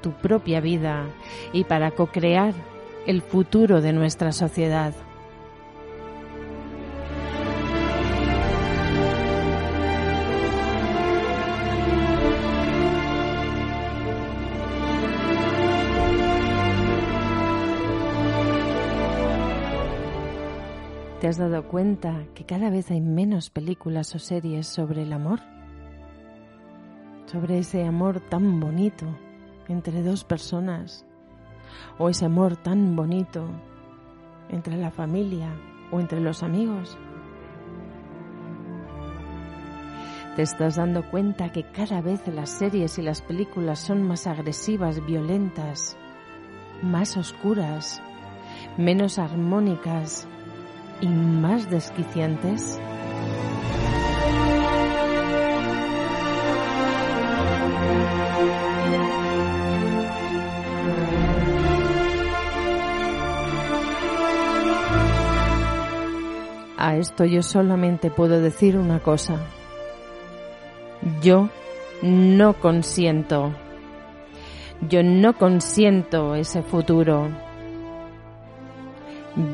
tu 0.01 0.11
propia 0.11 0.59
vida 0.59 1.05
y 1.53 1.66
para 1.66 1.91
co-crear 1.91 2.72
el 3.06 3.22
futuro 3.22 3.82
de 3.82 3.91
nuestra 3.91 4.32
sociedad. 4.32 4.93
¿Te 21.20 21.28
has 21.30 21.38
dado 21.38 21.64
cuenta 21.68 22.26
que 22.34 22.45
cada 22.45 22.70
vez 22.70 22.91
hay 22.91 22.99
menos 22.99 23.49
películas 23.49 24.14
o 24.14 24.20
series 24.20 24.68
sobre 24.68 25.04
el 25.04 25.14
amor? 25.14 25.39
Sobre 27.26 27.60
ese 27.60 27.84
amor 27.86 28.20
tan 28.20 28.60
bonito 28.60 29.06
entre 29.70 30.04
dos 30.04 30.26
personas 30.26 31.06
o 31.97 32.09
ese 32.09 32.26
amor 32.26 32.55
tan 32.57 32.95
bonito 32.95 33.45
entre 34.49 34.78
la 34.78 34.91
familia 34.91 35.49
o 35.91 35.99
entre 35.99 36.19
los 36.19 36.43
amigos. 36.43 36.97
Te 40.36 40.41
estás 40.41 40.78
dando 40.78 41.09
cuenta 41.11 41.51
que 41.51 41.63
cada 41.63 42.01
vez 42.01 42.28
las 42.28 42.49
series 42.49 42.97
y 42.97 43.03
las 43.03 43.21
películas 43.21 43.80
son 43.80 44.01
más 44.01 44.26
agresivas, 44.26 45.05
violentas, 45.05 45.95
más 46.82 47.17
oscuras, 47.17 48.01
menos 48.78 49.19
armónicas 49.19 50.28
y 51.01 51.07
más 51.07 51.69
desquiciantes? 51.69 52.80
A 66.86 66.97
esto 66.97 67.23
yo 67.23 67.43
solamente 67.43 68.11
puedo 68.11 68.41
decir 68.41 68.77
una 68.77 68.99
cosa. 68.99 69.39
Yo 71.21 71.47
no 72.01 72.59
consiento. 72.59 73.53
Yo 74.89 75.01
no 75.01 75.38
consiento 75.38 76.36
ese 76.36 76.61
futuro. 76.61 77.29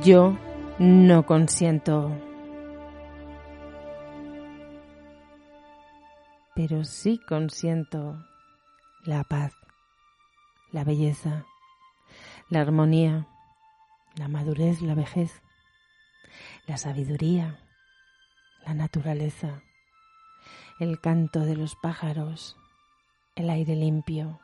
Yo 0.03 0.39
no 0.80 1.27
consiento. 1.27 2.09
Pero 6.55 6.84
sí 6.84 7.19
consiento 7.30 8.25
la 9.05 9.23
paz, 9.23 9.53
la 10.71 10.84
belleza, 10.84 11.45
la 12.49 12.61
armonía, 12.61 13.27
la 14.15 14.27
madurez, 14.27 14.82
la 14.82 14.95
vejez, 14.95 15.43
la 16.70 16.78
sabiduría, 16.78 17.57
la 18.63 18.76
naturaleza, 18.76 19.63
el 20.80 21.01
canto 21.01 21.39
de 21.39 21.55
los 21.55 21.76
pájaros, 21.76 22.57
el 23.36 23.49
aire 23.49 23.76
limpio, 23.76 24.39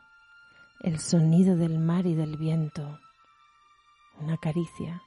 el 0.82 1.00
sonido 1.00 1.56
del 1.56 1.78
mar 1.78 2.08
y 2.08 2.16
del 2.16 2.36
viento, 2.36 3.00
una 4.20 4.38
caricia 4.38 5.04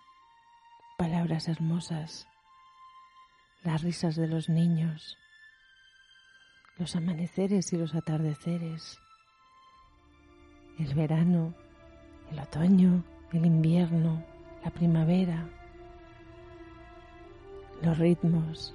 palabras 0.96 1.48
hermosas, 1.48 2.28
las 3.64 3.82
risas 3.82 4.14
de 4.14 4.28
los 4.28 4.48
niños, 4.48 5.18
los 6.76 6.94
amaneceres 6.94 7.72
y 7.72 7.78
los 7.78 7.96
atardeceres, 7.96 9.00
el 10.78 10.94
verano, 10.94 11.52
el 12.30 12.38
otoño, 12.38 13.02
el 13.32 13.44
invierno, 13.44 14.24
la 14.62 14.70
primavera, 14.70 15.57
los 17.82 17.98
ritmos, 17.98 18.74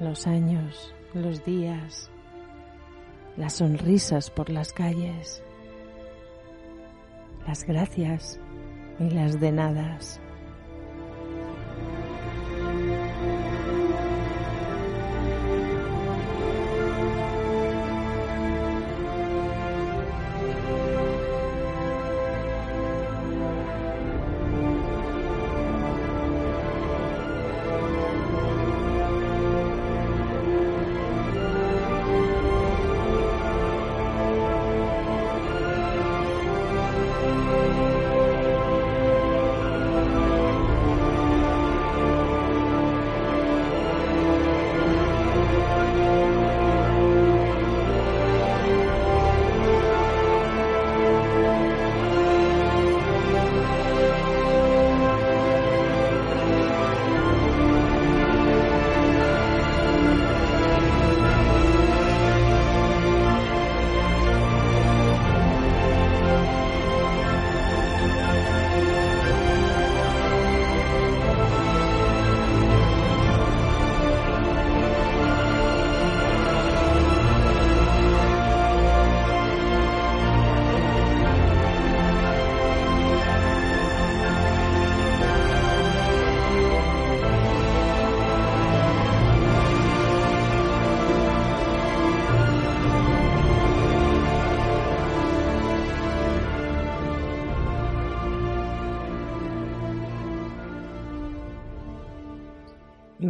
los 0.00 0.26
años, 0.26 0.94
los 1.14 1.44
días, 1.44 2.10
las 3.36 3.54
sonrisas 3.54 4.30
por 4.30 4.50
las 4.50 4.72
calles, 4.72 5.42
las 7.46 7.64
gracias 7.64 8.40
y 8.98 9.10
las 9.10 9.40
denadas. 9.40 10.20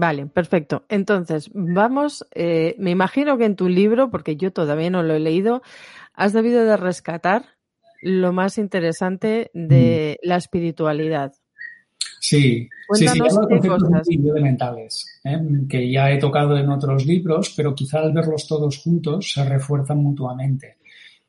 Vale, 0.06 0.26
perfecto. 0.26 0.84
Entonces, 0.88 1.50
vamos, 1.52 2.24
eh, 2.32 2.76
me 2.78 2.92
imagino 2.92 3.36
que 3.38 3.44
en 3.44 3.56
tu 3.56 3.68
libro, 3.68 4.08
porque 4.08 4.36
yo 4.36 4.52
todavía 4.52 4.88
no 4.88 5.02
lo 5.02 5.14
he 5.14 5.18
leído, 5.18 5.62
has 6.14 6.32
debido 6.32 6.64
de 6.64 6.76
rescatar 6.76 7.44
lo 8.02 8.32
más 8.32 8.56
interesante 8.56 9.50
de 9.52 10.20
la 10.22 10.36
espiritualidad. 10.36 11.32
Sí, 12.20 12.38
sí, 12.38 12.68
sí, 12.68 12.68
Cuéntanos 12.86 13.36
hablo 13.36 13.48
de 13.48 13.60
qué 13.62 13.68
conceptos 13.68 14.08
elementales, 14.08 15.20
¿eh? 15.24 15.40
que 15.68 15.90
ya 15.90 16.12
he 16.12 16.18
tocado 16.18 16.56
en 16.56 16.68
otros 16.70 17.04
libros, 17.04 17.52
pero 17.56 17.74
quizá 17.74 17.98
al 17.98 18.12
verlos 18.12 18.46
todos 18.46 18.78
juntos 18.78 19.32
se 19.32 19.44
refuerzan 19.44 19.98
mutuamente. 19.98 20.76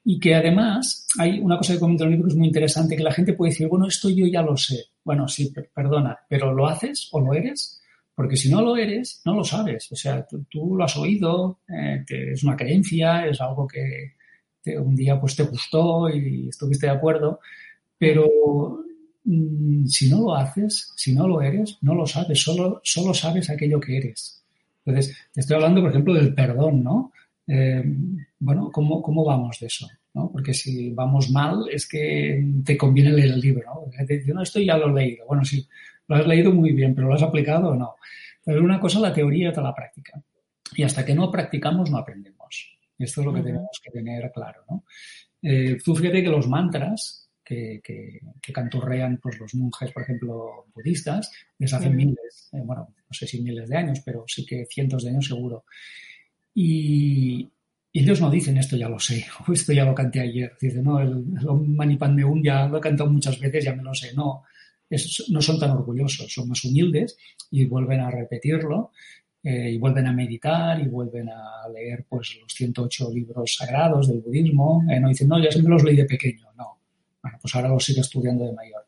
Y 0.06 0.20
que 0.20 0.36
además 0.36 1.08
hay 1.18 1.40
una 1.40 1.58
cosa 1.58 1.74
que 1.74 1.80
comento 1.80 2.04
en 2.04 2.10
el 2.12 2.16
libro 2.18 2.28
que 2.28 2.34
es 2.34 2.38
muy 2.38 2.48
interesante, 2.50 2.96
que 2.96 3.02
la 3.02 3.12
gente 3.12 3.34
puede 3.34 3.54
decir, 3.54 3.68
bueno, 3.70 3.88
esto 3.88 4.08
yo 4.10 4.28
ya 4.28 4.44
lo 4.44 4.56
sé. 4.56 4.86
Bueno, 5.04 5.28
sí, 5.28 5.50
per- 5.50 5.72
perdona, 5.74 6.16
pero 6.30 6.54
¿lo 6.54 6.68
haces 6.68 7.10
o 7.12 7.20
lo 7.20 7.34
eres? 7.34 7.77
Porque 8.18 8.38
si 8.42 8.50
no 8.52 8.62
lo 8.64 8.76
eres, 8.78 9.22
no 9.26 9.36
lo 9.36 9.44
sabes. 9.46 9.92
O 9.92 9.96
sea, 9.96 10.26
tú, 10.28 10.46
tú 10.50 10.76
lo 10.78 10.84
has 10.86 10.98
oído, 10.98 11.60
eh, 11.70 12.04
te- 12.08 12.34
es 12.34 12.44
una 12.44 12.58
creencia, 12.58 13.28
es 13.28 13.40
algo 13.42 13.68
que 13.68 14.14
te- 14.64 14.80
un 14.80 14.96
día 14.96 15.20
pues 15.22 15.36
te 15.38 15.44
gustó 15.44 16.10
y 16.10 16.50
estuviste 16.50 16.88
de 16.88 16.94
acuerdo, 16.94 17.40
pero 18.00 18.26
mm, 19.26 19.86
si 19.88 20.10
no 20.10 20.22
lo 20.22 20.36
haces, 20.36 20.94
si 20.96 21.14
no 21.14 21.28
lo 21.28 21.42
eres, 21.42 21.78
no 21.82 21.96
lo 21.96 22.06
sabes, 22.06 22.42
solo, 22.42 22.82
solo 22.84 23.14
sabes 23.14 23.50
aquello 23.50 23.80
que 23.80 23.98
eres. 23.98 24.44
Entonces, 24.86 25.16
te 25.34 25.42
estoy 25.42 25.56
hablando, 25.56 25.82
por 25.82 25.90
ejemplo, 25.92 26.14
del 26.14 26.34
perdón, 26.34 26.84
¿no? 26.84 27.12
Eh, 27.48 27.84
bueno, 28.40 28.72
¿cómo, 28.72 29.02
¿cómo 29.02 29.24
vamos 29.26 29.58
de 29.60 29.68
eso? 29.68 29.88
¿no? 30.14 30.32
Porque 30.32 30.54
si 30.54 30.92
vamos 30.92 31.30
mal, 31.30 31.66
es 31.72 31.88
que 31.88 32.44
te 32.66 32.78
conviene 32.78 33.12
leer 33.12 33.32
el 33.32 33.40
libro, 33.40 33.64
¿no? 33.74 34.06
Dice, 34.06 34.34
no, 34.34 34.42
esto 34.42 34.60
ya 34.60 34.78
lo 34.78 34.90
he 34.90 34.94
leído. 35.04 35.26
Bueno, 35.28 35.44
sí, 35.46 35.68
lo 36.08 36.16
has 36.16 36.28
leído 36.28 36.52
muy 36.52 36.72
bien, 36.72 36.96
pero 36.96 37.08
¿lo 37.08 37.16
has 37.16 37.24
aplicado 37.24 37.70
o 37.70 37.76
no? 37.76 37.96
Pero 38.44 38.64
una 38.64 38.80
cosa 38.80 39.00
la 39.00 39.14
teoría 39.14 39.46
y 39.46 39.48
otra 39.48 39.64
la 39.64 39.76
práctica. 39.76 40.22
Y 40.76 40.84
hasta 40.84 41.06
que 41.06 41.14
no 41.14 41.32
practicamos, 41.32 41.92
no 41.92 41.98
aprendemos. 41.98 42.78
Y 42.98 43.04
esto 43.04 43.22
es 43.22 43.28
lo 43.28 43.34
que 43.34 43.42
tenemos 43.42 43.80
que 43.84 43.92
tener 43.92 44.32
claro, 44.32 44.64
¿no? 44.70 44.84
Eh, 45.42 45.78
tú 45.84 45.96
fíjate 45.96 46.24
que 46.24 46.30
los 46.30 46.48
mantras 46.48 47.30
que, 47.44 47.80
que, 47.84 48.20
que 48.42 48.54
canturrean 48.54 49.18
pues, 49.22 49.40
los 49.40 49.54
monjes, 49.56 49.92
por 49.92 50.04
ejemplo, 50.04 50.66
budistas, 50.74 51.32
les 51.60 51.74
hacen 51.74 51.90
Ujú. 51.90 51.98
miles, 51.98 52.50
eh, 52.54 52.62
bueno, 52.64 52.94
no 52.98 53.14
sé 53.14 53.28
si 53.28 53.42
miles 53.42 53.70
de 53.70 53.78
años, 53.78 54.02
pero 54.04 54.26
sí 54.28 54.46
que 54.46 54.66
cientos 54.66 55.04
de 55.04 55.12
años 55.12 55.28
seguro. 55.28 55.66
Y 56.54 57.48
ellos 57.94 58.20
no 58.20 58.30
dicen 58.30 58.58
esto 58.58 58.76
ya 58.76 58.90
lo 58.90 59.00
sé, 59.00 59.26
o 59.48 59.52
esto 59.54 59.74
ya 59.74 59.86
lo 59.86 59.96
canté 59.96 60.22
ayer. 60.22 60.58
Dicen, 60.60 60.84
no, 60.84 61.00
el, 61.00 61.26
el 61.40 61.48
Om 61.48 61.76
Mani 61.76 61.98
Padme 61.98 62.26
Hum 62.26 62.42
ya 62.44 62.68
lo 62.68 62.78
he 62.78 62.82
cantado 62.82 63.10
muchas 63.10 63.40
veces, 63.40 63.64
ya 63.64 63.76
me 63.76 63.84
lo 63.84 63.94
sé. 63.94 64.14
No, 64.14 64.44
es- 64.90 65.26
no 65.30 65.42
son 65.42 65.60
tan 65.60 65.72
orgullosos, 65.72 66.32
son 66.32 66.48
más 66.50 66.64
humildes 66.66 67.18
y 67.52 67.66
vuelven 67.66 68.00
a 68.02 68.10
repetirlo 68.12 68.92
eh, 69.44 69.72
y 69.72 69.78
vuelven 69.78 70.08
a 70.08 70.14
meditar 70.14 70.80
y 70.82 70.88
vuelven 70.88 71.30
a 71.30 71.68
leer 71.74 72.06
pues 72.10 72.38
los 72.42 72.52
108 72.54 73.10
libros 73.14 73.56
sagrados 73.56 74.08
del 74.08 74.20
budismo. 74.22 74.84
Eh, 74.90 75.00
no 75.00 75.10
dicen, 75.10 75.28
no, 75.30 75.40
ya 75.42 75.52
siempre 75.52 75.74
los 75.74 75.84
leí 75.84 75.96
de 75.96 76.06
pequeño. 76.06 76.48
No, 76.58 76.80
bueno, 77.22 77.38
pues 77.42 77.56
ahora 77.56 77.70
los 77.70 77.84
sigo 77.86 78.02
estudiando 78.02 78.46
de 78.46 78.54
mayor. 78.54 78.84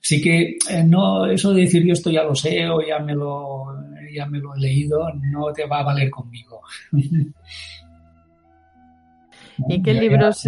Así 0.00 0.20
que 0.20 0.56
eh, 0.70 0.82
no, 0.84 1.26
eso 1.26 1.52
de 1.54 1.60
decir 1.62 1.84
yo 1.86 1.92
esto 1.92 2.10
ya 2.10 2.24
lo 2.24 2.34
sé 2.34 2.68
o 2.68 2.80
ya 2.84 2.98
me 2.98 3.14
lo, 3.14 3.66
ya 4.12 4.26
me 4.26 4.38
lo 4.40 4.54
he 4.56 4.58
leído, 4.60 5.08
no 5.14 5.52
te 5.52 5.64
va 5.66 5.78
a 5.80 5.84
valer 5.84 6.10
conmigo. 6.10 6.60
¿Y 9.68 9.82
qué 9.82 9.94
libros- 9.94 10.44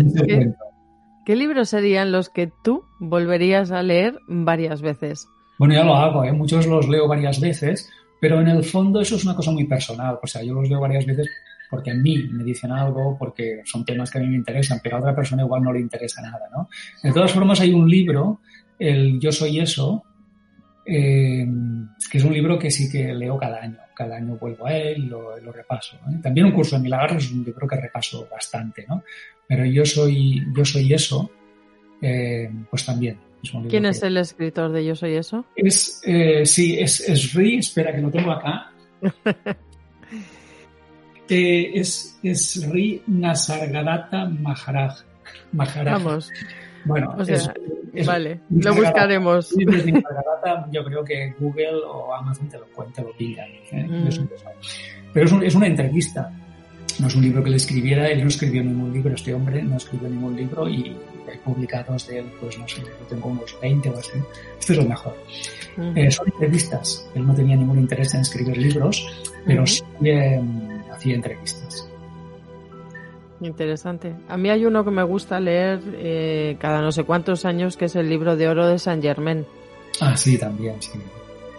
qué- 1.24 1.32
cuento. 1.32 1.32
¿Qué 1.32 1.36
libros 1.36 1.68
serían 1.68 2.12
los 2.12 2.28
que 2.28 2.50
tú 2.62 2.84
volverías 2.98 3.70
a 3.70 3.82
leer 3.82 4.18
varias 4.28 4.82
veces? 4.82 5.28
Bueno, 5.58 5.74
ya 5.74 5.84
lo 5.84 5.94
hago, 5.94 6.24
¿eh? 6.24 6.32
muchos 6.32 6.66
los 6.66 6.88
leo 6.88 7.06
varias 7.08 7.40
veces, 7.40 7.90
pero 8.20 8.40
en 8.40 8.48
el 8.48 8.64
fondo 8.64 9.00
eso 9.00 9.16
es 9.16 9.24
una 9.24 9.34
cosa 9.36 9.50
muy 9.50 9.64
personal. 9.66 10.18
O 10.22 10.26
sea, 10.26 10.42
yo 10.42 10.54
los 10.54 10.68
leo 10.68 10.80
varias 10.80 11.06
veces 11.06 11.28
porque 11.70 11.90
a 11.90 11.94
mí 11.94 12.28
me 12.30 12.44
dicen 12.44 12.70
algo, 12.70 13.16
porque 13.18 13.62
son 13.64 13.84
temas 13.84 14.10
que 14.10 14.18
a 14.18 14.20
mí 14.20 14.28
me 14.28 14.36
interesan, 14.36 14.80
pero 14.82 14.96
a 14.96 15.00
otra 15.00 15.14
persona 15.14 15.42
igual 15.42 15.62
no 15.62 15.72
le 15.72 15.80
interesa 15.80 16.22
nada, 16.22 16.40
¿no? 16.52 16.68
De 17.02 17.12
todas 17.12 17.32
formas, 17.32 17.60
hay 17.60 17.72
un 17.72 17.88
libro, 17.88 18.40
el 18.78 19.18
Yo 19.18 19.32
Soy 19.32 19.58
Eso, 19.58 20.04
eh, 20.86 21.46
que 22.10 22.18
es 22.18 22.24
un 22.24 22.32
libro 22.32 22.58
que 22.58 22.70
sí 22.70 22.90
que 22.90 23.12
leo 23.14 23.36
cada 23.38 23.60
año. 23.62 23.78
Cada 23.94 24.16
año 24.16 24.36
vuelvo 24.36 24.66
a 24.66 24.76
él, 24.76 25.06
lo, 25.06 25.38
lo 25.38 25.52
repaso. 25.52 25.96
¿eh? 26.10 26.18
También 26.22 26.46
un 26.46 26.52
curso 26.52 26.76
de 26.76 26.82
milagros 26.82 27.24
es 27.24 27.30
un 27.30 27.44
libro 27.44 27.66
que 27.68 27.76
repaso 27.76 28.26
bastante, 28.30 28.84
¿no? 28.88 29.02
Pero 29.46 29.64
Yo 29.64 29.84
Soy, 29.86 30.42
yo 30.56 30.64
soy 30.64 30.92
Eso, 30.92 31.30
eh, 32.02 32.50
pues 32.70 32.84
también. 32.84 33.18
Es 33.42 33.52
un 33.54 33.60
libro 33.62 33.70
¿Quién 33.70 33.82
que- 33.84 33.88
es 33.90 34.02
el 34.02 34.16
escritor 34.16 34.72
de 34.72 34.84
Yo 34.84 34.94
Soy 34.96 35.14
Eso? 35.14 35.44
es, 35.54 36.00
sí, 36.44 36.78
es, 36.80 37.00
es 37.08 37.34
Ri, 37.34 37.58
espera 37.58 37.94
que 37.94 38.00
lo 38.00 38.10
tengo 38.10 38.32
acá. 38.32 38.72
Es, 41.28 42.18
es 42.22 42.68
Ri 42.70 43.02
Nasargadatta 43.06 44.26
Maharaj. 44.26 45.00
Maharaj. 45.52 46.02
Vamos, 46.02 46.30
Bueno, 46.84 47.14
o 47.18 47.24
sea, 47.24 47.36
es- 47.36 47.50
vale, 48.02 48.40
lo 48.50 48.74
buscaremos. 48.74 49.54
Yo 50.72 50.84
creo 50.84 51.04
que 51.04 51.34
Google 51.38 51.76
o 51.86 52.12
Amazon 52.14 52.48
te 52.48 52.58
lo, 52.58 52.66
cuen- 52.74 52.92
te 52.92 53.02
lo 53.02 53.12
pillan. 53.12 53.48
¿eh? 53.72 53.86
Mm. 53.88 54.08
Pero 55.12 55.26
es, 55.26 55.32
un- 55.32 55.42
es 55.44 55.54
una 55.54 55.66
entrevista. 55.66 56.30
No 57.00 57.08
es 57.08 57.14
un 57.16 57.22
libro 57.22 57.42
que 57.42 57.50
le 57.50 57.56
escribiera, 57.56 58.08
él 58.08 58.22
no 58.22 58.28
escribió 58.28 58.62
ningún 58.62 58.92
libro, 58.92 59.12
este 59.14 59.34
hombre 59.34 59.60
no 59.64 59.76
escribió 59.76 60.08
ningún 60.08 60.36
libro 60.36 60.68
y 60.68 60.96
hay 61.28 61.38
publicados 61.44 62.06
de 62.06 62.20
él, 62.20 62.26
pues 62.40 62.56
no 62.56 62.68
sé, 62.68 62.82
yo 62.82 63.06
tengo 63.08 63.30
unos 63.30 63.56
20 63.60 63.88
o 63.90 63.98
así. 63.98 64.12
Este 64.60 64.74
es 64.74 64.78
lo 64.78 64.84
mejor. 64.84 65.16
Ujú. 65.76 65.92
Eh, 65.96 66.08
son 66.12 66.26
entrevistas. 66.28 67.04
Él 67.16 67.26
no 67.26 67.34
tenía 67.34 67.56
ningún 67.56 67.80
interés 67.80 68.14
en 68.14 68.20
escribir 68.20 68.56
libros, 68.58 69.04
pero 69.44 69.66
sí 69.66 69.82
eh, 70.04 70.40
hacía 70.92 71.16
entrevistas. 71.16 71.88
Interesante. 73.44 74.14
A 74.28 74.36
mí 74.36 74.48
hay 74.48 74.64
uno 74.64 74.84
que 74.84 74.90
me 74.90 75.02
gusta 75.02 75.38
leer 75.38 75.80
eh, 75.96 76.56
cada 76.58 76.80
no 76.80 76.90
sé 76.92 77.04
cuántos 77.04 77.44
años, 77.44 77.76
que 77.76 77.84
es 77.84 77.96
el 77.96 78.08
libro 78.08 78.36
de 78.36 78.48
oro 78.48 78.66
de 78.66 78.78
Saint 78.78 79.02
Germain. 79.02 79.44
Ah, 80.00 80.16
sí, 80.16 80.38
también, 80.38 80.80
sí. 80.80 80.98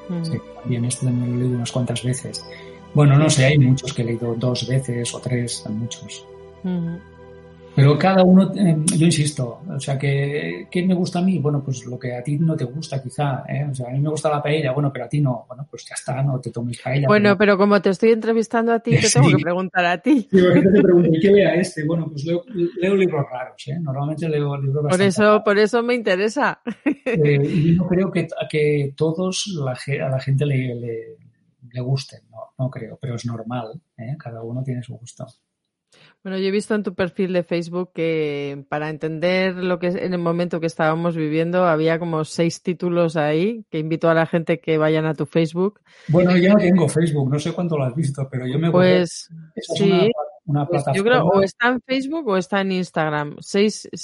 Mm. 0.09 0.25
sí 0.25 0.37
también 0.55 0.85
este 0.85 1.05
también 1.05 1.31
lo 1.31 1.35
he 1.35 1.39
leído 1.41 1.57
unas 1.57 1.71
cuantas 1.71 2.03
veces. 2.03 2.43
Bueno, 2.95 3.17
no 3.17 3.29
sé, 3.29 3.45
hay 3.45 3.59
muchos 3.59 3.93
que 3.93 4.01
he 4.01 4.05
leído 4.05 4.33
dos 4.35 4.67
veces 4.67 5.13
o 5.13 5.19
tres, 5.19 5.63
hay 5.67 5.73
muchos. 5.73 6.25
Ujú. 6.63 6.99
Pero 7.75 7.97
cada 7.97 8.23
uno, 8.23 8.51
eh, 8.55 8.77
yo 8.97 9.05
insisto, 9.05 9.61
o 9.67 9.79
sea, 9.79 9.99
que 9.99 10.67
¿qué 10.71 10.85
me 10.85 10.93
gusta 10.93 11.19
a 11.19 11.21
mí? 11.21 11.39
Bueno, 11.39 11.61
pues 11.63 11.85
lo 11.85 11.99
que 11.99 12.15
a 12.15 12.23
ti 12.23 12.37
no 12.37 12.55
te 12.55 12.63
gusta 12.63 13.03
quizá, 13.03 13.43
¿eh? 13.49 13.67
O 13.69 13.75
sea, 13.75 13.89
a 13.89 13.91
mí 13.91 13.99
me 13.99 14.09
gusta 14.09 14.29
la 14.29 14.41
paella, 14.41 14.71
bueno, 14.71 14.91
pero 14.93 15.05
a 15.05 15.09
ti 15.09 15.19
no. 15.19 15.45
Bueno, 15.47 15.67
pues 15.69 15.85
ya 15.85 15.95
está, 15.95 16.23
no 16.23 16.39
te 16.39 16.51
tomes 16.51 16.79
paella. 16.81 17.07
Bueno, 17.07 17.37
pero 17.37 17.57
como 17.57 17.81
te 17.81 17.89
estoy 17.89 18.11
entrevistando 18.11 18.71
a 18.71 18.79
ti, 18.79 18.91
te 18.91 19.09
tengo 19.09 19.29
que 19.29 19.43
preguntar 19.43 19.85
a 19.85 19.97
ti. 19.97 20.27
Sí, 20.31 20.41
porque 20.41 20.61
te 20.61 20.81
pregunto, 20.81 21.09
¿y 21.11 21.19
qué 21.19 21.31
lea 21.31 21.55
este? 21.55 21.85
Bueno, 21.85 22.07
pues 22.09 22.23
leo, 22.25 22.43
leo 22.79 22.95
libros 22.95 23.25
raros, 23.29 23.67
¿eh? 23.67 23.77
Normalmente 23.79 24.29
leo 24.29 24.55
libros 24.55 24.81
Por 24.81 24.83
bastante 24.83 25.07
eso, 25.07 25.41
por 25.43 25.57
eso 25.57 25.83
me 25.83 25.95
interesa. 25.95 26.61
Eh, 27.05 27.39
y 27.43 27.71
no 27.73 27.87
creo 27.87 28.11
que, 28.11 28.27
que 28.49 28.93
todos 28.95 29.47
la, 29.47 29.73
a 29.73 30.09
la 30.09 30.19
gente 30.19 30.45
le, 30.45 30.75
le, 30.75 31.17
le 31.71 31.81
gusten, 31.81 32.21
no, 32.31 32.53
no 32.57 32.69
creo, 32.69 32.97
pero 32.99 33.15
es 33.15 33.25
normal, 33.25 33.81
¿eh? 33.97 34.15
cada 34.17 34.41
uno 34.41 34.63
tiene 34.63 34.81
su 34.81 34.95
gusto. 34.95 35.25
Bueno, 36.25 36.39
yo 36.39 36.47
he 36.47 36.51
visto 36.51 36.73
en 36.73 36.81
tu 36.81 36.95
perfil 36.95 37.33
de 37.33 37.43
Facebook 37.43 37.91
que 37.93 38.65
para 38.67 38.89
entender 38.89 39.55
lo 39.57 39.77
que 39.77 39.87
es 39.87 39.95
en 39.95 40.11
el 40.11 40.17
momento 40.19 40.59
que 40.59 40.65
estábamos 40.65 41.15
viviendo 41.15 41.65
había 41.65 41.99
como 41.99 42.25
seis 42.25 42.63
títulos 42.63 43.15
ahí 43.15 43.63
que 43.69 43.77
invito 43.77 44.09
a 44.09 44.15
la 44.15 44.25
gente 44.25 44.59
que 44.59 44.79
vayan 44.79 45.05
a 45.05 45.13
tu 45.13 45.27
Facebook. 45.27 45.81
Bueno, 46.07 46.35
ya 46.35 46.53
no 46.53 46.57
tengo 46.57 46.89
Facebook, 46.89 47.29
no 47.31 47.37
sé 47.37 47.53
cuánto 47.53 47.77
lo 47.77 47.83
has 47.83 47.93
visto, 47.95 48.27
pero 48.31 48.47
yo 48.47 48.57
me. 48.57 48.71
Pues 48.71 49.29
es 49.53 49.67
sí, 49.77 49.91
una, 49.91 50.09
una 50.45 50.65
pues 50.67 50.83
plataforma. 50.83 50.97
yo 50.97 51.03
creo 51.03 51.25
o 51.27 51.41
está 51.43 51.67
en 51.67 51.81
Facebook 51.81 52.27
o 52.27 52.37
está 52.37 52.61
en 52.61 52.71
Instagram. 52.71 53.35
Seis, 53.39 53.85
Ah, 53.85 53.89
en, 53.93 53.99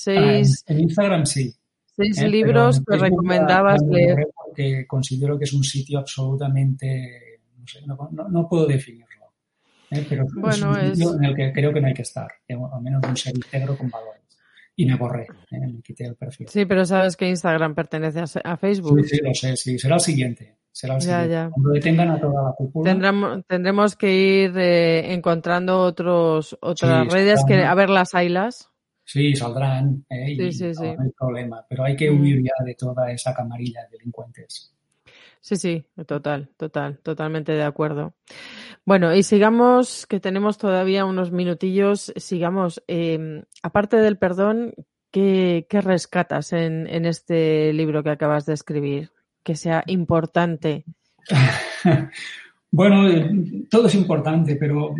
seis, 0.45 0.63
en 0.67 0.79
Instagram 0.79 1.25
sí. 1.25 1.55
seis 1.97 2.19
¿eh? 2.19 2.27
Libros 2.27 2.83
que 2.87 2.97
recomendabas 2.97 3.81
leer. 3.89 4.27
Porque 4.45 4.85
considero 4.85 5.39
que 5.39 5.45
es 5.45 5.53
un 5.53 5.63
sitio 5.63 5.97
absolutamente, 5.97 7.39
no 7.57 7.65
sé, 7.67 7.79
no, 7.87 8.09
no- 8.11 8.29
no 8.29 8.47
puedo 8.47 8.67
definirlo. 8.67 9.07
¿Eh? 9.91 10.05
Pero 10.09 10.23
es 10.25 10.33
Bueno, 10.33 10.69
un 10.69 10.75
sitio 10.91 11.09
es- 11.11 11.15
en 11.17 11.23
el 11.25 11.35
que 11.35 11.53
creo 11.53 11.73
que 11.73 11.81
no 11.81 11.87
hay 11.87 11.93
que 11.93 12.01
estar, 12.01 12.27
al 12.49 12.81
menos 12.81 13.01
un 13.07 13.15
ser 13.17 13.35
íntegro 13.35 13.77
con 13.77 13.89
valores. 13.89 14.21
Y 14.75 14.85
me 14.85 14.95
borré, 14.95 15.27
¿eh? 15.51 15.59
me 15.59 15.81
quité 15.81 16.05
el 16.05 16.15
perfil. 16.15 16.47
Sí, 16.47 16.65
pero 16.65 16.85
sabes 16.85 17.15
que 17.17 17.27
Instagram 17.27 17.75
pertenece 17.75 18.23
a, 18.43 18.57
Facebook. 18.57 19.01
Sí, 19.05 19.17
sí, 19.17 19.21
lo 19.23 19.33
sé, 19.33 19.55
sí. 19.57 19.77
Será 19.77 19.95
el 19.95 20.01
siguiente. 20.01 20.57
Será 20.71 20.95
el 20.95 21.01
Ya, 21.01 21.05
siguiente. 21.05 21.31
ya. 21.33 21.49
Cuando 21.51 21.69
detengan 21.71 22.09
a 22.11 22.19
toda 22.21 22.43
la 22.43 22.51
cúpula. 22.53 22.89
Tendremos, 22.91 23.45
tendremos 23.45 23.95
que 23.97 24.13
ir 24.45 24.57
eh, 24.57 25.13
encontrando 25.13 25.79
otros, 25.81 26.57
otras 26.61 27.03
Sí, 27.03 27.09
redes 27.13 27.43
que, 27.45 27.55
a 27.63 27.73
ver 27.75 27.89
las 27.89 28.15
haylas. 28.15 28.69
Sí, 29.03 29.35
saldrán. 29.35 30.05
¿eh? 30.09 30.31
Y 30.31 30.35
Sí, 30.37 30.51
sí, 30.53 30.67
no, 30.67 30.73
sí. 30.73 30.95
no 30.97 31.03
hay 31.03 31.09
problema. 31.19 31.65
Pero 31.67 31.83
hay 31.83 31.97
que 31.97 32.09
Mm. 32.09 32.21
huir 32.21 32.41
ya 32.41 32.63
de 32.63 32.73
toda 32.75 33.11
esa 33.11 33.33
camarilla 33.33 33.81
de 33.83 33.97
delincuentes. 33.97 34.73
Sí, 35.41 35.55
sí, 35.55 35.85
total, 36.05 36.49
total, 36.55 36.99
totalmente 36.99 37.51
de 37.51 37.63
acuerdo. 37.63 38.13
Bueno, 38.85 39.13
y 39.15 39.23
sigamos, 39.23 40.05
que 40.05 40.19
tenemos 40.19 40.59
todavía 40.59 41.03
unos 41.03 41.31
minutillos, 41.31 42.13
sigamos, 42.15 42.83
eh, 42.87 43.43
aparte 43.63 43.97
del 43.97 44.19
perdón, 44.19 44.73
¿qué, 45.11 45.65
qué 45.67 45.81
rescatas 45.81 46.53
en, 46.53 46.87
en 46.87 47.05
este 47.05 47.73
libro 47.73 48.03
que 48.03 48.11
acabas 48.11 48.45
de 48.45 48.53
escribir? 48.53 49.11
Que 49.43 49.55
sea 49.55 49.83
importante. 49.87 50.85
Bueno, 52.73 53.03
todo 53.69 53.87
es 53.87 53.95
importante, 53.95 54.55
pero 54.55 54.95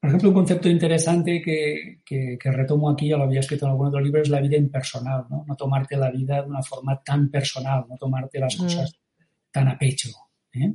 por 0.00 0.08
ejemplo, 0.08 0.30
un 0.30 0.34
concepto 0.34 0.68
interesante 0.68 1.40
que, 1.40 2.00
que, 2.04 2.50
retomo 2.50 2.90
aquí, 2.90 3.08
ya 3.08 3.16
lo 3.16 3.22
había 3.22 3.38
escrito 3.38 3.64
en 3.64 3.70
algún 3.70 3.86
otro 3.86 4.00
libro, 4.00 4.20
es 4.20 4.28
la 4.28 4.40
vida 4.40 4.56
impersonal, 4.56 5.26
¿no? 5.30 5.44
No 5.46 5.54
tomarte 5.54 5.96
la 5.96 6.10
vida 6.10 6.42
de 6.42 6.48
una 6.48 6.64
forma 6.64 7.00
tan 7.00 7.30
personal, 7.30 7.84
no 7.88 7.96
tomarte 7.96 8.40
las 8.40 8.58
mm. 8.58 8.62
cosas 8.64 9.01
tan 9.52 9.68
a 9.68 9.78
pecho. 9.78 10.08
¿eh? 10.52 10.72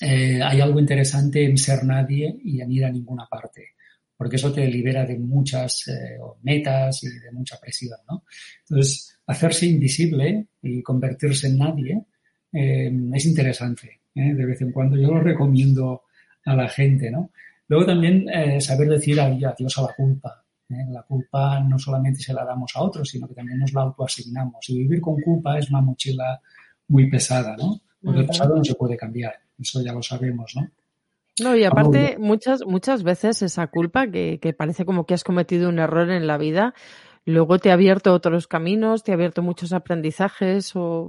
Eh, 0.00 0.42
hay 0.42 0.60
algo 0.60 0.78
interesante 0.78 1.44
en 1.44 1.56
ser 1.58 1.84
nadie 1.84 2.38
y 2.44 2.60
en 2.60 2.70
ir 2.70 2.84
a 2.84 2.90
ninguna 2.90 3.26
parte, 3.26 3.70
porque 4.16 4.36
eso 4.36 4.52
te 4.52 4.66
libera 4.66 5.04
de 5.04 5.18
muchas 5.18 5.88
eh, 5.88 6.18
metas 6.42 7.02
y 7.02 7.08
de 7.08 7.32
mucha 7.32 7.58
presión, 7.58 7.98
¿no? 8.08 8.24
Entonces, 8.60 9.18
hacerse 9.26 9.66
invisible 9.66 10.48
y 10.62 10.82
convertirse 10.82 11.48
en 11.48 11.58
nadie 11.58 12.04
es 12.52 13.26
interesante. 13.26 14.00
De 14.12 14.44
vez 14.44 14.60
en 14.60 14.72
cuando 14.72 14.96
yo 14.96 15.06
lo 15.06 15.20
recomiendo 15.20 16.02
a 16.44 16.56
la 16.56 16.68
gente, 16.68 17.08
¿no? 17.08 17.30
Luego 17.68 17.86
también 17.86 18.26
saber 18.60 18.88
decir 18.88 19.20
adiós 19.20 19.78
a 19.78 19.82
la 19.82 19.94
culpa. 19.96 20.44
La 20.68 21.02
culpa 21.04 21.60
no 21.60 21.78
solamente 21.78 22.20
se 22.20 22.34
la 22.34 22.44
damos 22.44 22.72
a 22.74 22.82
otros, 22.82 23.08
sino 23.08 23.28
que 23.28 23.34
también 23.34 23.60
nos 23.60 23.72
la 23.72 23.82
autoasignamos. 23.82 24.68
Y 24.68 24.78
vivir 24.78 25.00
con 25.00 25.20
culpa 25.20 25.56
es 25.60 25.70
una 25.70 25.80
mochila 25.80 26.40
muy 26.88 27.08
pesada, 27.08 27.56
¿no? 27.56 27.80
Porque 28.02 28.20
el 28.20 28.26
pasado 28.26 28.56
no 28.56 28.64
se 28.64 28.74
puede 28.74 28.96
cambiar, 28.96 29.34
eso 29.58 29.82
ya 29.82 29.92
lo 29.92 30.02
sabemos, 30.02 30.52
¿no? 30.56 30.68
No, 31.42 31.56
y 31.56 31.64
aparte, 31.64 32.16
muchas, 32.18 32.66
muchas 32.66 33.02
veces 33.02 33.40
esa 33.42 33.66
culpa 33.68 34.10
que, 34.10 34.38
que 34.40 34.52
parece 34.52 34.84
como 34.84 35.06
que 35.06 35.14
has 35.14 35.24
cometido 35.24 35.68
un 35.68 35.78
error 35.78 36.10
en 36.10 36.26
la 36.26 36.36
vida, 36.36 36.74
luego 37.24 37.58
te 37.58 37.70
ha 37.70 37.74
abierto 37.74 38.12
otros 38.12 38.46
caminos, 38.46 39.02
te 39.02 39.12
ha 39.12 39.14
abierto 39.14 39.42
muchos 39.42 39.72
aprendizajes 39.72 40.72
o, 40.74 41.08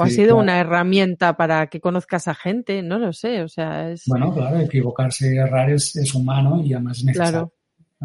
ha 0.00 0.08
sido 0.08 0.36
una 0.36 0.58
herramienta 0.58 1.36
para 1.36 1.66
que 1.68 1.80
conozcas 1.80 2.28
a 2.28 2.34
gente, 2.34 2.82
no 2.82 2.98
lo 2.98 3.12
sé, 3.12 3.42
o 3.42 3.48
sea, 3.48 3.90
es... 3.90 4.04
Bueno, 4.06 4.32
claro, 4.32 4.60
equivocarse 4.60 5.34
y 5.34 5.38
errar 5.38 5.70
es, 5.70 6.14
humano 6.14 6.62
y 6.62 6.72
además 6.72 6.98
es 6.98 7.04
necesario. 7.04 7.30
Claro. 7.30 7.52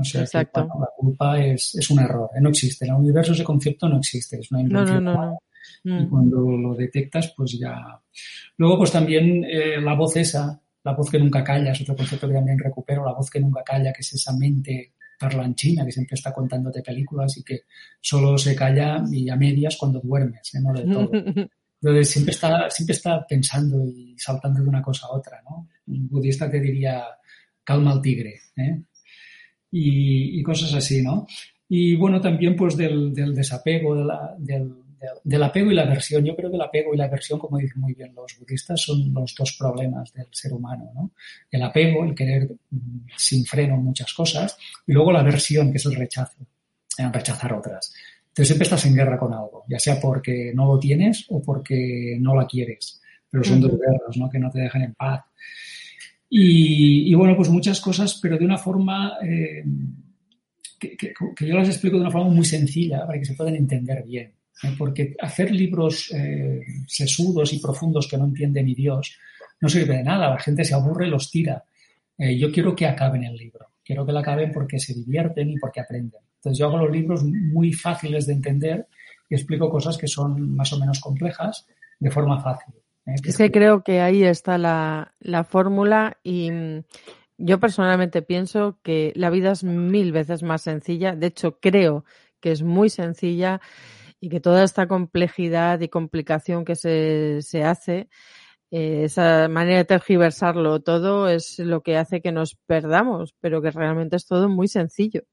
Exacto. 0.04 0.62
la 0.62 0.88
culpa 0.96 1.38
es, 1.44 1.76
es, 1.76 1.90
un 1.90 2.00
error, 2.00 2.30
no 2.40 2.50
existe. 2.50 2.86
En 2.86 2.92
el 2.92 2.98
universo 2.98 3.34
ese 3.34 3.44
concepto 3.44 3.90
no 3.90 3.98
existe, 3.98 4.40
es 4.40 4.50
una 4.50 4.62
invención. 4.62 5.04
No, 5.04 5.14
no, 5.14 5.26
no, 5.26 5.40
Y 5.84 5.92
mm. 5.92 6.10
cuando 6.10 6.42
lo 6.42 6.76
detectas, 6.76 7.34
pues 7.36 7.58
ya. 7.60 8.02
Luego, 8.58 8.78
pues 8.78 8.92
también 8.92 9.44
eh, 9.44 9.80
la 9.82 9.96
voz 9.96 10.16
esa, 10.18 10.62
la 10.84 10.94
voz 10.94 11.10
que 11.10 11.20
nunca 11.20 11.44
calla, 11.44 11.72
es 11.72 11.82
otro 11.82 11.96
concepto 11.96 12.28
que 12.28 12.34
también 12.34 12.60
recupero, 12.60 13.06
la 13.06 13.14
voz 13.14 13.30
que 13.30 13.40
nunca 13.40 13.64
calla, 13.64 13.94
que 13.94 14.02
es 14.02 14.14
esa 14.14 14.34
mente 14.34 14.94
parlanchina 15.22 15.86
que 15.86 15.92
siempre 15.92 16.16
está 16.16 16.34
contándote 16.34 16.82
películas 16.82 17.38
y 17.38 17.44
que 17.44 17.62
solo 18.00 18.40
se 18.40 18.56
calla 18.56 19.04
y 19.12 19.30
a 19.30 19.36
medias 19.36 19.78
cuando 19.78 20.00
duermes, 20.00 20.56
¿eh? 20.56 20.60
no 20.60 20.74
del 20.74 20.92
todo. 20.92 21.12
Entonces 21.82 22.10
siempre 22.10 22.32
está, 22.32 22.70
siempre 22.70 22.96
está 22.96 23.26
pensando 23.28 23.84
y 23.86 24.16
saltando 24.18 24.62
de 24.62 24.68
una 24.68 24.82
cosa 24.82 25.08
a 25.08 25.16
otra, 25.16 25.42
¿no? 25.48 25.68
Un 25.88 26.08
budista 26.08 26.50
te 26.50 26.60
diría, 26.60 27.06
calma 27.64 27.92
al 27.92 28.02
tigre, 28.02 28.40
¿eh? 28.56 28.82
y, 29.72 30.44
cosas 30.44 30.74
así, 30.74 31.02
¿no? 31.02 31.26
Y 31.70 31.96
bueno, 31.96 32.20
también 32.20 32.56
pues 32.56 32.76
del, 32.76 33.14
desapego, 33.14 33.96
de 33.96 34.04
la, 34.04 34.36
del, 34.38 34.81
del 35.24 35.44
apego 35.44 35.72
y 35.72 35.76
la 35.76 35.84
aversión. 35.84 36.24
Yo 36.24 36.36
creo 36.36 36.50
que 36.50 36.56
el 36.56 36.62
apego 36.62 36.94
y 36.94 36.98
la 36.98 37.06
aversión, 37.06 37.40
como 37.40 37.58
dicen 37.58 37.82
muy 37.82 37.94
bien 37.94 38.14
los 38.16 38.38
budistas, 38.40 38.82
son 38.82 39.14
los 39.14 39.36
dos 39.36 39.56
problemas 39.58 40.14
del 40.14 40.28
ser 40.32 40.54
humano. 40.54 40.92
¿no? 40.94 41.12
El 41.50 41.64
apego, 41.64 42.04
el 42.06 42.16
querer 42.16 42.50
mm, 42.70 43.08
sin 43.16 43.46
freno 43.46 43.78
muchas 43.78 44.14
cosas, 44.14 44.58
y 44.86 44.94
luego 44.94 45.12
la 45.12 45.20
aversión, 45.20 45.72
que 45.72 45.78
es 45.78 45.86
el 45.86 45.96
rechazo, 45.96 46.38
el 46.98 47.12
rechazar 47.12 47.54
otras. 47.54 47.94
Entonces 48.28 48.48
siempre 48.48 48.64
estás 48.64 48.86
en 48.86 48.96
guerra 48.96 49.18
con 49.18 49.34
algo, 49.34 49.66
ya 49.68 49.78
sea 49.78 50.00
porque 50.00 50.54
no 50.56 50.66
lo 50.66 50.80
tienes 50.80 51.26
o 51.30 51.42
porque 51.42 52.18
no 52.20 52.34
la 52.36 52.48
quieres. 52.48 53.02
Pero 53.30 53.44
son 53.44 53.62
dos 53.62 53.72
guerras, 53.72 54.16
¿no? 54.18 54.30
Que 54.30 54.40
no 54.40 54.50
te 54.50 54.60
dejan 54.60 54.84
en 54.84 54.94
paz. 54.94 55.24
Y, 56.30 57.14
bueno, 57.14 57.36
pues 57.36 57.50
muchas 57.50 57.82
cosas, 57.82 58.18
pero 58.22 58.38
de 58.38 58.46
una 58.46 58.58
forma 58.58 59.18
eh, 59.22 59.66
que, 60.80 60.96
que, 60.98 61.14
yo 61.46 61.56
las 61.58 61.68
explico 61.68 61.98
de 61.98 62.04
una 62.04 62.12
forma 62.12 62.30
muy 62.30 62.46
sencilla 62.46 63.06
para 63.06 63.20
que 63.20 63.26
se 63.26 63.34
puedan 63.34 63.56
entender 63.56 64.02
bien. 64.04 64.34
¿Eh? 64.64 64.76
porque 64.78 65.16
hacer 65.20 65.52
libros 65.52 66.12
eh, 66.14 66.62
sesudos 66.88 67.54
y 67.54 67.60
profundos 67.60 68.08
que 68.08 68.18
no 68.18 68.26
entiende 68.26 68.64
ni 68.64 68.76
Dios 68.76 69.18
no 69.62 69.70
sirve 69.70 69.98
de 69.98 70.04
nada, 70.04 70.30
la 70.30 70.40
gente 70.40 70.66
se 70.66 70.74
aburre 70.74 71.08
y 71.08 71.10
los 71.10 71.30
tira. 71.30 71.64
Eh, 72.18 72.38
yo 72.38 72.52
quiero 72.52 72.76
que 72.76 72.88
acaben 72.88 73.24
el 73.24 73.36
libro, 73.36 73.68
quiero 73.86 74.06
que 74.06 74.12
lo 74.12 74.20
acaben 74.20 74.52
porque 74.52 74.80
se 74.80 74.94
divierten 74.94 75.52
y 75.52 75.58
porque 75.58 75.80
aprenden. 75.80 76.22
Entonces 76.36 76.58
yo 76.58 76.68
hago 76.68 76.80
los 76.80 76.92
libros 76.92 77.24
muy 77.24 77.72
fáciles 77.72 78.26
de 78.26 78.34
entender 78.34 78.88
y 79.30 79.36
explico 79.36 79.70
cosas 79.70 79.98
que 79.98 80.08
son 80.08 80.56
más 80.56 80.74
o 80.74 80.80
menos 80.80 81.00
complejas 81.00 81.68
de 82.00 82.10
forma 82.10 82.42
fácil. 82.42 82.74
Es 83.06 83.38
que 83.38 83.52
creo 83.52 83.84
que 83.84 84.02
ahí 84.02 84.24
está 84.24 84.58
la, 84.58 85.14
la 85.20 85.44
fórmula 85.44 86.18
y 86.24 86.52
mm, 86.52 86.84
yo 87.38 87.60
personalmente 87.60 88.22
pienso 88.22 88.78
que 88.84 89.14
la 89.16 89.30
vida 89.30 89.52
es 89.52 89.64
mil 89.64 90.12
veces 90.12 90.44
más 90.44 90.64
sencilla. 90.64 91.16
De 91.16 91.28
hecho, 91.28 91.60
creo 91.60 92.06
que 92.40 92.52
es 92.52 92.64
muy 92.64 92.90
sencilla 92.90 93.62
y 94.22 94.30
que 94.30 94.40
toda 94.40 94.64
esta 94.64 94.88
complejidad 94.88 95.82
y 95.82 95.90
complicación 95.90 96.64
que 96.64 96.76
se, 96.76 97.42
se 97.42 97.64
hace, 97.64 98.08
eh, 98.70 99.04
esa 99.06 99.50
manera 99.50 99.80
de 99.80 99.86
tergiversarlo 99.86 100.80
todo 100.82 101.28
es 101.28 101.58
lo 101.60 101.82
que 101.82 101.98
hace 101.98 102.22
que 102.22 102.32
nos 102.32 102.56
perdamos, 102.56 103.36
pero 103.42 103.62
que 103.62 103.72
realmente 103.72 104.16
es 104.16 104.28
todo 104.28 104.48
muy 104.48 104.68
sencillo. 104.68 105.24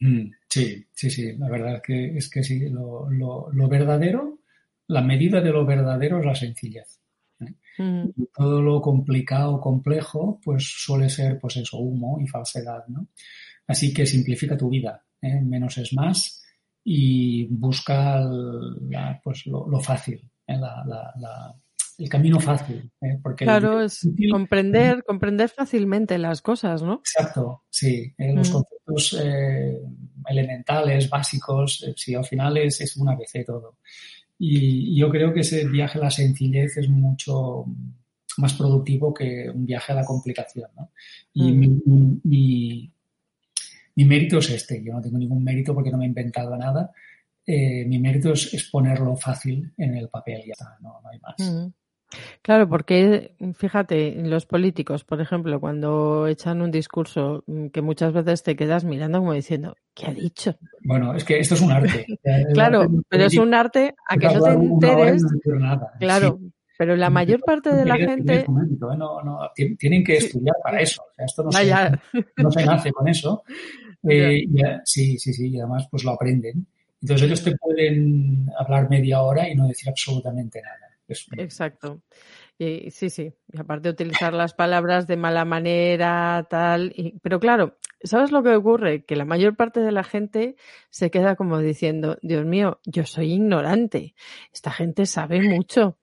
Mm, 0.00 0.30
sí, 0.48 0.86
sí, 0.92 1.10
sí, 1.10 1.36
la 1.36 1.50
verdad 1.50 1.82
que 1.84 2.16
es 2.16 2.30
que 2.30 2.42
sí, 2.42 2.70
lo, 2.70 3.10
lo, 3.10 3.52
lo 3.52 3.68
verdadero, 3.68 4.40
la 4.86 5.02
medida 5.02 5.42
de 5.42 5.50
lo 5.50 5.66
verdadero 5.66 6.18
es 6.18 6.26
la 6.26 6.34
sencillez. 6.34 6.98
¿eh? 7.40 7.54
todo 8.34 8.62
lo 8.62 8.80
complicado, 8.80 9.60
complejo, 9.60 10.40
pues 10.42 10.64
suele 10.64 11.08
ser, 11.10 11.38
pues 11.38 11.58
eso, 11.58 11.78
humo 11.78 12.18
y 12.20 12.26
falsedad, 12.26 12.86
¿no? 12.88 13.08
Así 13.66 13.92
que 13.92 14.06
simplifica 14.06 14.56
tu 14.56 14.70
vida, 14.70 15.04
¿eh? 15.20 15.40
menos 15.42 15.76
es 15.78 15.92
más 15.92 16.37
y 16.90 17.44
busca 17.50 18.26
pues, 19.22 19.44
lo, 19.44 19.78
fácil, 19.78 20.26
¿eh? 20.46 20.58
el 21.98 22.08
camino 22.08 22.40
fácil. 22.40 22.90
¿eh? 23.02 23.18
Porque 23.22 23.44
claro, 23.44 23.82
es 23.82 24.08
comprender, 24.30 25.04
comprender 25.04 25.50
fácilmente 25.50 26.16
las 26.16 26.40
cosas, 26.40 26.82
¿no? 26.82 26.94
Exacto, 26.94 27.64
sí. 27.68 28.14
Eh, 28.16 28.32
los 28.32 28.48
mm. 28.48 28.52
conceptos 28.54 29.22
elementales, 30.30 31.10
básicos, 31.10 31.92
sí, 31.94 32.14
al 32.14 32.24
final 32.24 32.56
es, 32.56 32.80
es 32.80 32.96
un 32.96 33.10
ABC 33.10 33.44
todo. 33.44 33.76
Y, 34.38 34.98
yo 34.98 35.10
creo 35.10 35.34
que 35.34 35.40
ese 35.40 35.68
viaje 35.68 35.98
a 35.98 36.04
la 36.04 36.10
sencillez 36.10 36.74
es 36.78 36.88
mucho 36.88 37.66
más 38.38 38.54
productivo 38.54 39.12
que 39.12 39.50
un 39.54 39.66
viaje 39.66 39.92
a 39.92 39.96
la 39.96 40.06
complicación. 40.06 40.70
¿no? 40.74 40.90
Y 41.34 41.52
mm. 41.52 41.58
mi, 41.58 42.20
mi 42.24 42.92
mérito 44.04 44.38
es 44.38 44.50
este, 44.50 44.82
yo 44.82 44.92
no 44.92 45.00
tengo 45.00 45.18
ningún 45.18 45.42
mérito 45.42 45.74
porque 45.74 45.90
no 45.90 45.98
me 45.98 46.04
he 46.04 46.08
inventado 46.08 46.56
nada. 46.56 46.92
Eh, 47.46 47.84
mi 47.86 47.98
mérito 47.98 48.32
es, 48.32 48.68
ponerlo 48.70 49.16
fácil 49.16 49.72
en 49.76 49.96
el 49.96 50.08
papel, 50.08 50.42
ya 50.46 50.52
está, 50.52 50.76
no, 50.80 51.00
hay 51.10 51.18
más. 51.20 51.72
Claro, 52.42 52.68
porque 52.68 53.34
fíjate, 53.54 54.14
los 54.22 54.46
políticos, 54.46 55.04
por 55.04 55.20
ejemplo, 55.20 55.60
cuando 55.60 56.26
echan 56.26 56.62
un 56.62 56.70
discurso 56.70 57.44
mm, 57.46 57.66
que 57.68 57.82
muchas 57.82 58.12
veces 58.12 58.42
te 58.42 58.56
quedas 58.56 58.84
mirando 58.84 59.18
como 59.18 59.34
diciendo, 59.34 59.76
¿qué 59.94 60.06
ha 60.06 60.14
dicho? 60.14 60.54
Bueno, 60.84 61.14
es 61.14 61.24
que 61.24 61.38
esto 61.38 61.54
es 61.54 61.60
un 61.60 61.72
arte. 61.72 62.06
claro, 62.54 62.86
pero 63.08 63.24
es 63.24 63.36
un 63.36 63.52
arte 63.52 63.94
a 64.08 64.16
que 64.16 64.26
no 64.26 64.42
te 64.42 64.50
enteres. 64.50 65.22
claro, 65.98 66.38
pero 66.78 66.96
la 66.96 67.10
mayor 67.10 67.40
parte 67.40 67.74
de 67.74 67.84
la 67.84 67.96
gente. 67.96 68.46
¿eh? 69.56 69.76
tienen 69.78 70.04
que 70.04 70.16
estudiar 70.16 70.54
para 70.62 70.80
eso. 70.80 71.02
esto 71.16 71.42
no 71.42 71.52
se 71.52 72.64
nace 72.66 72.92
con 72.92 73.08
eso. 73.08 73.42
Eh, 74.02 74.44
sí, 74.84 75.18
sí, 75.18 75.32
sí, 75.32 75.48
y 75.50 75.58
además 75.58 75.86
pues 75.90 76.04
lo 76.04 76.12
aprenden. 76.12 76.66
Entonces 77.00 77.26
ellos 77.26 77.44
te 77.44 77.56
pueden 77.56 78.48
hablar 78.58 78.90
media 78.90 79.22
hora 79.22 79.48
y 79.48 79.54
no 79.54 79.68
decir 79.68 79.88
absolutamente 79.88 80.60
nada. 80.60 80.88
Exacto. 81.36 82.02
Y, 82.58 82.90
sí, 82.90 83.08
sí. 83.08 83.32
Y 83.52 83.58
aparte 83.58 83.88
de 83.88 83.92
utilizar 83.92 84.34
las 84.34 84.52
palabras 84.52 85.06
de 85.06 85.16
mala 85.16 85.44
manera, 85.44 86.46
tal. 86.50 86.94
pero 87.22 87.40
claro, 87.40 87.78
¿sabes 88.02 88.30
lo 88.30 88.42
que 88.42 88.54
ocurre? 88.54 89.04
Que 89.04 89.16
la 89.16 89.24
mayor 89.24 89.56
parte 89.56 89.80
de 89.80 89.92
la 89.92 90.04
gente 90.04 90.56
se 90.90 91.10
queda 91.10 91.36
como 91.36 91.58
diciendo, 91.60 92.18
Dios 92.22 92.44
mío, 92.44 92.80
yo 92.84 93.04
soy 93.04 93.32
ignorante. 93.32 94.14
Esta 94.52 94.70
gente 94.70 95.06
sabe 95.06 95.40
mucho. 95.40 95.96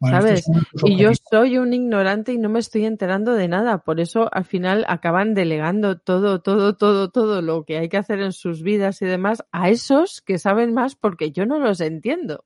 ¿Sabes? 0.00 0.46
Y 0.84 0.96
yo 0.96 1.10
soy 1.30 1.58
un 1.58 1.74
ignorante 1.74 2.32
y 2.32 2.38
no 2.38 2.48
me 2.48 2.60
estoy 2.60 2.84
enterando 2.84 3.34
de 3.34 3.48
nada. 3.48 3.78
Por 3.78 3.98
eso 3.98 4.28
al 4.32 4.44
final 4.44 4.84
acaban 4.88 5.34
delegando 5.34 5.98
todo, 5.98 6.40
todo, 6.40 6.76
todo, 6.76 7.10
todo 7.10 7.42
lo 7.42 7.64
que 7.64 7.78
hay 7.78 7.88
que 7.88 7.96
hacer 7.96 8.20
en 8.20 8.32
sus 8.32 8.62
vidas 8.62 9.02
y 9.02 9.06
demás 9.06 9.44
a 9.50 9.70
esos 9.70 10.20
que 10.20 10.38
saben 10.38 10.72
más 10.72 10.94
porque 10.94 11.32
yo 11.32 11.46
no 11.46 11.58
los 11.58 11.80
entiendo. 11.80 12.44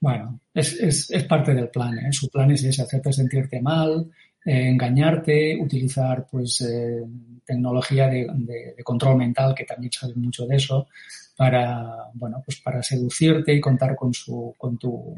Bueno, 0.00 0.40
es, 0.52 0.74
es, 0.80 1.10
es 1.10 1.24
parte 1.24 1.54
del 1.54 1.68
plan. 1.68 1.98
¿eh? 1.98 2.12
Su 2.12 2.28
plan 2.28 2.50
es 2.50 2.62
ese, 2.64 2.82
hacerte 2.82 3.12
sentirte 3.12 3.62
mal, 3.62 4.10
eh, 4.44 4.68
engañarte, 4.68 5.56
utilizar 5.60 6.26
pues 6.30 6.60
eh, 6.60 7.04
tecnología 7.46 8.08
de, 8.08 8.26
de, 8.76 8.82
control 8.84 9.16
mental, 9.16 9.54
que 9.54 9.64
también 9.64 9.92
saben 9.92 10.20
mucho 10.20 10.44
de 10.46 10.56
eso, 10.56 10.88
para, 11.36 12.08
bueno, 12.14 12.42
pues 12.44 12.60
para 12.60 12.82
seducirte 12.82 13.54
y 13.54 13.60
contar 13.60 13.94
con 13.94 14.12
su, 14.12 14.54
con 14.58 14.76
tu 14.76 15.14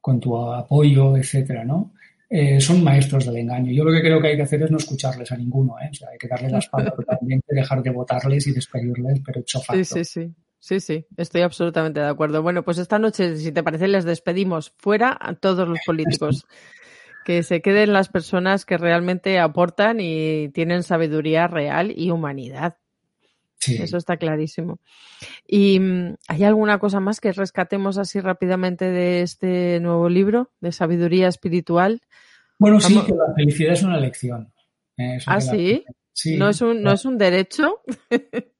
con 0.00 0.20
tu 0.20 0.36
apoyo, 0.36 1.16
etcétera, 1.16 1.64
¿no? 1.64 1.92
eh, 2.32 2.60
son 2.60 2.84
maestros 2.84 3.26
del 3.26 3.38
engaño. 3.38 3.72
Yo 3.72 3.82
lo 3.82 3.90
que 3.90 4.00
creo 4.00 4.22
que 4.22 4.28
hay 4.28 4.36
que 4.36 4.42
hacer 4.42 4.62
es 4.62 4.70
no 4.70 4.78
escucharles 4.78 5.32
a 5.32 5.36
ninguno, 5.36 5.74
¿eh? 5.80 5.88
O 5.90 5.94
sea, 5.94 6.10
hay 6.10 6.18
que 6.18 6.28
darle 6.28 6.48
la 6.48 6.58
espalda 6.60 6.92
totalmente, 6.92 7.52
dejar 7.52 7.82
de 7.82 7.90
votarles 7.90 8.46
y 8.46 8.52
despedirles, 8.52 9.20
pero 9.26 9.40
hecho 9.40 9.60
facto. 9.60 9.84
Sí, 9.84 10.04
sí, 10.04 10.26
sí. 10.26 10.34
Sí, 10.62 10.78
sí, 10.78 11.06
estoy 11.16 11.40
absolutamente 11.40 12.00
de 12.00 12.06
acuerdo. 12.06 12.42
Bueno, 12.42 12.62
pues 12.62 12.76
esta 12.76 12.98
noche, 12.98 13.38
si 13.38 13.50
te 13.50 13.62
parece, 13.62 13.88
les 13.88 14.04
despedimos 14.04 14.74
fuera 14.76 15.16
a 15.18 15.34
todos 15.34 15.68
los 15.68 15.78
políticos. 15.84 16.46
Que 17.22 17.42
se 17.42 17.60
queden 17.60 17.92
las 17.92 18.08
personas 18.08 18.64
que 18.64 18.78
realmente 18.78 19.38
aportan 19.38 19.98
y 20.00 20.48
tienen 20.48 20.82
sabiduría 20.82 21.46
real 21.48 21.92
y 21.94 22.10
humanidad. 22.10 22.78
Sí. 23.60 23.76
Eso 23.80 23.98
está 23.98 24.16
clarísimo. 24.16 24.78
¿Y 25.46 25.78
mm, 25.78 26.16
hay 26.28 26.44
alguna 26.44 26.78
cosa 26.78 26.98
más 26.98 27.20
que 27.20 27.30
rescatemos 27.32 27.98
así 27.98 28.18
rápidamente 28.18 28.86
de 28.86 29.20
este 29.20 29.78
nuevo 29.80 30.08
libro 30.08 30.50
de 30.60 30.72
sabiduría 30.72 31.28
espiritual? 31.28 32.00
Bueno, 32.58 32.80
sí, 32.80 32.94
que 33.06 33.12
la 33.12 33.34
felicidad 33.36 33.74
es 33.74 33.82
una 33.82 33.98
elección. 33.98 34.52
¿eh? 34.96 35.16
Eso 35.16 35.30
¿Ah, 35.30 35.34
la- 35.34 35.40
sí? 35.40 35.84
Sí. 36.12 36.36
¿No 36.36 36.48
es 36.48 36.60
un, 36.62 36.82
no 36.82 36.92
es 36.92 37.04
un 37.04 37.16
derecho? 37.18 37.80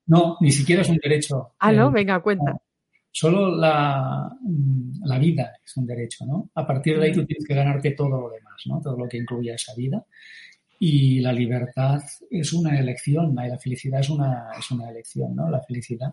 No, 0.06 0.36
ni 0.40 0.50
siquiera 0.52 0.82
es 0.82 0.88
un 0.88 0.96
derecho. 1.02 1.54
Ah, 1.58 1.72
no, 1.72 1.88
Eh, 1.88 1.92
venga, 1.92 2.20
cuenta. 2.20 2.52
no. 2.52 2.62
Solo 3.12 3.56
la, 3.56 4.30
mm, 4.40 5.04
la 5.04 5.18
vida 5.18 5.52
es 5.64 5.76
un 5.76 5.86
derecho, 5.86 6.24
¿no? 6.26 6.50
A 6.54 6.66
partir 6.66 6.98
de 6.98 7.06
ahí 7.06 7.12
tú 7.12 7.24
tienes 7.26 7.44
que 7.46 7.54
ganarte 7.54 7.90
todo 7.92 8.08
lo 8.20 8.30
demás, 8.30 8.62
¿no? 8.66 8.80
Todo 8.80 8.96
lo 8.98 9.08
que 9.08 9.16
incluye 9.16 9.52
esa 9.52 9.74
vida. 9.74 10.04
Y 10.82 11.20
la 11.20 11.32
libertad 11.32 12.02
es 12.30 12.52
una 12.54 12.78
elección, 12.80 13.32
y 13.32 13.48
la 13.48 13.58
felicidad 13.58 14.00
es 14.00 14.08
una, 14.10 14.48
es 14.58 14.70
una 14.70 14.88
elección, 14.90 15.36
¿no? 15.36 15.48
La 15.50 15.60
felicidad. 15.62 16.12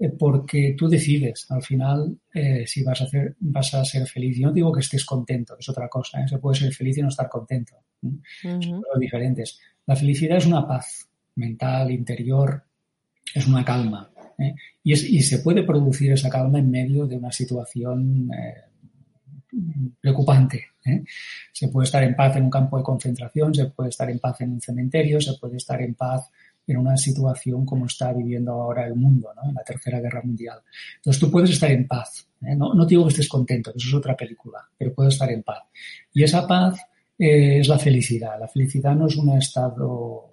Eh, 0.00 0.08
porque 0.10 0.74
tú 0.78 0.88
decides 0.88 1.46
al 1.50 1.62
final 1.62 2.16
eh, 2.32 2.64
si 2.66 2.82
vas 2.84 3.00
a, 3.00 3.04
hacer, 3.04 3.36
vas 3.40 3.74
a 3.74 3.84
ser 3.84 4.06
feliz. 4.06 4.38
Yo 4.38 4.46
no 4.46 4.52
digo 4.52 4.72
que 4.72 4.80
estés 4.80 5.04
contento, 5.04 5.56
es 5.58 5.68
otra 5.68 5.88
cosa. 5.88 6.22
¿eh? 6.22 6.28
Se 6.28 6.38
puede 6.38 6.58
ser 6.58 6.72
feliz 6.72 6.96
y 6.98 7.02
no 7.02 7.08
estar 7.08 7.28
contento. 7.28 7.74
¿eh? 8.02 8.06
Ujú. 8.48 8.62
Son 8.62 8.82
cosas 8.82 9.00
diferentes. 9.00 9.60
La 9.86 9.96
felicidad 9.96 10.38
es 10.38 10.46
una 10.46 10.66
paz 10.66 11.08
mental, 11.34 11.90
interior, 11.90 12.62
es 13.34 13.46
una 13.46 13.64
calma. 13.64 14.10
¿eh? 14.38 14.54
Y, 14.84 14.92
es- 14.92 15.04
y 15.04 15.20
se 15.20 15.40
puede 15.40 15.64
producir 15.64 16.12
esa 16.12 16.30
calma 16.30 16.60
en 16.60 16.70
medio 16.70 17.06
de 17.06 17.16
una 17.16 17.32
situación 17.32 18.30
eh, 18.32 18.54
preocupante. 20.00 20.66
¿eh? 20.84 21.02
Se 21.52 21.68
puede 21.68 21.86
estar 21.86 22.02
en 22.02 22.14
paz 22.14 22.36
en 22.36 22.44
un 22.44 22.50
campo 22.50 22.78
de 22.78 22.84
concentración, 22.84 23.54
se 23.54 23.66
puede 23.66 23.90
estar 23.90 24.10
en 24.10 24.18
paz 24.18 24.40
en 24.40 24.52
un 24.52 24.60
cementerio, 24.60 25.20
se 25.20 25.34
puede 25.34 25.56
estar 25.56 25.80
en 25.80 25.94
paz 25.94 26.30
en 26.66 26.76
una 26.76 26.96
situación 26.96 27.64
como 27.64 27.86
está 27.86 28.12
viviendo 28.12 28.52
ahora 28.52 28.86
el 28.86 28.94
mundo, 28.94 29.30
¿no? 29.34 29.48
en 29.48 29.54
la 29.54 29.62
Tercera 29.62 30.00
Guerra 30.00 30.20
Mundial. 30.22 30.60
Entonces 30.96 31.18
tú 31.18 31.30
puedes 31.30 31.50
estar 31.50 31.70
en 31.70 31.86
paz. 31.86 32.28
¿eh? 32.42 32.54
No, 32.54 32.74
no 32.74 32.86
te 32.86 32.90
digo 32.90 33.04
que 33.04 33.10
estés 33.10 33.28
contento, 33.28 33.72
que 33.72 33.78
eso 33.78 33.88
es 33.88 33.94
otra 33.94 34.16
película, 34.16 34.68
pero 34.76 34.92
puedes 34.92 35.14
estar 35.14 35.30
en 35.30 35.42
paz. 35.42 35.62
Y 36.12 36.22
esa 36.22 36.46
paz 36.46 36.78
eh, 37.18 37.60
es 37.60 37.68
la 37.68 37.78
felicidad. 37.78 38.38
La 38.38 38.48
felicidad 38.48 38.94
no 38.94 39.06
es 39.06 39.16
un 39.16 39.36
estado 39.38 40.32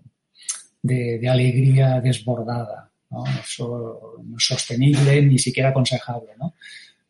de, 0.82 1.20
de 1.20 1.30
alegría 1.30 2.02
desbordada. 2.02 2.92
¿no? 3.12 3.24
Eso 3.26 4.16
no 4.24 4.38
es 4.38 4.46
sostenible 4.46 5.22
ni 5.22 5.40
siquiera 5.40 5.70
aconsejable. 5.70 6.32
¿no? 6.38 6.54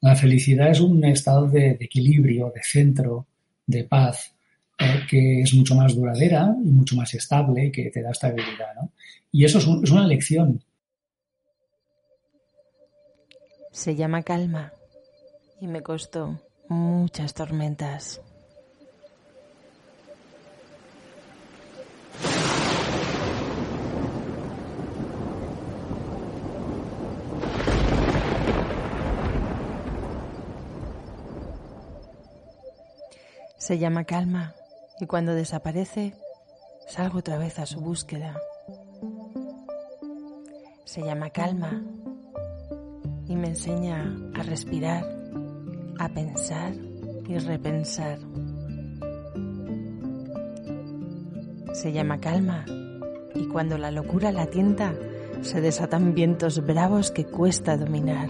La 0.01 0.15
felicidad 0.15 0.69
es 0.69 0.79
un 0.81 1.03
estado 1.05 1.47
de, 1.47 1.77
equilibrio, 1.79 2.51
de 2.53 2.61
centro, 2.63 3.25
de 3.65 3.83
paz, 3.85 4.33
eh, 4.77 5.01
que 5.09 5.41
es 5.41 5.53
mucho 5.53 5.73
más 5.75 5.95
duradera 5.95 6.55
y 6.63 6.67
mucho 6.69 6.95
más 6.95 7.13
estable 7.13 7.71
que 7.71 7.89
te 7.89 8.01
da 8.01 8.11
estabilidad. 8.11 8.73
¿no? 8.75 8.91
Y 9.31 9.45
eso 9.45 9.57
es, 9.57 9.65
un- 9.67 9.83
es 9.83 9.91
una 9.91 10.05
lección. 10.07 10.61
Se 13.71 13.95
llama 13.95 14.23
calma 14.23 14.71
y 15.59 15.67
me 15.67 15.81
costó 15.81 16.39
muchas 16.69 17.33
tormentas. 17.33 18.21
Se 33.65 33.79
llama 33.79 34.03
calma 34.03 34.53
y 34.99 35.07
cuando 35.07 35.33
desaparece 35.33 36.13
salgo 36.87 37.17
otra 37.17 37.39
vez 37.39 37.57
a 37.57 37.65
su 37.65 37.81
búsqueda. 37.81 38.39
Se 40.83 41.01
llama 41.01 41.31
calma 41.31 41.83
y 43.27 43.35
me 43.35 43.47
enseña 43.47 44.15
a 44.35 44.43
respirar, 44.43 45.03
a 45.97 46.09
pensar 46.09 46.73
y 47.27 47.39
repensar. 47.39 48.19
Se 51.73 51.91
llama 51.91 52.19
calma 52.19 52.65
y 53.33 53.47
cuando 53.47 53.79
la 53.79 53.89
locura 53.89 54.31
la 54.31 54.45
tienta 54.45 54.93
se 55.41 55.59
desatan 55.59 56.13
vientos 56.13 56.63
bravos 56.63 57.09
que 57.09 57.25
cuesta 57.25 57.77
dominar. 57.77 58.29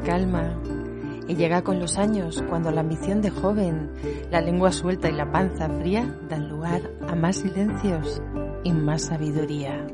Calma 0.00 0.54
y 1.28 1.34
llega 1.34 1.62
con 1.62 1.80
los 1.80 1.98
años 1.98 2.42
cuando 2.48 2.70
la 2.70 2.80
ambición 2.80 3.20
de 3.20 3.30
joven, 3.30 3.90
la 4.30 4.40
lengua 4.40 4.72
suelta 4.72 5.08
y 5.08 5.12
la 5.12 5.30
panza 5.30 5.68
fría 5.68 6.06
dan 6.28 6.48
lugar 6.48 6.82
a 7.08 7.14
más 7.14 7.36
silencios 7.36 8.22
y 8.62 8.72
más 8.72 9.02
sabiduría. 9.02 9.86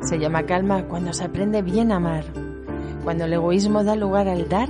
Se 0.00 0.18
llama 0.18 0.44
calma 0.44 0.84
cuando 0.86 1.12
se 1.12 1.24
aprende 1.24 1.62
bien 1.62 1.90
a 1.90 1.96
amar, 1.96 2.24
cuando 3.04 3.24
el 3.24 3.32
egoísmo 3.32 3.82
da 3.82 3.96
lugar 3.96 4.28
al 4.28 4.48
dar 4.48 4.68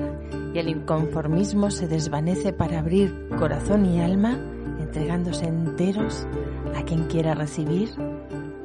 y 0.55 0.59
el 0.59 0.69
inconformismo 0.69 1.71
se 1.71 1.89
desvanece 1.89 2.53
para 2.53 2.79
abrir 2.79 3.29
corazón 3.39 3.85
y 3.85 4.01
alma, 4.01 4.39
entregándose 4.81 5.47
enteros 5.47 6.27
a 6.75 6.83
quien 6.83 7.05
quiera 7.05 7.35
recibir 7.35 7.91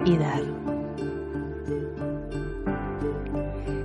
y 0.05 0.18
dar. 0.18 0.70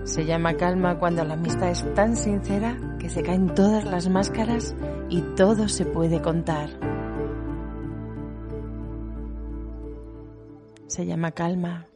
Se 0.07 0.25
llama 0.25 0.55
calma 0.55 1.01
cuando 1.01 1.25
la 1.25 1.35
amistad 1.35 1.69
es 1.69 1.85
tan 1.95 2.17
sincera 2.17 2.79
que 3.01 3.09
se 3.09 3.25
caen 3.25 3.53
todas 3.55 3.85
las 3.85 4.09
máscaras 4.09 4.77
y 5.11 5.21
todo 5.35 5.69
se 5.69 5.85
puede 5.85 6.23
contar. 6.23 6.71
Se 10.87 11.05
llama 11.05 11.33
calma 11.33 11.89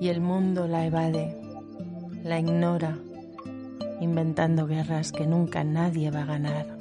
y 0.00 0.08
el 0.08 0.22
mundo 0.22 0.66
la 0.66 0.86
evade, 0.86 1.38
la 2.22 2.40
ignora, 2.40 2.96
inventando 4.00 4.66
guerras 4.66 5.12
que 5.12 5.26
nunca 5.26 5.62
nadie 5.62 6.10
va 6.10 6.22
a 6.22 6.26
ganar. 6.26 6.78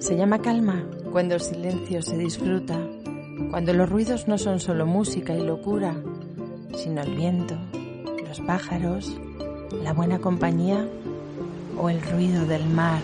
Se 0.00 0.16
llama 0.16 0.40
calma 0.40 0.84
cuando 1.12 1.36
el 1.36 1.40
silencio 1.40 2.02
se 2.02 2.18
disfruta, 2.18 2.80
cuando 3.50 3.72
los 3.72 3.90
ruidos 3.90 4.28
no 4.28 4.38
son 4.38 4.60
solo 4.60 4.86
música 4.86 5.34
y 5.34 5.44
locura, 5.44 5.94
sino 6.76 7.02
el 7.02 7.16
viento, 7.16 7.56
los 8.26 8.40
pájaros, 8.40 9.18
la 9.82 9.92
buena 9.92 10.20
compañía 10.20 10.86
o 11.76 11.90
el 11.90 12.00
ruido 12.00 12.46
del 12.46 12.66
mar. 12.66 13.00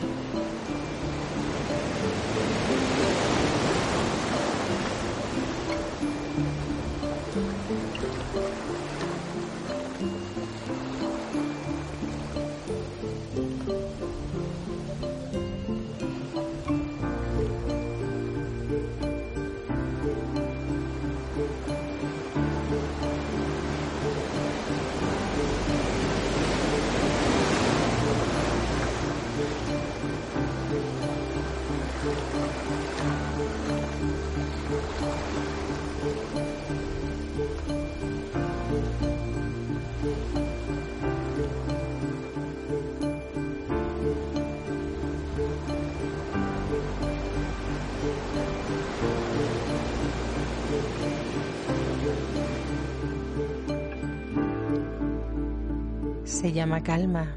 Se 56.27 56.53
llama 56.53 56.83
calma 56.83 57.29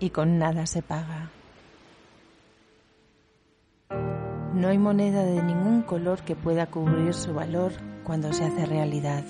y 0.00 0.10
con 0.10 0.36
nada 0.36 0.66
se 0.66 0.82
paga. 0.82 1.30
No 4.52 4.66
hay 4.66 4.78
moneda 4.78 5.22
de 5.22 5.40
ningún 5.44 5.82
color 5.82 6.22
que 6.22 6.34
pueda 6.34 6.66
cubrir 6.66 7.14
su 7.14 7.34
valor 7.34 7.70
cuando 8.02 8.32
se 8.32 8.46
hace 8.46 8.66
realidad. 8.66 9.22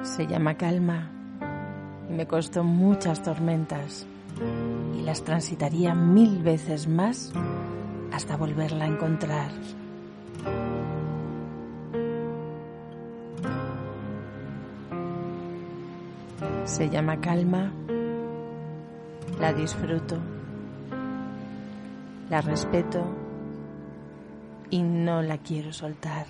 Se 0.00 0.26
llama 0.26 0.56
calma 0.56 1.10
y 2.08 2.14
me 2.14 2.26
costó 2.26 2.64
muchas 2.64 3.22
tormentas 3.22 4.06
y 4.98 5.02
las 5.02 5.24
transitaría 5.24 5.94
mil 5.94 6.42
veces 6.42 6.88
más 6.88 7.34
hasta 8.12 8.38
volverla 8.38 8.86
a 8.86 8.88
encontrar. 8.88 9.50
Se 16.72 16.88
llama 16.88 17.20
calma, 17.20 17.70
la 19.38 19.52
disfruto, 19.52 20.18
la 22.30 22.40
respeto 22.40 23.04
y 24.70 24.82
no 24.82 25.20
la 25.20 25.36
quiero 25.36 25.70
soltar. 25.70 26.24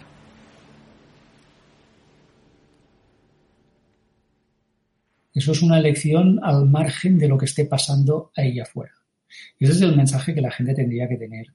Eso 5.33 5.53
es 5.53 5.63
una 5.63 5.79
elección 5.79 6.41
al 6.43 6.69
margen 6.69 7.21
de 7.21 7.29
lo 7.29 7.39
que 7.39 7.45
esté 7.45 7.67
pasando 7.67 8.33
ahí 8.35 8.59
afuera. 8.59 8.95
Y 9.61 9.67
ese 9.67 9.75
es 9.75 9.83
el 9.83 9.97
mensaje 9.97 10.35
que 10.35 10.41
la 10.41 10.51
gente 10.51 10.75
tendría 10.75 11.09
que 11.09 11.19
tener 11.19 11.47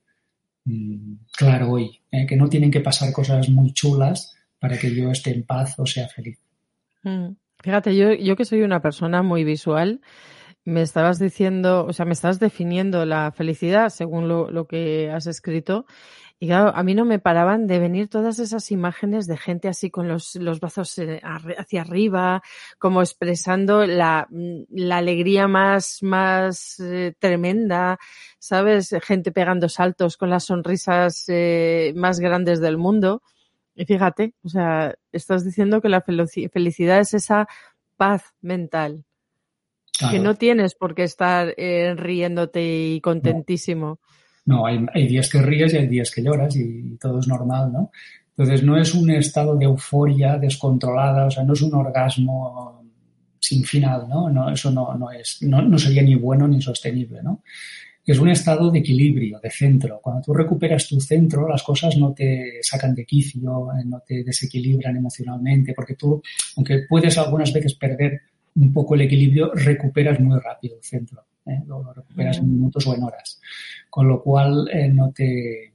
mm, 0.63 1.25
claro 1.37 1.71
hoy, 1.71 1.99
¿eh? 2.09 2.25
que 2.25 2.37
no 2.37 2.47
tienen 2.47 2.71
que 2.71 2.79
pasar 2.79 3.11
cosas 3.11 3.49
muy 3.49 3.73
chulas 3.73 4.37
para 4.59 4.77
que 4.77 4.95
yo 4.95 5.11
esté 5.11 5.33
en 5.33 5.43
paz 5.43 5.77
o 5.77 5.85
sea 5.85 6.07
feliz. 6.07 6.39
Mm. 7.03 7.33
Fíjate, 7.63 7.95
yo, 7.95 8.13
yo 8.13 8.35
que 8.35 8.45
soy 8.45 8.61
una 8.61 8.81
persona 8.81 9.23
muy 9.23 9.43
visual, 9.43 10.01
me 10.65 10.81
estabas 10.81 11.19
diciendo, 11.19 11.85
o 11.85 11.93
sea, 11.93 12.05
me 12.05 12.13
estás 12.13 12.39
definiendo 12.39 13.05
la 13.05 13.31
felicidad 13.31 13.89
según 13.89 14.27
lo, 14.27 14.51
lo 14.51 14.67
que 14.67 15.09
has 15.11 15.27
escrito 15.27 15.85
y 16.39 16.47
claro, 16.47 16.71
a 16.75 16.83
mí 16.83 16.93
no 16.93 17.03
me 17.03 17.17
paraban 17.17 17.65
de 17.65 17.79
venir 17.79 18.09
todas 18.09 18.37
esas 18.37 18.69
imágenes 18.71 19.25
de 19.25 19.37
gente 19.37 19.67
así 19.69 19.89
con 19.89 20.07
los, 20.07 20.35
los 20.35 20.59
brazos 20.59 20.95
eh, 20.99 21.19
hacia 21.23 21.81
arriba, 21.81 22.43
como 22.77 23.01
expresando 23.01 23.87
la, 23.87 24.27
mm, 24.29 24.63
la 24.69 24.97
alegría 24.97 25.47
más, 25.47 25.97
más 26.03 26.79
eh, 26.79 27.15
tremenda, 27.17 27.97
¿sabes? 28.37 28.95
Gente 29.01 29.31
pegando 29.31 29.67
saltos 29.67 30.15
con 30.15 30.29
las 30.29 30.45
sonrisas 30.45 31.25
eh, 31.27 31.93
más 31.95 32.19
grandes 32.19 32.61
del 32.61 32.77
mundo. 32.77 33.23
Y 33.77 33.85
fíjate, 33.85 34.33
o 34.43 34.49
sea, 34.49 34.95
estás 35.11 35.45
diciendo 35.45 35.81
que 35.81 35.89
la 35.89 36.01
felicidad 36.01 36.99
es 36.99 37.13
esa 37.13 37.47
paz 37.95 38.33
mental. 38.41 39.05
Que 40.11 40.19
no 40.19 40.35
tienes 40.35 40.75
por 40.75 40.93
qué 40.93 41.03
estar 41.03 41.55
riéndote 41.57 42.61
y 42.61 43.01
contentísimo. 43.01 43.99
No, 44.45 44.65
hay, 44.65 45.07
días 45.07 45.29
que 45.29 45.41
ríes 45.41 45.73
y 45.73 45.77
hay 45.77 45.87
días 45.87 46.11
que 46.11 46.23
lloras 46.23 46.55
y 46.55 46.97
todo 46.97 47.19
es 47.19 47.27
normal, 47.27 47.71
¿no? 47.71 47.91
Entonces 48.29 48.63
no 48.63 48.77
es 48.77 48.93
un 48.93 49.09
estado 49.09 49.55
de 49.55 49.65
euforia 49.65 50.37
descontrolada, 50.37 51.25
o 51.25 51.31
sea, 51.31 51.43
no 51.43 51.53
es 51.53 51.61
un 51.61 51.73
orgasmo 51.73 52.83
sin 53.39 53.63
final, 53.63 54.07
¿no? 54.07 54.29
no 54.29 54.49
eso 54.49 54.71
no, 54.71 54.93
no 54.95 55.11
es, 55.11 55.39
no, 55.41 55.61
no, 55.61 55.77
sería 55.77 56.01
ni 56.01 56.15
bueno 56.15 56.47
ni 56.47 56.61
sostenible, 56.61 57.23
¿no? 57.23 57.43
Es 58.07 58.19
un 58.19 58.29
estado 58.29 58.71
de 58.71 58.79
equilibrio, 58.79 59.39
de 59.39 59.51
centro. 59.51 59.99
Cuando 60.01 60.21
tú 60.23 60.33
recuperas 60.33 60.87
tu 60.87 60.99
centro, 60.99 61.47
las 61.47 61.61
cosas 61.61 61.95
no 61.97 62.13
te 62.13 62.59
sacan 62.61 62.95
de 62.95 63.05
quicio, 63.05 63.67
eh, 63.73 63.83
no 63.85 63.99
te 63.99 64.23
desequilibran 64.23 64.95
emocionalmente, 64.95 65.73
porque 65.73 65.95
tú, 65.95 66.21
aunque 66.55 66.85
puedes 66.89 67.17
algunas 67.17 67.51
veces 67.53 67.75
perder 67.75 68.21
un 68.55 68.73
poco 68.73 68.95
el 68.95 69.01
equilibrio, 69.01 69.51
recuperas 69.53 70.19
muy 70.19 70.39
rápido 70.39 70.77
el 70.77 70.83
centro. 70.83 71.23
¿eh? 71.47 71.63
lo, 71.65 71.93
recuperas 71.93 72.37
en 72.37 72.51
minutos 72.51 72.85
o 72.87 72.95
en 72.95 73.03
horas. 73.03 73.39
Con 73.89 74.07
lo 74.07 74.21
cual 74.21 74.69
eh, 74.71 74.87
no 74.89 75.11
te 75.11 75.73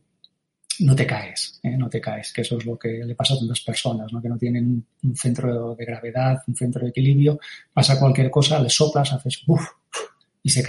no 0.81 0.97
te 0.97 1.07
caes, 1.07 1.61
¿eh? 1.63 1.77
no 1.77 1.89
te 1.89 2.01
caes, 2.01 2.33
que 2.33 2.41
eso 2.41 2.57
es 2.59 2.65
lo 2.65 2.79
que 2.79 3.05
le 3.05 3.15
pasa 3.15 3.35
a 3.35 3.39
tantas 3.39 3.61
personas, 3.61 4.13
¿no? 4.13 4.21
que 4.23 4.29
no 4.29 4.39
tienen 4.39 4.85
un 5.05 5.17
centro 5.17 5.77
de 5.77 5.85
gravedad, 5.85 6.43
un 6.49 6.57
centro 6.57 6.83
de 6.83 6.89
equilibrio, 6.89 7.39
pasa 7.73 8.01
cualquier 8.01 8.31
cosa, 8.31 8.59
le 8.59 8.71
soplas, 8.71 9.13
haces 9.13 9.43
¡buf! 9.47 9.63
y 10.43 10.49
se 10.49 10.63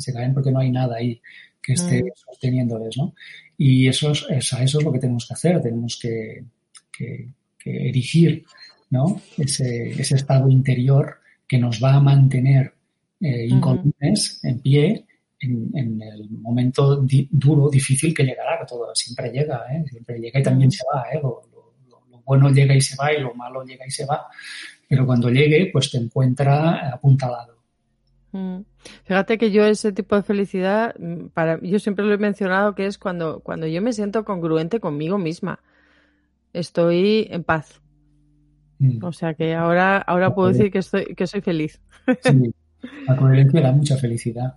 se 0.00 0.12
caen 0.12 0.34
porque 0.34 0.50
no 0.50 0.60
hay 0.60 0.70
nada 0.70 0.96
ahí 0.96 1.20
que 1.62 1.74
esté 1.74 2.02
mm. 2.02 2.06
sosteniéndoles, 2.14 2.96
¿no? 2.96 3.14
Y 3.56 3.88
eso 3.88 4.12
es, 4.12 4.26
eso 4.30 4.56
es 4.58 4.84
lo 4.84 4.92
que 4.92 4.98
tenemos 4.98 5.26
que 5.26 5.34
hacer, 5.34 5.60
tenemos 5.60 5.98
que, 6.00 6.44
que, 6.90 7.28
que 7.58 7.88
erigir, 7.88 8.44
¿no? 8.90 9.20
Ese, 9.36 9.90
ese 9.90 10.16
estado 10.16 10.48
interior 10.48 11.18
que 11.46 11.58
nos 11.58 11.82
va 11.82 11.94
a 11.94 12.00
mantener 12.00 12.72
eh, 13.20 13.46
incólumes, 13.46 14.40
en 14.44 14.60
pie, 14.60 15.04
en, 15.40 16.00
el 16.02 16.30
momento 16.30 17.04
duro, 17.30 17.68
difícil 17.68 18.14
que 18.14 18.24
llegará, 18.24 18.58
que 18.58 18.66
todo 18.66 18.94
siempre 18.94 19.30
llega, 19.30 19.64
¿eh? 19.70 19.84
siempre 19.88 20.18
llega 20.18 20.40
y 20.40 20.42
también 20.42 20.70
se 20.70 20.84
va. 20.92 21.04
¿eh? 21.12 21.20
Lo, 21.22 21.42
bueno 22.24 22.50
llega 22.50 22.74
y 22.74 22.80
se 22.80 22.96
va 22.96 23.12
y 23.12 23.20
lo 23.20 23.34
malo 23.34 23.64
llega 23.64 23.86
y 23.86 23.90
se 23.90 24.06
va. 24.06 24.26
Pero 24.88 25.04
cuando 25.04 25.28
llegue, 25.30 25.70
pues 25.72 25.90
te 25.90 25.98
encuentra 25.98 26.90
apuntalado. 26.90 27.56
Mm. 28.32 28.60
Fíjate 29.04 29.38
que 29.38 29.50
yo 29.50 29.64
ese 29.64 29.92
tipo 29.92 30.16
de 30.16 30.22
felicidad, 30.22 30.94
mm, 30.98 31.26
para, 31.28 31.60
yo 31.62 31.78
siempre 31.78 32.04
lo 32.04 32.14
he 32.14 32.18
mencionado 32.18 32.74
que 32.74 32.86
es 32.86 32.98
cuando, 32.98 33.40
cuando 33.40 33.66
yo 33.66 33.82
me 33.82 33.92
siento 33.92 34.24
congruente 34.24 34.80
conmigo 34.80 35.18
misma. 35.18 35.60
Estoy 36.52 37.28
en 37.30 37.44
paz. 37.44 37.80
Mm. 38.78 39.04
O 39.04 39.12
sea 39.12 39.34
que 39.34 39.54
ahora, 39.54 39.98
ahora 39.98 40.34
puedo 40.34 40.48
decir 40.48 40.70
que 40.70 40.78
estoy, 40.78 41.14
que 41.14 41.26
soy 41.26 41.40
feliz. 41.40 41.80
Sí, 42.22 42.52
La 43.06 43.16
coherencia 43.16 43.60
da 43.60 43.72
mucha 43.72 43.96
felicidad 43.96 44.54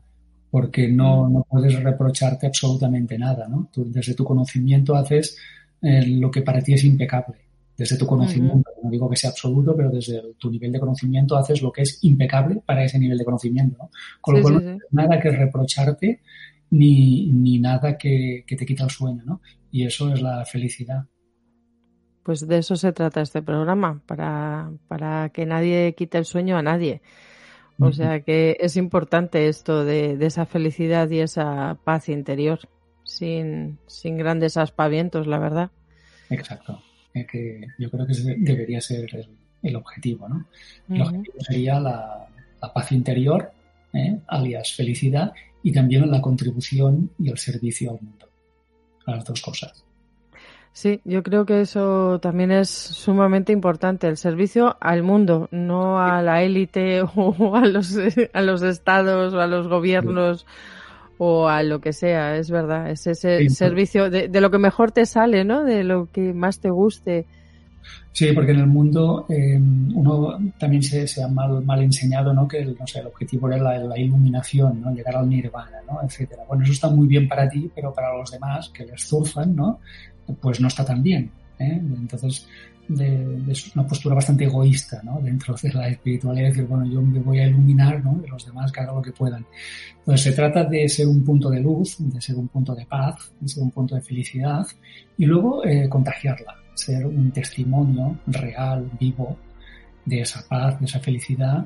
porque 0.49 0.87
no, 0.87 1.27
no 1.29 1.47
puedes 1.49 1.81
reprocharte 1.81 2.45
absolutamente 2.45 3.17
nada, 3.17 3.47
¿no? 3.47 3.69
Tú, 3.73 3.91
desde 3.91 4.13
tu 4.13 4.23
conocimiento 4.23 4.95
haces 4.95 5.35
eh, 5.81 6.05
lo 6.05 6.29
que 6.29 6.43
para 6.43 6.61
ti 6.61 6.73
es 6.73 6.83
impecable. 6.83 7.39
Desde 7.83 7.97
tu 7.97 8.07
conocimiento, 8.07 8.69
no 8.81 8.89
digo 8.89 9.09
que 9.09 9.17
sea 9.17 9.31
absoluto, 9.31 9.75
pero 9.75 9.89
desde 9.89 10.21
tu 10.37 10.49
nivel 10.49 10.71
de 10.71 10.79
conocimiento 10.79 11.35
haces 11.35 11.61
lo 11.61 11.69
que 11.69 11.81
es 11.81 12.01
impecable 12.01 12.61
para 12.65 12.85
ese 12.85 12.97
nivel 12.97 13.17
de 13.17 13.25
conocimiento, 13.25 13.75
¿no? 13.77 13.89
Con 14.21 14.35
lo 14.35 14.41
cual 14.41 14.79
nada 14.91 15.19
que 15.19 15.29
reprocharte 15.29 16.21
ni, 16.69 17.27
ni 17.27 17.59
nada 17.59 17.97
que, 17.97 18.45
que 18.47 18.55
te 18.55 18.65
quita 18.65 18.85
el 18.85 18.89
sueño, 18.89 19.21
¿no? 19.25 19.41
Y 19.69 19.85
eso 19.85 20.13
es 20.13 20.21
la 20.21 20.45
felicidad. 20.45 21.03
Pues 22.23 22.47
de 22.47 22.59
eso 22.59 22.77
se 22.77 22.93
trata 22.93 23.19
este 23.19 23.41
programa, 23.41 24.01
para, 24.05 24.71
para 24.87 25.27
que 25.27 25.45
nadie 25.45 25.93
quite 25.93 26.17
el 26.17 26.23
sueño 26.23 26.55
a 26.55 26.61
nadie. 26.61 27.01
O 27.79 27.91
sea 27.91 28.21
que 28.21 28.55
es 28.61 28.77
importante 28.77 29.49
esto 29.49 29.83
de, 29.83 30.17
esa 30.21 30.45
felicidad 30.45 31.09
y 31.09 31.19
esa 31.19 31.77
paz 31.83 32.07
interior, 32.07 32.59
sin, 33.03 33.77
sin 33.87 34.17
grandes 34.17 34.55
aspavientos, 34.55 35.27
la 35.27 35.37
verdad. 35.37 35.71
Exacto. 36.29 36.81
Que 37.13 37.67
yo 37.77 37.89
creo 37.89 38.05
que 38.05 38.13
ese 38.13 38.35
debería 38.37 38.81
ser 38.81 39.27
el, 39.61 39.75
objetivo, 39.75 40.27
¿no? 40.27 40.45
El 40.89 41.01
objetivo 41.01 41.35
sería 41.39 41.79
la, 41.79 42.27
paz 42.73 42.91
interior, 42.91 43.51
¿eh? 43.93 44.19
alias 44.27 44.73
felicidad, 44.73 45.33
y 45.61 45.71
también 45.71 46.09
la 46.09 46.21
contribución 46.21 47.11
y 47.19 47.29
el 47.29 47.37
servicio 47.37 47.91
al 47.91 48.01
mundo. 48.01 48.27
Las 49.05 49.25
dos 49.25 49.41
cosas. 49.41 49.83
Sí, 50.73 51.01
yo 51.05 51.21
creo 51.21 51.45
que 51.45 51.61
eso 51.61 52.19
también 52.19 52.51
es 52.51 52.69
sumamente 52.69 53.53
importante, 53.53 54.07
el 54.07 54.17
servicio 54.17 54.75
al 54.81 55.03
mundo, 55.03 55.47
no 55.51 55.99
a 55.99 56.23
la 56.23 56.41
élite 56.41 57.01
o 57.15 57.55
a 57.55 57.65
los, 57.65 57.95
a 58.33 58.41
los 58.41 58.61
estados 58.63 59.33
o 59.33 59.39
a 59.39 59.47
los 59.47 59.67
gobiernos 59.67 60.47
o 61.25 61.47
a 61.47 61.63
lo 61.63 61.79
que 61.79 61.93
sea, 61.93 62.35
es 62.35 62.51
verdad, 62.51 62.91
es 62.91 63.07
ese 63.07 63.49
servicio 63.49 64.09
de, 64.09 64.41
lo 64.41 64.51
que 64.51 64.57
mejor 64.57 64.91
te 64.91 65.05
sale, 65.05 65.45
¿no? 65.45 65.63
De 65.63 65.85
lo 65.85 66.11
que 66.11 66.33
más 66.33 66.59
te 66.59 66.69
guste. 66.69 67.25
Sí, 68.11 68.33
porque 68.33 68.51
en 68.51 68.59
el 68.59 68.67
mundo 68.67 69.25
eh, 69.29 69.57
uno 69.57 70.37
también 70.59 70.83
se, 70.83 71.07
se 71.07 71.23
ha 71.23 71.29
mal, 71.29 71.63
mal, 71.63 71.81
enseñado, 71.81 72.33
¿no? 72.33 72.45
Que 72.45 72.59
el, 72.59 72.75
no 72.77 72.85
sé, 72.85 72.99
el 72.99 73.07
objetivo 73.07 73.47
era 73.47 73.57
la, 73.57 73.77
la, 73.77 73.97
iluminación, 73.97 74.81
¿no? 74.81 74.93
Llegar 74.93 75.15
al 75.15 75.29
nirvana, 75.29 75.77
¿no? 75.89 76.01
Etcétera. 76.03 76.43
Bueno, 76.45 76.63
eso 76.65 76.73
está 76.73 76.89
muy 76.89 77.07
bien 77.07 77.25
para 77.29 77.47
ti, 77.47 77.71
pero 77.73 77.93
para 77.93 78.17
los 78.17 78.29
demás 78.29 78.69
que 78.69 78.85
les 78.85 79.01
surfan, 79.01 79.55
¿no? 79.55 79.79
pues 80.41 80.59
no 80.59 80.67
está 80.67 80.83
tan 80.83 81.01
bien. 81.01 81.31
¿Eh? 81.59 81.81
Entonces, 81.81 82.47
es 83.47 83.75
una 83.75 83.87
postura 83.87 84.15
bastante 84.15 84.43
egoísta 84.43 85.01
¿no? 85.03 85.19
dentro 85.21 85.55
de 85.61 85.71
la 85.71 85.87
espiritualidad, 85.87 86.49
decir, 86.49 86.65
bueno, 86.65 86.85
yo 86.85 87.01
me 87.01 87.19
voy 87.19 87.39
a 87.39 87.47
iluminar 87.47 88.03
¿no? 88.03 88.21
y 88.25 88.29
los 88.29 88.45
demás 88.45 88.71
que 88.71 88.81
hagan 88.81 88.95
lo 88.95 89.01
que 89.01 89.11
puedan. 89.11 89.45
Entonces, 89.99 90.21
se 90.21 90.31
trata 90.33 90.65
de 90.65 90.87
ser 90.89 91.07
un 91.07 91.23
punto 91.23 91.49
de 91.49 91.61
luz, 91.61 91.95
de 91.99 92.21
ser 92.21 92.35
un 92.35 92.47
punto 92.47 92.75
de 92.75 92.85
paz, 92.85 93.31
de 93.39 93.47
ser 93.47 93.63
un 93.63 93.71
punto 93.71 93.95
de 93.95 94.01
felicidad 94.01 94.67
y 95.17 95.25
luego 95.25 95.65
eh, 95.65 95.87
contagiarla, 95.87 96.55
ser 96.73 97.05
un 97.05 97.31
testimonio 97.31 98.19
real, 98.27 98.89
vivo 98.99 99.37
de 100.05 100.21
esa 100.21 100.45
paz, 100.47 100.79
de 100.79 100.85
esa 100.85 100.99
felicidad 100.99 101.65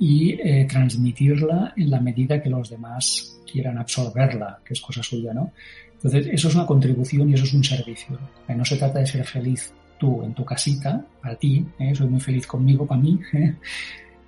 y 0.00 0.32
eh, 0.32 0.66
transmitirla 0.68 1.72
en 1.76 1.90
la 1.90 2.00
medida 2.00 2.40
que 2.40 2.50
los 2.50 2.70
demás 2.70 3.40
quieran 3.50 3.78
absorberla, 3.78 4.60
que 4.64 4.74
es 4.74 4.80
cosa 4.80 5.02
suya, 5.02 5.32
¿no? 5.32 5.52
Entonces, 5.98 6.28
eso 6.32 6.48
es 6.48 6.54
una 6.54 6.64
contribución 6.66 7.28
y 7.28 7.34
eso 7.34 7.44
es 7.44 7.54
un 7.54 7.64
servicio. 7.64 8.16
No 8.48 8.64
se 8.64 8.76
trata 8.76 9.00
de 9.00 9.06
ser 9.06 9.24
feliz 9.24 9.72
tú 9.98 10.22
en 10.22 10.32
tu 10.32 10.44
casita, 10.44 11.04
para 11.20 11.34
ti, 11.34 11.66
¿eh? 11.78 11.92
soy 11.92 12.06
muy 12.06 12.20
feliz 12.20 12.46
conmigo, 12.46 12.86
para 12.86 13.00
mí, 13.00 13.20
¿eh? 13.32 13.54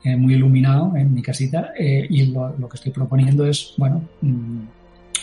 Eh, 0.03 0.17
muy 0.17 0.33
iluminado 0.33 0.97
en 0.97 1.13
mi 1.13 1.21
casita, 1.21 1.75
y 1.79 2.25
lo, 2.33 2.57
que 2.71 2.77
estoy 2.77 2.91
proponiendo 2.91 3.45
es, 3.45 3.75
bueno, 3.77 4.01
mm, 4.23 4.61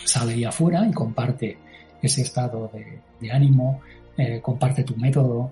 sale 0.05 0.33
ahí 0.33 0.43
afuera 0.43 0.87
y 0.87 0.93
comparte 0.93 1.57
ese 1.99 2.21
estado 2.21 2.71
de, 2.71 3.31
ánimo, 3.31 3.81
comparte 4.39 4.83
tu 4.83 4.95
método, 4.95 5.51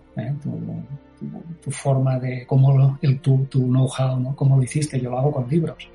tu, 1.59 1.71
forma 1.71 2.19
de, 2.19 2.45
cómo 2.45 2.99
el, 3.01 3.19
tu, 3.19 3.45
tu 3.45 3.65
know-how, 3.65 4.19
¿no? 4.19 4.35
cómo 4.35 4.57
lo 4.57 4.63
hiciste, 4.63 5.01
yo 5.01 5.09
lo 5.09 5.17
hago 5.17 5.31
con 5.31 5.49
libros. 5.49 5.89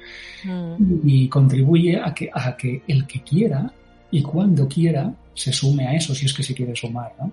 Mm. 0.45 1.01
Y 1.05 1.29
contribuye 1.29 2.01
a 2.01 2.13
que, 2.13 2.31
a 2.35 2.57
que 2.57 2.83
el 2.89 3.07
que 3.07 3.23
quiera 3.23 3.73
y 4.11 4.23
cuando 4.23 4.67
quiera 4.69 5.13
se 5.35 5.53
sume 5.53 5.87
a 5.87 5.95
eso, 5.95 6.15
si 6.15 6.27
es 6.27 6.33
que 6.33 6.43
se 6.43 6.55
quiere 6.55 6.75
sumar, 6.75 7.15
¿no? 7.19 7.33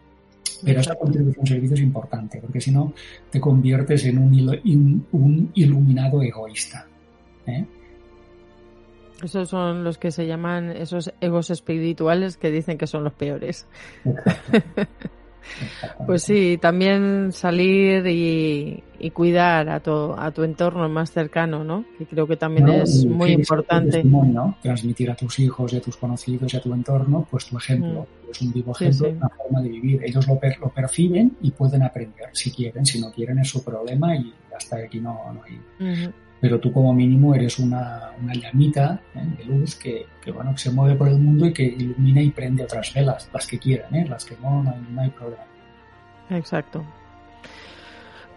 Pero 0.64 0.82
esa 0.82 0.96
contribución 0.96 1.44
de 1.44 1.52
servicio 1.52 1.76
es 1.76 1.82
importante, 1.82 2.40
porque 2.42 2.60
si 2.60 2.72
no 2.72 2.94
te 3.30 3.40
conviertes 3.40 4.06
en 4.06 4.18
un, 4.18 5.06
un 5.12 5.52
iluminado 5.54 6.22
egoísta. 6.24 6.88
¿eh? 7.46 7.66
Esos 9.24 9.50
son 9.50 9.84
los 9.84 9.98
que 9.98 10.12
se 10.12 10.26
llaman 10.26 10.72
esos 10.72 11.12
egos 11.22 11.50
espirituales 11.50 12.38
que 12.38 12.52
dicen 12.52 12.78
que 12.78 12.88
son 12.88 13.04
los 13.04 13.14
peores. 13.14 13.68
Pues 16.06 16.24
sí, 16.24 16.58
también 16.62 17.32
salir 17.32 18.06
y, 18.08 18.84
cuidar 19.14 19.70
a 19.70 19.80
tu, 19.80 20.14
a 20.14 20.32
tu 20.32 20.44
entorno 20.44 20.88
más 20.90 21.12
cercano, 21.12 21.64
¿no? 21.64 21.86
Que 21.98 22.06
creo 22.06 22.28
que 22.28 22.36
también 22.36 22.70
es 22.70 23.06
muy 23.06 23.32
importante. 23.32 24.04
Transmitir 24.62 25.12
a 25.12 25.16
tus 25.16 25.40
hijos 25.40 25.74
y 25.74 25.78
a 25.78 25.82
tus 25.82 25.98
conocidos 25.98 26.54
y 26.54 26.58
a 26.58 26.62
tu 26.62 26.74
entorno, 26.74 27.28
pues 27.30 27.46
tu 27.46 27.58
ejemplo. 27.58 28.02
Mm. 28.02 28.32
Es 28.32 28.42
un 28.42 28.54
vivo 28.54 28.72
ejemplo, 28.74 29.10
una 29.10 29.30
forma 29.30 29.62
de 29.62 29.70
vivir. 29.70 30.04
Ellos 30.04 30.28
lo, 30.28 30.40
lo 30.60 30.70
perciben 30.70 31.38
y 31.42 31.52
pueden 31.52 31.84
aprender 31.84 32.30
si 32.34 32.52
quieren. 32.52 32.86
Si 32.86 33.00
no 33.00 33.12
quieren 33.12 33.40
es 33.40 33.50
su 33.50 33.64
problema 33.64 34.16
y 34.16 34.34
hasta 34.56 34.78
aquí 34.78 35.00
no, 35.00 35.14
no 35.34 35.42
hay. 35.44 36.12
Pero 36.40 36.60
tú 36.60 36.72
como 36.72 36.94
mínimo 36.94 37.34
eres 37.34 37.58
una, 37.58 38.12
una 38.22 38.34
llamita 38.34 39.00
¿eh? 39.16 39.24
de 39.38 39.46
luz 39.46 39.76
que, 39.76 40.06
que, 40.22 40.32
bueno, 40.32 40.52
que 40.52 40.60
se 40.60 40.72
mueve 40.72 40.96
por 40.96 41.08
el 41.08 41.18
mundo 41.18 41.48
y 41.48 41.54
que 41.54 41.64
ilumina 41.64 42.22
y 42.22 42.30
prende 42.30 42.64
otras 42.64 42.94
velas, 42.94 43.30
las 43.34 43.48
que 43.48 43.58
quieran, 43.58 43.94
¿eh? 43.96 44.06
las 44.08 44.24
que 44.24 44.36
no, 44.42 44.64
no 44.64 44.70
hay, 44.70 44.86
no 44.92 45.02
hay 45.02 45.10
problema. 45.10 45.44
Exacto. 46.30 46.84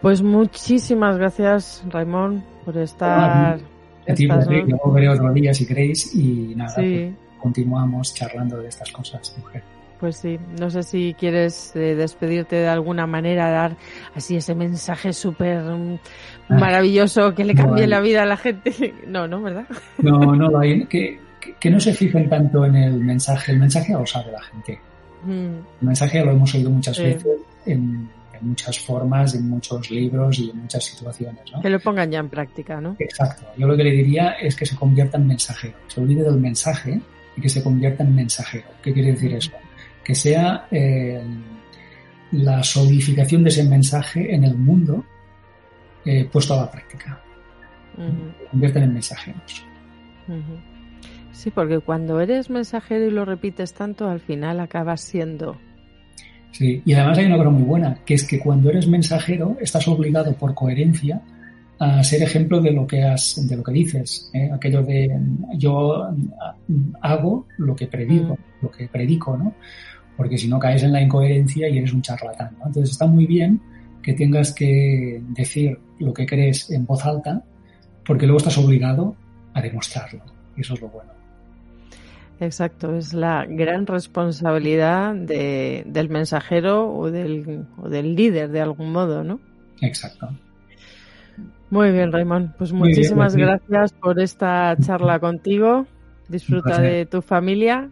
Pues 0.01 0.23
muchísimas 0.23 1.19
gracias, 1.19 1.85
Raimón, 1.89 2.43
por 2.65 2.77
estar. 2.79 3.61
A 4.09 4.15
ti, 4.15 4.27
yo 4.27 4.93
veré 4.93 5.09
otro 5.11 5.31
día 5.33 5.53
si 5.53 5.67
queréis 5.67 6.15
y 6.15 6.55
nada, 6.57 6.75
pues 6.77 7.13
continuamos 7.39 8.15
charlando 8.15 8.57
de 8.59 8.69
estas 8.69 8.91
cosas, 8.91 9.37
mujer. 9.39 9.63
Pues 10.01 10.17
sí, 10.17 10.39
no 10.59 10.71
sé 10.71 10.83
si 10.83 11.15
quieres 11.19 11.77
eh, 11.77 11.95
despedirte 11.95 12.57
de 12.57 12.69
alguna 12.69 13.07
manera, 13.07 13.51
dar 13.51 13.77
así 14.15 14.37
ese 14.37 14.55
mensaje 14.55 15.13
súper 15.13 15.63
mm, 15.63 15.99
ah. 16.49 16.55
maravilloso 16.55 17.35
que 17.35 17.45
le 17.45 17.55
cambie 17.55 17.87
la 17.87 18.01
vida 18.01 18.23
a 18.23 18.27
la 18.27 18.39
gente. 18.39 18.95
No, 19.07 19.29
no, 19.29 19.43
¿verdad? 19.43 19.67
No, 19.99 20.19
no, 20.37 20.59
hay, 20.59 20.87
que, 20.87 21.21
que, 21.59 21.71
no 21.71 21.79
se 21.79 21.93
fijen 21.93 22.31
tanto 22.31 22.65
en 22.65 22.77
el 22.77 22.95
mensaje, 22.95 23.53
el 23.53 23.59
mensaje 23.59 23.93
lo 23.93 24.07
sabe 24.07 24.33
la 24.33 24.43
gente. 24.43 24.81
Mm. 25.25 25.55
El 25.81 25.87
mensaje 25.87 26.25
lo 26.25 26.31
hemos 26.31 26.55
oído 26.55 26.71
muchas 26.71 26.99
veces 26.99 27.41
en, 27.67 28.09
muchas 28.41 28.79
formas, 28.79 29.35
en 29.35 29.51
muchos 29.51 29.91
libros 29.91 30.39
y 30.39 30.49
en 30.49 30.63
muchas 30.63 30.83
situaciones. 30.83 31.43
¿no? 31.53 31.61
Que 31.61 31.69
lo 31.69 31.79
pongan 31.79 32.11
ya 32.11 32.21
en 32.21 32.31
práctica, 32.31 32.81
¿no? 32.81 32.97
Exacto. 32.99 33.45
Yo 33.59 33.67
lo 33.67 33.77
que 33.77 33.85
le 33.85 33.91
diría 33.91 34.31
es 34.41 34.57
que 34.57 34.65
se 34.65 34.77
convierta 34.77 35.19
en 35.19 35.27
mensajero. 35.27 35.75
Se 35.89 36.01
olvide 36.01 36.23
del 36.23 36.39
mensaje 36.39 36.99
y 37.37 37.41
que 37.43 37.51
se 37.51 37.63
convierta 37.63 38.03
en 38.03 38.15
mensajero. 38.15 38.65
¿Qué 38.83 38.95
quiere 38.95 39.13
decir 39.13 39.35
eso? 39.35 39.51
Que 40.11 40.17
sea 40.17 40.67
eh, 40.73 41.23
la 42.33 42.65
solidificación 42.65 43.45
de 43.45 43.51
ese 43.51 43.63
mensaje 43.63 44.35
en 44.35 44.43
el 44.43 44.57
mundo 44.57 45.05
eh, 46.05 46.29
puesto 46.33 46.55
a 46.55 46.63
la 46.63 46.71
práctica. 46.71 47.21
Convierten 48.51 48.83
en 48.83 48.95
mensajeros. 48.95 49.65
Sí, 51.31 51.53
porque 51.53 51.79
cuando 51.79 52.21
eres 52.21 52.51
mensajero 52.51 53.07
y 53.07 53.13
lo 53.13 53.25
repites 53.25 53.73
tanto, 53.73 54.09
al 54.09 54.19
final 54.19 54.59
acabas 54.59 55.01
siendo. 55.01 55.57
Sí, 56.51 56.83
y 56.85 56.93
además 56.95 57.19
hay 57.19 57.27
una 57.27 57.37
cosa 57.37 57.51
muy 57.51 57.63
buena, 57.63 57.95
que 58.05 58.15
es 58.15 58.27
que 58.27 58.41
cuando 58.41 58.71
eres 58.71 58.89
mensajero 58.89 59.57
estás 59.61 59.87
obligado 59.87 60.35
por 60.35 60.55
coherencia 60.55 61.23
a 61.79 62.03
ser 62.03 62.25
ejemplo 62.25 62.61
de 62.61 62.73
lo 62.73 62.85
que 62.85 63.05
has, 63.05 63.47
de 63.49 63.57
lo 63.57 63.63
que 63.63 63.73
dices, 63.73 64.29
¿eh? 64.35 64.51
aquello 64.53 64.83
de 64.83 65.09
yo 65.55 66.09
hago 67.01 67.47
lo 67.59 67.77
que 67.77 67.87
predico, 67.87 68.35
mm. 68.35 68.65
lo 68.65 68.71
que 68.73 68.89
predico, 68.89 69.37
¿no? 69.37 69.55
Porque 70.21 70.37
si 70.37 70.49
no 70.49 70.59
caes 70.59 70.83
en 70.83 70.93
la 70.93 71.01
incoherencia 71.01 71.67
y 71.67 71.79
eres 71.79 71.95
un 71.95 72.03
charlatán. 72.03 72.51
Entonces 72.67 72.91
está 72.91 73.07
muy 73.07 73.25
bien 73.25 73.59
que 74.03 74.13
tengas 74.13 74.53
que 74.53 75.19
decir 75.31 75.79
lo 75.99 76.13
que 76.13 76.27
crees 76.27 76.71
en 76.71 76.85
voz 76.85 77.07
alta, 77.07 77.43
porque 78.05 78.27
luego 78.27 78.37
estás 78.37 78.59
obligado 78.59 79.17
a 79.55 79.63
demostrarlo. 79.63 80.21
Y 80.59 80.61
eso 80.61 80.75
es 80.75 80.83
lo 80.83 80.89
bueno. 80.89 81.11
Exacto, 82.39 82.95
es 82.99 83.15
la 83.15 83.47
gran 83.47 83.87
responsabilidad 83.87 85.15
del 85.15 86.11
mensajero 86.11 86.93
o 86.93 87.11
del, 87.11 87.65
o 87.79 87.89
del 87.89 88.15
líder 88.15 88.51
de 88.51 88.61
algún 88.61 88.93
modo, 88.93 89.25
¿no? 89.25 89.41
Exacto. 89.81 90.29
Muy 91.71 91.93
bien, 91.93 92.13
Raymond. 92.13 92.57
Pues 92.59 92.75
muchísimas 92.75 93.35
gracias 93.35 93.95
por 93.95 94.21
esta 94.21 94.77
charla 94.83 95.19
contigo. 95.19 95.87
Disfruta 96.29 96.79
de 96.79 97.07
tu 97.07 97.23
familia 97.23 97.89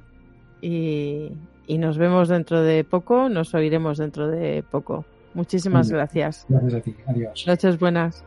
y, 0.60 1.30
y 1.68 1.78
nos 1.78 1.98
vemos 1.98 2.28
dentro 2.28 2.62
de 2.62 2.82
poco, 2.82 3.28
nos 3.28 3.54
oiremos 3.54 3.98
dentro 3.98 4.26
de 4.26 4.64
poco. 4.68 5.04
Muchísimas 5.34 5.90
gracias. 5.90 6.46
Gracias 6.48 6.74
a 6.74 6.80
ti. 6.80 6.96
Adiós. 7.06 7.44
Noches 7.46 7.78
buenas. 7.78 8.24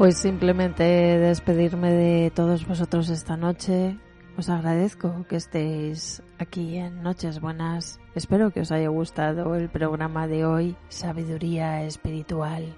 Pues 0.00 0.16
simplemente 0.16 0.82
despedirme 0.82 1.92
de 1.92 2.30
todos 2.30 2.66
vosotros 2.66 3.10
esta 3.10 3.36
noche. 3.36 3.98
Os 4.38 4.48
agradezco 4.48 5.26
que 5.28 5.36
estéis 5.36 6.22
aquí 6.38 6.78
en 6.78 7.02
Noches 7.02 7.38
Buenas. 7.38 8.00
Espero 8.14 8.50
que 8.50 8.60
os 8.60 8.72
haya 8.72 8.88
gustado 8.88 9.54
el 9.56 9.68
programa 9.68 10.26
de 10.26 10.46
hoy, 10.46 10.74
Sabiduría 10.88 11.84
Espiritual. 11.84 12.74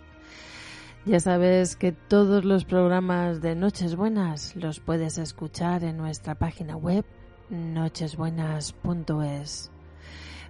Ya 1.06 1.20
sabes 1.20 1.76
que 1.76 1.92
todos 1.92 2.44
los 2.44 2.64
programas 2.64 3.40
de 3.40 3.54
Noches 3.54 3.94
Buenas 3.94 4.56
los 4.56 4.80
puedes 4.80 5.16
escuchar 5.16 5.84
en 5.84 5.98
nuestra 5.98 6.34
página 6.34 6.74
web 6.74 7.04
nochesbuenas.es. 7.50 9.70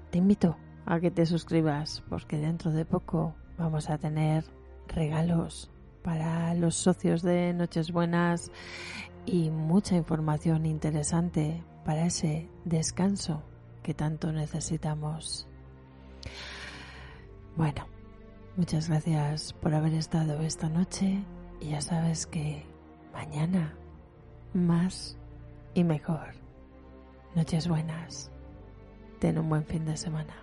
Te 0.08 0.16
invito 0.16 0.56
a 0.86 1.00
que 1.00 1.10
te 1.10 1.26
suscribas 1.26 2.02
porque 2.08 2.38
dentro 2.38 2.70
de 2.70 2.86
poco 2.86 3.34
vamos 3.58 3.90
a 3.90 3.98
tener 3.98 4.46
regalos 4.88 5.70
para 6.02 6.54
los 6.54 6.74
socios 6.74 7.22
de 7.22 7.52
Noches 7.52 7.92
Buenas 7.92 8.50
y 9.26 9.50
mucha 9.50 9.96
información 9.96 10.66
interesante 10.66 11.62
para 11.84 12.06
ese 12.06 12.48
descanso 12.64 13.42
que 13.82 13.94
tanto 13.94 14.32
necesitamos. 14.32 15.46
Bueno, 17.56 17.86
muchas 18.56 18.88
gracias 18.88 19.52
por 19.52 19.74
haber 19.74 19.94
estado 19.94 20.40
esta 20.42 20.68
noche 20.68 21.24
y 21.60 21.70
ya 21.70 21.80
sabes 21.80 22.26
que 22.26 22.64
mañana 23.12 23.74
más 24.54 25.16
y 25.74 25.84
mejor. 25.84 26.34
Noches 27.34 27.68
buenas. 27.68 28.30
Ten 29.18 29.38
un 29.38 29.48
buen 29.48 29.64
fin 29.64 29.84
de 29.84 29.96
semana. 29.96 30.41